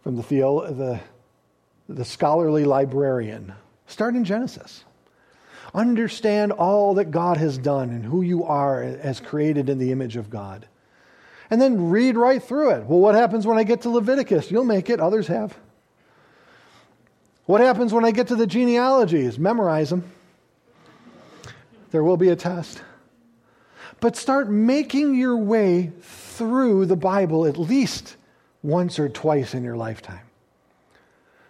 from 0.04 0.16
the, 0.16 0.24
theo- 0.24 0.72
the, 0.72 1.00
the 1.88 2.06
scholarly 2.06 2.66
librarian. 2.66 3.54
Start 3.88 4.16
in 4.16 4.26
Genesis. 4.26 4.84
Understand 5.74 6.52
all 6.54 6.96
that 6.96 7.12
God 7.12 7.38
has 7.38 7.58
done 7.58 7.90
and 7.90 8.04
who 8.04 8.22
you 8.22 8.44
are 8.46 8.82
as 8.84 9.20
created 9.20 9.70
in 9.70 9.78
the 9.78 9.92
image 9.92 10.18
of 10.18 10.30
God. 10.30 10.68
And 11.52 11.62
then 11.62 11.90
read 11.90 12.16
right 12.16 12.42
through 12.42 12.72
it. 12.72 12.86
Well, 12.86 13.00
what 13.00 13.14
happens 13.14 13.46
when 13.46 13.58
I 13.58 13.64
get 13.64 13.82
to 13.82 13.90
Leviticus? 13.90 14.50
You'll 14.50 14.64
make 14.64 14.90
it, 14.90 15.00
others 15.00 15.28
have. 15.28 15.56
What 17.46 17.62
happens 17.62 17.94
when 17.94 18.06
I 18.06 18.12
get 18.12 18.30
to 18.30 18.36
the 18.36 18.48
genealogies? 18.48 19.38
Memorize 19.38 19.90
them. 19.90 20.10
There 21.92 22.04
will 22.04 22.18
be 22.18 22.30
a 22.30 22.36
test. 22.36 22.82
But 24.00 24.16
start 24.16 24.50
making 24.50 25.16
your 25.16 25.38
way 25.38 25.92
through 26.02 26.88
the 26.88 26.96
Bible 26.96 27.46
at 27.46 27.58
least 27.58 28.16
once 28.64 28.98
or 28.98 29.10
twice 29.10 29.54
in 29.54 29.64
your 29.64 29.76
lifetime 29.76 30.22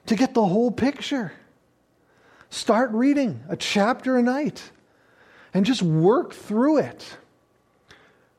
to 0.08 0.16
get 0.16 0.34
the 0.34 0.46
whole 0.46 0.72
picture. 0.72 1.32
Start 2.50 2.92
reading 2.92 3.42
a 3.48 3.56
chapter 3.56 4.18
a 4.18 4.22
night 4.22 4.72
and 5.54 5.66
just 5.66 5.82
work 5.82 6.34
through 6.34 6.80
it 6.80 7.18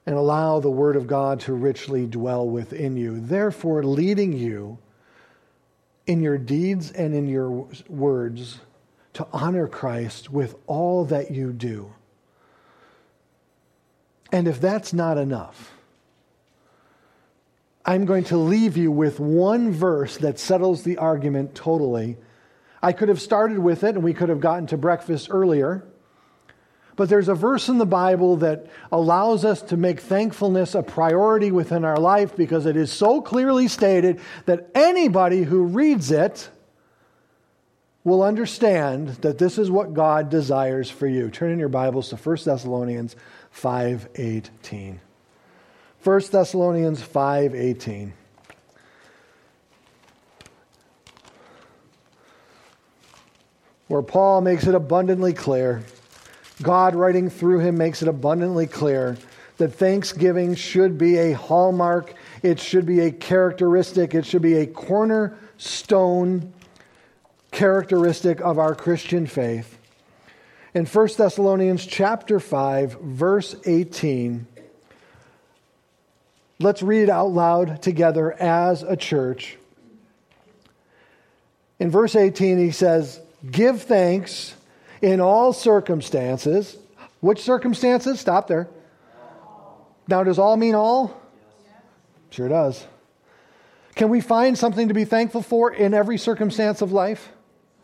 and 0.06 0.16
allow 0.16 0.60
the 0.60 0.70
Word 0.70 0.96
of 0.96 1.06
God 1.06 1.40
to 1.40 1.52
richly 1.52 2.06
dwell 2.06 2.48
within 2.48 2.96
you, 2.96 3.20
therefore, 3.20 3.84
leading 3.84 4.32
you 4.32 4.78
in 6.06 6.20
your 6.22 6.38
deeds 6.38 6.90
and 6.90 7.14
in 7.14 7.28
your 7.28 7.68
words 7.88 8.58
to 9.14 9.26
honor 9.32 9.68
Christ 9.68 10.30
with 10.30 10.56
all 10.66 11.04
that 11.06 11.30
you 11.30 11.52
do. 11.52 11.92
And 14.32 14.48
if 14.48 14.60
that's 14.60 14.92
not 14.92 15.18
enough, 15.18 15.72
I'm 17.84 18.06
going 18.06 18.24
to 18.24 18.36
leave 18.36 18.76
you 18.76 18.90
with 18.90 19.20
one 19.20 19.72
verse 19.72 20.16
that 20.18 20.38
settles 20.38 20.82
the 20.82 20.98
argument 20.98 21.54
totally. 21.54 22.16
I 22.80 22.92
could 22.92 23.08
have 23.08 23.20
started 23.20 23.58
with 23.58 23.84
it 23.84 23.96
and 23.96 24.02
we 24.02 24.14
could 24.14 24.28
have 24.28 24.40
gotten 24.40 24.66
to 24.68 24.76
breakfast 24.76 25.28
earlier. 25.30 25.84
But 26.94 27.08
there's 27.08 27.28
a 27.28 27.34
verse 27.34 27.68
in 27.68 27.78
the 27.78 27.86
Bible 27.86 28.36
that 28.38 28.66
allows 28.90 29.44
us 29.44 29.62
to 29.62 29.76
make 29.76 30.00
thankfulness 30.00 30.74
a 30.74 30.82
priority 30.82 31.50
within 31.50 31.84
our 31.84 31.96
life 31.96 32.36
because 32.36 32.66
it 32.66 32.76
is 32.76 32.92
so 32.92 33.22
clearly 33.22 33.68
stated 33.68 34.20
that 34.44 34.68
anybody 34.74 35.42
who 35.42 35.64
reads 35.64 36.10
it 36.10 36.50
will 38.04 38.22
understand 38.22 39.08
that 39.22 39.38
this 39.38 39.58
is 39.58 39.70
what 39.70 39.94
God 39.94 40.28
desires 40.28 40.90
for 40.90 41.06
you. 41.06 41.30
Turn 41.30 41.50
in 41.50 41.58
your 41.58 41.68
Bibles 41.68 42.10
to 42.10 42.16
1 42.16 42.44
Thessalonians 42.44 43.16
5:18. 43.50 45.00
1 46.02 46.32
Thessalonians 46.32 47.00
5:18. 47.00 48.12
Where 53.86 54.02
Paul 54.02 54.40
makes 54.40 54.66
it 54.66 54.74
abundantly 54.74 55.32
clear 55.32 55.82
God, 56.62 56.94
writing 56.94 57.28
through 57.28 57.60
him, 57.60 57.76
makes 57.76 58.02
it 58.02 58.08
abundantly 58.08 58.66
clear 58.66 59.16
that 59.58 59.74
thanksgiving 59.74 60.54
should 60.54 60.98
be 60.98 61.18
a 61.18 61.32
hallmark, 61.32 62.14
it 62.42 62.58
should 62.58 62.86
be 62.86 63.00
a 63.00 63.12
characteristic, 63.12 64.14
it 64.14 64.24
should 64.24 64.42
be 64.42 64.54
a 64.54 64.66
cornerstone 64.66 66.52
characteristic 67.50 68.40
of 68.40 68.58
our 68.58 68.74
Christian 68.74 69.26
faith. 69.26 69.78
In 70.74 70.86
1 70.86 71.08
Thessalonians 71.18 71.84
chapter 71.84 72.40
5, 72.40 72.98
verse 73.02 73.54
18, 73.66 74.46
let's 76.58 76.82
read 76.82 77.02
it 77.02 77.10
out 77.10 77.28
loud 77.28 77.82
together 77.82 78.32
as 78.32 78.82
a 78.82 78.96
church. 78.96 79.58
In 81.78 81.90
verse 81.90 82.16
18, 82.16 82.58
he 82.58 82.70
says, 82.70 83.20
Give 83.50 83.82
thanks 83.82 84.54
in 85.02 85.20
all 85.20 85.52
circumstances. 85.52 86.78
Which 87.20 87.42
circumstances? 87.42 88.20
Stop 88.20 88.46
there. 88.46 88.68
Now, 90.08 90.24
does 90.24 90.38
all 90.38 90.56
mean 90.56 90.74
all? 90.74 91.20
Sure 92.30 92.48
does. 92.48 92.86
Can 93.94 94.08
we 94.08 94.20
find 94.20 94.56
something 94.56 94.88
to 94.88 94.94
be 94.94 95.04
thankful 95.04 95.42
for 95.42 95.72
in 95.72 95.92
every 95.92 96.16
circumstance 96.16 96.80
of 96.80 96.92
life? 96.92 97.30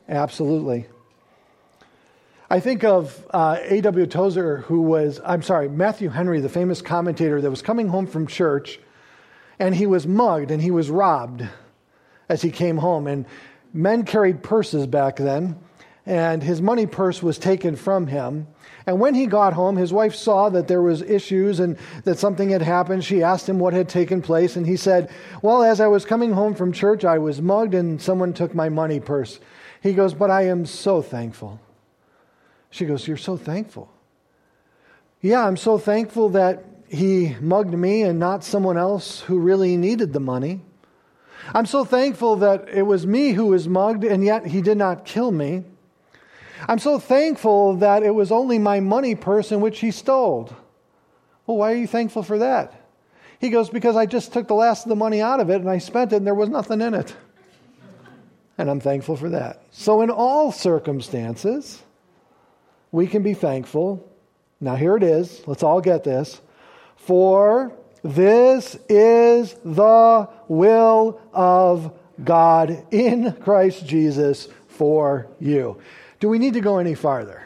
Absolutely. 0.08 0.86
I 2.50 2.60
think 2.60 2.82
of 2.82 3.26
uh, 3.30 3.58
A.W. 3.60 4.06
Tozer, 4.06 4.58
who 4.58 4.80
was, 4.80 5.20
I'm 5.22 5.42
sorry, 5.42 5.68
Matthew 5.68 6.08
Henry, 6.08 6.40
the 6.40 6.48
famous 6.48 6.80
commentator 6.80 7.42
that 7.42 7.50
was 7.50 7.60
coming 7.60 7.88
home 7.88 8.06
from 8.06 8.26
church, 8.26 8.80
and 9.58 9.74
he 9.74 9.86
was 9.86 10.06
mugged 10.06 10.50
and 10.50 10.62
he 10.62 10.70
was 10.70 10.88
robbed 10.88 11.46
as 12.28 12.40
he 12.40 12.50
came 12.50 12.78
home. 12.78 13.06
And 13.06 13.26
men 13.74 14.04
carried 14.04 14.42
purses 14.42 14.86
back 14.86 15.16
then 15.16 15.58
and 16.08 16.42
his 16.42 16.62
money 16.62 16.86
purse 16.86 17.22
was 17.22 17.36
taken 17.36 17.76
from 17.76 18.06
him. 18.06 18.46
And 18.86 18.98
when 18.98 19.14
he 19.14 19.26
got 19.26 19.52
home, 19.52 19.76
his 19.76 19.92
wife 19.92 20.14
saw 20.14 20.48
that 20.48 20.66
there 20.66 20.80
was 20.80 21.02
issues 21.02 21.60
and 21.60 21.76
that 22.04 22.18
something 22.18 22.48
had 22.48 22.62
happened. 22.62 23.04
She 23.04 23.22
asked 23.22 23.46
him 23.46 23.58
what 23.58 23.74
had 23.74 23.90
taken 23.90 24.22
place, 24.22 24.56
and 24.56 24.66
he 24.66 24.76
said, 24.76 25.10
"Well, 25.42 25.62
as 25.62 25.82
I 25.82 25.86
was 25.86 26.06
coming 26.06 26.32
home 26.32 26.54
from 26.54 26.72
church, 26.72 27.04
I 27.04 27.18
was 27.18 27.42
mugged 27.42 27.74
and 27.74 28.00
someone 28.00 28.32
took 28.32 28.54
my 28.54 28.70
money 28.70 29.00
purse." 29.00 29.38
He 29.82 29.92
goes, 29.92 30.14
"But 30.14 30.30
I 30.30 30.46
am 30.46 30.64
so 30.64 31.02
thankful." 31.02 31.60
She 32.70 32.86
goes, 32.86 33.06
"You're 33.06 33.18
so 33.18 33.36
thankful?" 33.36 33.90
"Yeah, 35.20 35.46
I'm 35.46 35.58
so 35.58 35.76
thankful 35.76 36.30
that 36.30 36.64
he 36.88 37.36
mugged 37.42 37.74
me 37.74 38.00
and 38.02 38.18
not 38.18 38.44
someone 38.44 38.78
else 38.78 39.20
who 39.20 39.38
really 39.38 39.76
needed 39.76 40.14
the 40.14 40.20
money." 40.20 40.62
I'm 41.52 41.66
so 41.66 41.84
thankful 41.84 42.36
that 42.36 42.66
it 42.72 42.86
was 42.86 43.06
me 43.06 43.32
who 43.32 43.48
was 43.48 43.68
mugged 43.68 44.04
and 44.04 44.24
yet 44.24 44.46
he 44.46 44.62
did 44.62 44.78
not 44.78 45.04
kill 45.04 45.30
me. 45.30 45.64
I'm 46.66 46.78
so 46.78 46.98
thankful 46.98 47.76
that 47.76 48.02
it 48.02 48.14
was 48.14 48.32
only 48.32 48.58
my 48.58 48.80
money 48.80 49.14
purse 49.14 49.52
in 49.52 49.60
which 49.60 49.80
he 49.80 49.90
stole. 49.90 50.50
Well, 51.46 51.56
why 51.58 51.72
are 51.72 51.76
you 51.76 51.86
thankful 51.86 52.22
for 52.22 52.38
that? 52.38 52.74
He 53.38 53.50
goes, 53.50 53.70
Because 53.70 53.96
I 53.96 54.06
just 54.06 54.32
took 54.32 54.48
the 54.48 54.54
last 54.54 54.84
of 54.84 54.88
the 54.88 54.96
money 54.96 55.20
out 55.20 55.40
of 55.40 55.50
it 55.50 55.60
and 55.60 55.70
I 55.70 55.78
spent 55.78 56.12
it 56.12 56.16
and 56.16 56.26
there 56.26 56.34
was 56.34 56.48
nothing 56.48 56.80
in 56.80 56.94
it. 56.94 57.14
And 58.58 58.68
I'm 58.68 58.80
thankful 58.80 59.16
for 59.16 59.28
that. 59.30 59.62
So, 59.70 60.02
in 60.02 60.10
all 60.10 60.50
circumstances, 60.50 61.80
we 62.90 63.06
can 63.06 63.22
be 63.22 63.34
thankful. 63.34 64.04
Now, 64.60 64.74
here 64.74 64.96
it 64.96 65.04
is. 65.04 65.46
Let's 65.46 65.62
all 65.62 65.80
get 65.80 66.02
this. 66.02 66.40
For 66.96 67.72
this 68.02 68.76
is 68.88 69.54
the 69.64 70.28
will 70.48 71.20
of 71.32 71.96
God 72.24 72.84
in 72.90 73.32
Christ 73.40 73.86
Jesus 73.86 74.48
for 74.66 75.28
you. 75.38 75.80
Do 76.20 76.28
we 76.28 76.38
need 76.38 76.54
to 76.54 76.60
go 76.60 76.78
any 76.78 76.94
farther? 76.94 77.44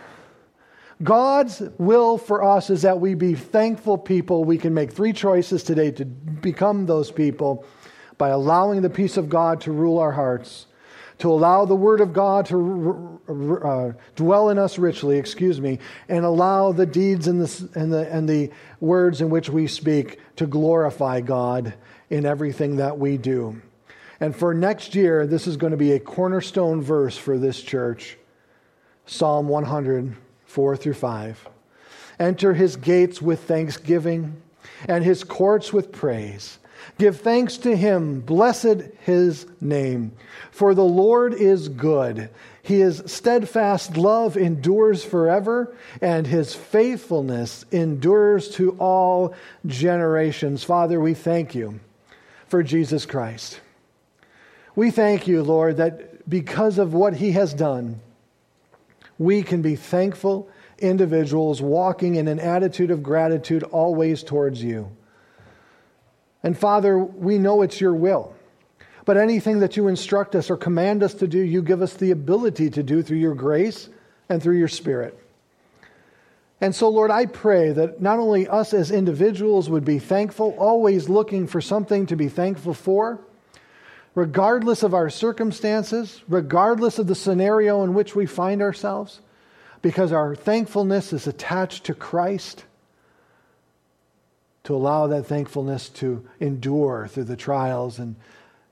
God's 1.03 1.63
will 1.79 2.17
for 2.17 2.45
us 2.45 2.71
is 2.71 2.83
that 2.83 3.01
we 3.01 3.15
be 3.15 3.35
thankful 3.35 3.99
people. 3.99 4.45
We 4.45 4.59
can 4.59 4.73
make 4.73 4.93
three 4.93 5.13
choices 5.13 5.63
today 5.63 5.91
to 5.93 6.05
become 6.05 6.87
those 6.87 7.11
people 7.11 7.65
by 8.19 8.29
allowing 8.29 8.83
the 8.83 8.91
peace 8.91 9.17
of 9.17 9.29
God 9.29 9.61
to 9.63 9.73
rule 9.73 9.99
our 9.99 10.13
hearts, 10.13 10.67
to 11.19 11.31
allow 11.31 11.65
the 11.65 11.75
Word 11.75 12.01
of 12.01 12.13
God 12.13 12.47
to 12.47 13.21
uh, 13.29 13.93
dwell 14.15 14.51
in 14.51 14.59
us 14.59 14.79
richly, 14.79 15.19
excuse 15.19 15.61
me, 15.61 15.81
and 16.09 16.25
allow 16.25 16.71
the 16.71 16.87
deeds 16.87 17.27
and 17.27 17.41
the, 17.41 17.69
and, 17.75 17.93
the, 17.93 18.09
and 18.13 18.29
the 18.29 18.51
words 18.81 19.21
in 19.21 19.29
which 19.29 19.49
we 19.49 19.67
speak 19.67 20.21
to 20.37 20.47
glorify 20.47 21.21
God 21.21 21.75
in 22.11 22.25
everything 22.25 22.77
that 22.77 22.99
we 22.99 23.17
do. 23.17 23.61
And 24.21 24.37
for 24.37 24.55
next 24.55 24.95
year, 24.95 25.27
this 25.27 25.49
is 25.49 25.57
going 25.57 25.73
to 25.73 25.77
be 25.77 25.93
a 25.93 26.01
cornerstone 26.01 26.81
verse 26.81 27.17
for 27.17 27.39
this 27.39 27.61
church. 27.61 28.19
Psalm 29.07 29.49
100, 29.49 30.17
4 30.47 30.77
through 30.77 30.95
5. 30.95 31.49
Enter 32.19 32.55
his 32.55 32.77
gates 32.77 33.21
with 33.21 33.41
thanksgiving 33.41 34.41
and 34.87 35.05
his 35.05 35.25
courts 35.25 35.73
with 35.73 35.93
praise. 35.93 36.59
Give 36.99 37.19
thanks 37.19 37.57
to 37.59 37.77
him, 37.77 38.21
blessed 38.21 38.83
his 39.01 39.47
name. 39.61 40.13
For 40.51 40.75
the 40.75 40.85
Lord 40.85 41.33
is 41.35 41.69
good. 41.69 42.31
His 42.63 43.03
steadfast 43.07 43.97
love 43.97 44.37
endures 44.37 45.05
forever, 45.05 45.75
and 46.01 46.27
his 46.27 46.55
faithfulness 46.55 47.65
endures 47.73 48.51
to 48.51 48.73
all 48.79 49.35
generations. 49.67 50.63
Father, 50.63 51.01
we 51.01 51.15
thank 51.15 51.55
you 51.55 51.81
for 52.47 52.63
Jesus 52.63 53.07
Christ. 53.07 53.61
We 54.77 54.91
thank 54.91 55.27
you, 55.27 55.43
Lord, 55.43 55.77
that 55.79 56.29
because 56.29 56.79
of 56.79 56.95
what 56.95 57.15
he 57.15 57.33
has 57.33 57.53
done, 57.53 58.01
we 59.23 59.43
can 59.43 59.63
be 59.63 59.77
thankful 59.77 60.49
individuals 60.79 61.63
walking 61.63 62.17
in 62.17 62.29
an 62.29 62.41
attitude 62.41 62.91
of 62.91 63.03
gratitude 63.03 63.63
always 63.63 64.23
towards 64.23 64.63
you. 64.63 64.91
And 66.43 66.59
Father, 66.59 66.99
we 66.99 67.39
know 67.39 67.63
it's 67.63 67.81
your 67.81 67.95
will 67.95 68.35
But 69.05 69.17
anything 69.17 69.61
that 69.61 69.77
you 69.77 69.89
instruct 69.89 70.35
us 70.37 70.51
or 70.51 70.57
command 70.57 71.03
us 71.03 71.15
to 71.15 71.27
do, 71.27 71.39
you 71.39 71.63
give 71.63 71.83
us 71.83 71.95
the 71.95 72.13
ability 72.13 72.71
to 72.71 72.83
do 72.83 73.03
through 73.03 73.19
your 73.19 73.35
grace 73.35 73.89
and 74.29 74.43
through 74.43 74.59
your 74.59 74.69
Spirit. 74.69 75.19
And 76.61 76.75
so, 76.75 76.89
Lord, 76.89 77.11
I 77.11 77.27
pray 77.27 77.73
that 77.73 78.01
not 78.01 78.21
only 78.21 78.47
us 78.47 78.73
as 78.73 78.93
individuals 78.93 79.69
would 79.69 79.85
be 79.85 79.99
thankful, 79.99 80.55
always 80.59 81.09
looking 81.09 81.49
for 81.49 81.61
something 81.61 82.07
to 82.07 82.17
be 82.17 82.29
thankful 82.29 82.75
for, 82.75 83.21
regardless 84.15 84.83
of 84.83 84.95
our 84.95 85.09
circumstances, 85.11 86.23
regardless 86.29 86.99
of 86.99 87.07
the 87.07 87.15
scenario 87.15 87.83
in 87.83 87.95
which 87.95 88.15
we 88.15 88.27
find 88.27 88.61
ourselves, 88.61 89.21
because 89.81 90.13
our 90.13 90.35
thankfulness 90.35 91.13
is 91.13 91.27
attached 91.27 91.85
to 91.85 91.95
Christ, 91.95 92.65
to 94.65 94.75
allow 94.75 95.09
that 95.09 95.27
thankfulness 95.27 95.89
to 95.89 96.25
endure 96.39 97.09
through 97.09 97.25
the 97.25 97.37
trials 97.37 97.99
and 97.99 98.15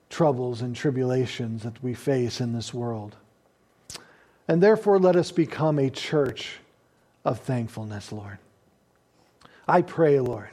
troubles 0.09 0.61
and 0.61 0.77
tribulations 0.77 1.63
that 1.63 1.83
we 1.83 1.95
face 1.95 2.41
in 2.41 2.53
this 2.53 2.73
world. 2.73 3.17
And 4.47 4.63
therefore, 4.63 4.99
let 4.99 5.17
us 5.17 5.33
become 5.33 5.79
a 5.79 5.91
church 5.91 6.59
of 7.25 7.41
thankfulness, 7.41 8.13
Lord. 8.13 8.39
I 9.67 9.83
pray, 9.83 10.21
Lord, 10.21 10.51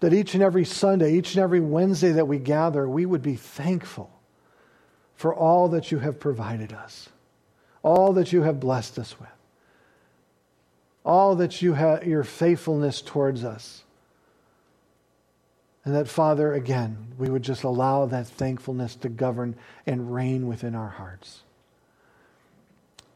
that 0.00 0.12
each 0.14 0.34
and 0.34 0.42
every 0.42 0.64
Sunday, 0.64 1.14
each 1.14 1.34
and 1.34 1.42
every 1.42 1.60
Wednesday 1.60 2.12
that 2.12 2.26
we 2.26 2.38
gather, 2.38 2.88
we 2.88 3.06
would 3.06 3.22
be 3.22 3.36
thankful 3.36 4.10
for 5.14 5.34
all 5.34 5.68
that 5.68 5.92
you 5.92 5.98
have 5.98 6.18
provided 6.18 6.72
us, 6.72 7.10
all 7.82 8.14
that 8.14 8.32
you 8.32 8.42
have 8.42 8.58
blessed 8.58 8.98
us 8.98 9.20
with, 9.20 9.28
all 11.04 11.36
that 11.36 11.60
you 11.60 11.74
have, 11.74 12.06
your 12.06 12.24
faithfulness 12.24 13.02
towards 13.02 13.44
us. 13.44 13.84
And 15.84 15.94
that, 15.94 16.08
Father, 16.08 16.54
again, 16.54 17.08
we 17.18 17.28
would 17.28 17.42
just 17.42 17.62
allow 17.62 18.06
that 18.06 18.26
thankfulness 18.26 18.96
to 18.96 19.08
govern 19.08 19.54
and 19.86 20.12
reign 20.14 20.46
within 20.46 20.74
our 20.74 20.88
hearts. 20.88 21.42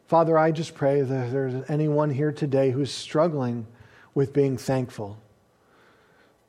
Father, 0.07 0.37
I 0.37 0.51
just 0.51 0.75
pray 0.75 1.01
that 1.01 1.27
if 1.27 1.33
there's 1.33 1.65
anyone 1.69 2.11
here 2.11 2.33
today 2.33 2.71
who's 2.71 2.93
struggling 2.93 3.67
with 4.15 4.33
being 4.33 4.59
thankful, 4.59 5.19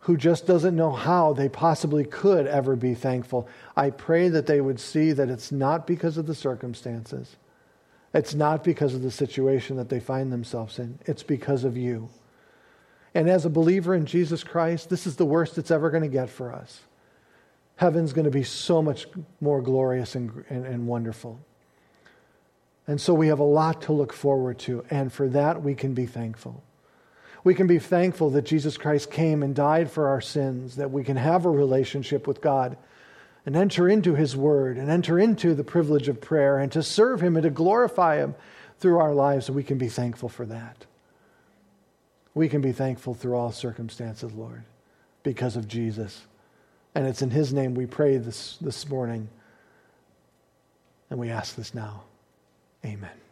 who 0.05 0.15
just 0.15 0.45
doesn't 0.45 0.75
know 0.75 0.91
how 0.91 1.33
they 1.33 1.49
possibly 1.49 2.05
could 2.05 2.45
ever 2.45 2.75
be 2.75 2.93
thankful, 2.93 3.47
I 3.75 3.89
pray 3.89 4.29
that 4.29 4.45
they 4.45 4.61
would 4.61 4.79
see 4.79 5.13
that 5.13 5.31
it's 5.31 5.51
not 5.51 5.87
because 5.87 6.17
of 6.17 6.27
the 6.27 6.35
circumstances. 6.35 7.37
It's 8.13 8.35
not 8.35 8.63
because 8.63 8.93
of 8.93 9.01
the 9.01 9.09
situation 9.09 9.77
that 9.77 9.89
they 9.89 9.99
find 9.99 10.31
themselves 10.31 10.77
in. 10.77 10.99
It's 11.07 11.23
because 11.23 11.63
of 11.63 11.75
you. 11.75 12.07
And 13.15 13.27
as 13.27 13.45
a 13.45 13.49
believer 13.49 13.95
in 13.95 14.05
Jesus 14.05 14.43
Christ, 14.43 14.91
this 14.91 15.07
is 15.07 15.15
the 15.15 15.25
worst 15.25 15.57
it's 15.57 15.71
ever 15.71 15.89
going 15.89 16.03
to 16.03 16.07
get 16.07 16.29
for 16.29 16.53
us. 16.53 16.81
Heaven's 17.77 18.13
going 18.13 18.25
to 18.25 18.31
be 18.31 18.43
so 18.43 18.83
much 18.83 19.07
more 19.41 19.59
glorious 19.59 20.13
and, 20.13 20.45
and, 20.49 20.67
and 20.67 20.85
wonderful. 20.85 21.39
And 22.85 23.01
so 23.01 23.15
we 23.15 23.29
have 23.29 23.39
a 23.39 23.43
lot 23.43 23.81
to 23.83 23.91
look 23.91 24.13
forward 24.13 24.59
to, 24.59 24.85
and 24.91 25.11
for 25.11 25.27
that 25.29 25.63
we 25.63 25.73
can 25.73 25.95
be 25.95 26.05
thankful. 26.05 26.61
We 27.45 27.53
can 27.53 27.67
be 27.67 27.77
thankful 27.77 28.31
that 28.31 28.41
Jesus 28.41 28.75
Christ 28.75 29.11
came 29.11 29.43
and 29.43 29.55
died 29.55 29.91
for 29.91 30.07
our 30.07 30.19
sins, 30.19 30.77
that 30.77 30.89
we 30.89 31.03
can 31.03 31.15
have 31.15 31.45
a 31.45 31.49
relationship 31.49 32.27
with 32.27 32.41
God 32.41 32.75
and 33.45 33.55
enter 33.55 33.87
into 33.87 34.15
His 34.15 34.35
Word 34.35 34.77
and 34.77 34.89
enter 34.89 35.19
into 35.19 35.53
the 35.53 35.63
privilege 35.63 36.07
of 36.07 36.19
prayer 36.19 36.57
and 36.57 36.71
to 36.71 36.81
serve 36.81 37.21
Him 37.21 37.35
and 37.35 37.43
to 37.43 37.51
glorify 37.51 38.17
Him 38.17 38.33
through 38.79 38.97
our 38.97 39.13
lives. 39.13 39.51
We 39.51 39.61
can 39.61 39.77
be 39.77 39.89
thankful 39.89 40.27
for 40.27 40.47
that. 40.47 40.85
We 42.33 42.49
can 42.49 42.61
be 42.61 42.71
thankful 42.71 43.13
through 43.13 43.35
all 43.35 43.51
circumstances, 43.51 44.33
Lord, 44.33 44.63
because 45.21 45.55
of 45.55 45.67
Jesus. 45.67 46.25
And 46.95 47.05
it's 47.05 47.21
in 47.21 47.29
His 47.29 47.53
name 47.53 47.75
we 47.75 47.85
pray 47.85 48.17
this, 48.17 48.57
this 48.59 48.89
morning. 48.89 49.29
And 51.11 51.19
we 51.19 51.29
ask 51.29 51.55
this 51.55 51.75
now. 51.75 52.05
Amen. 52.83 53.24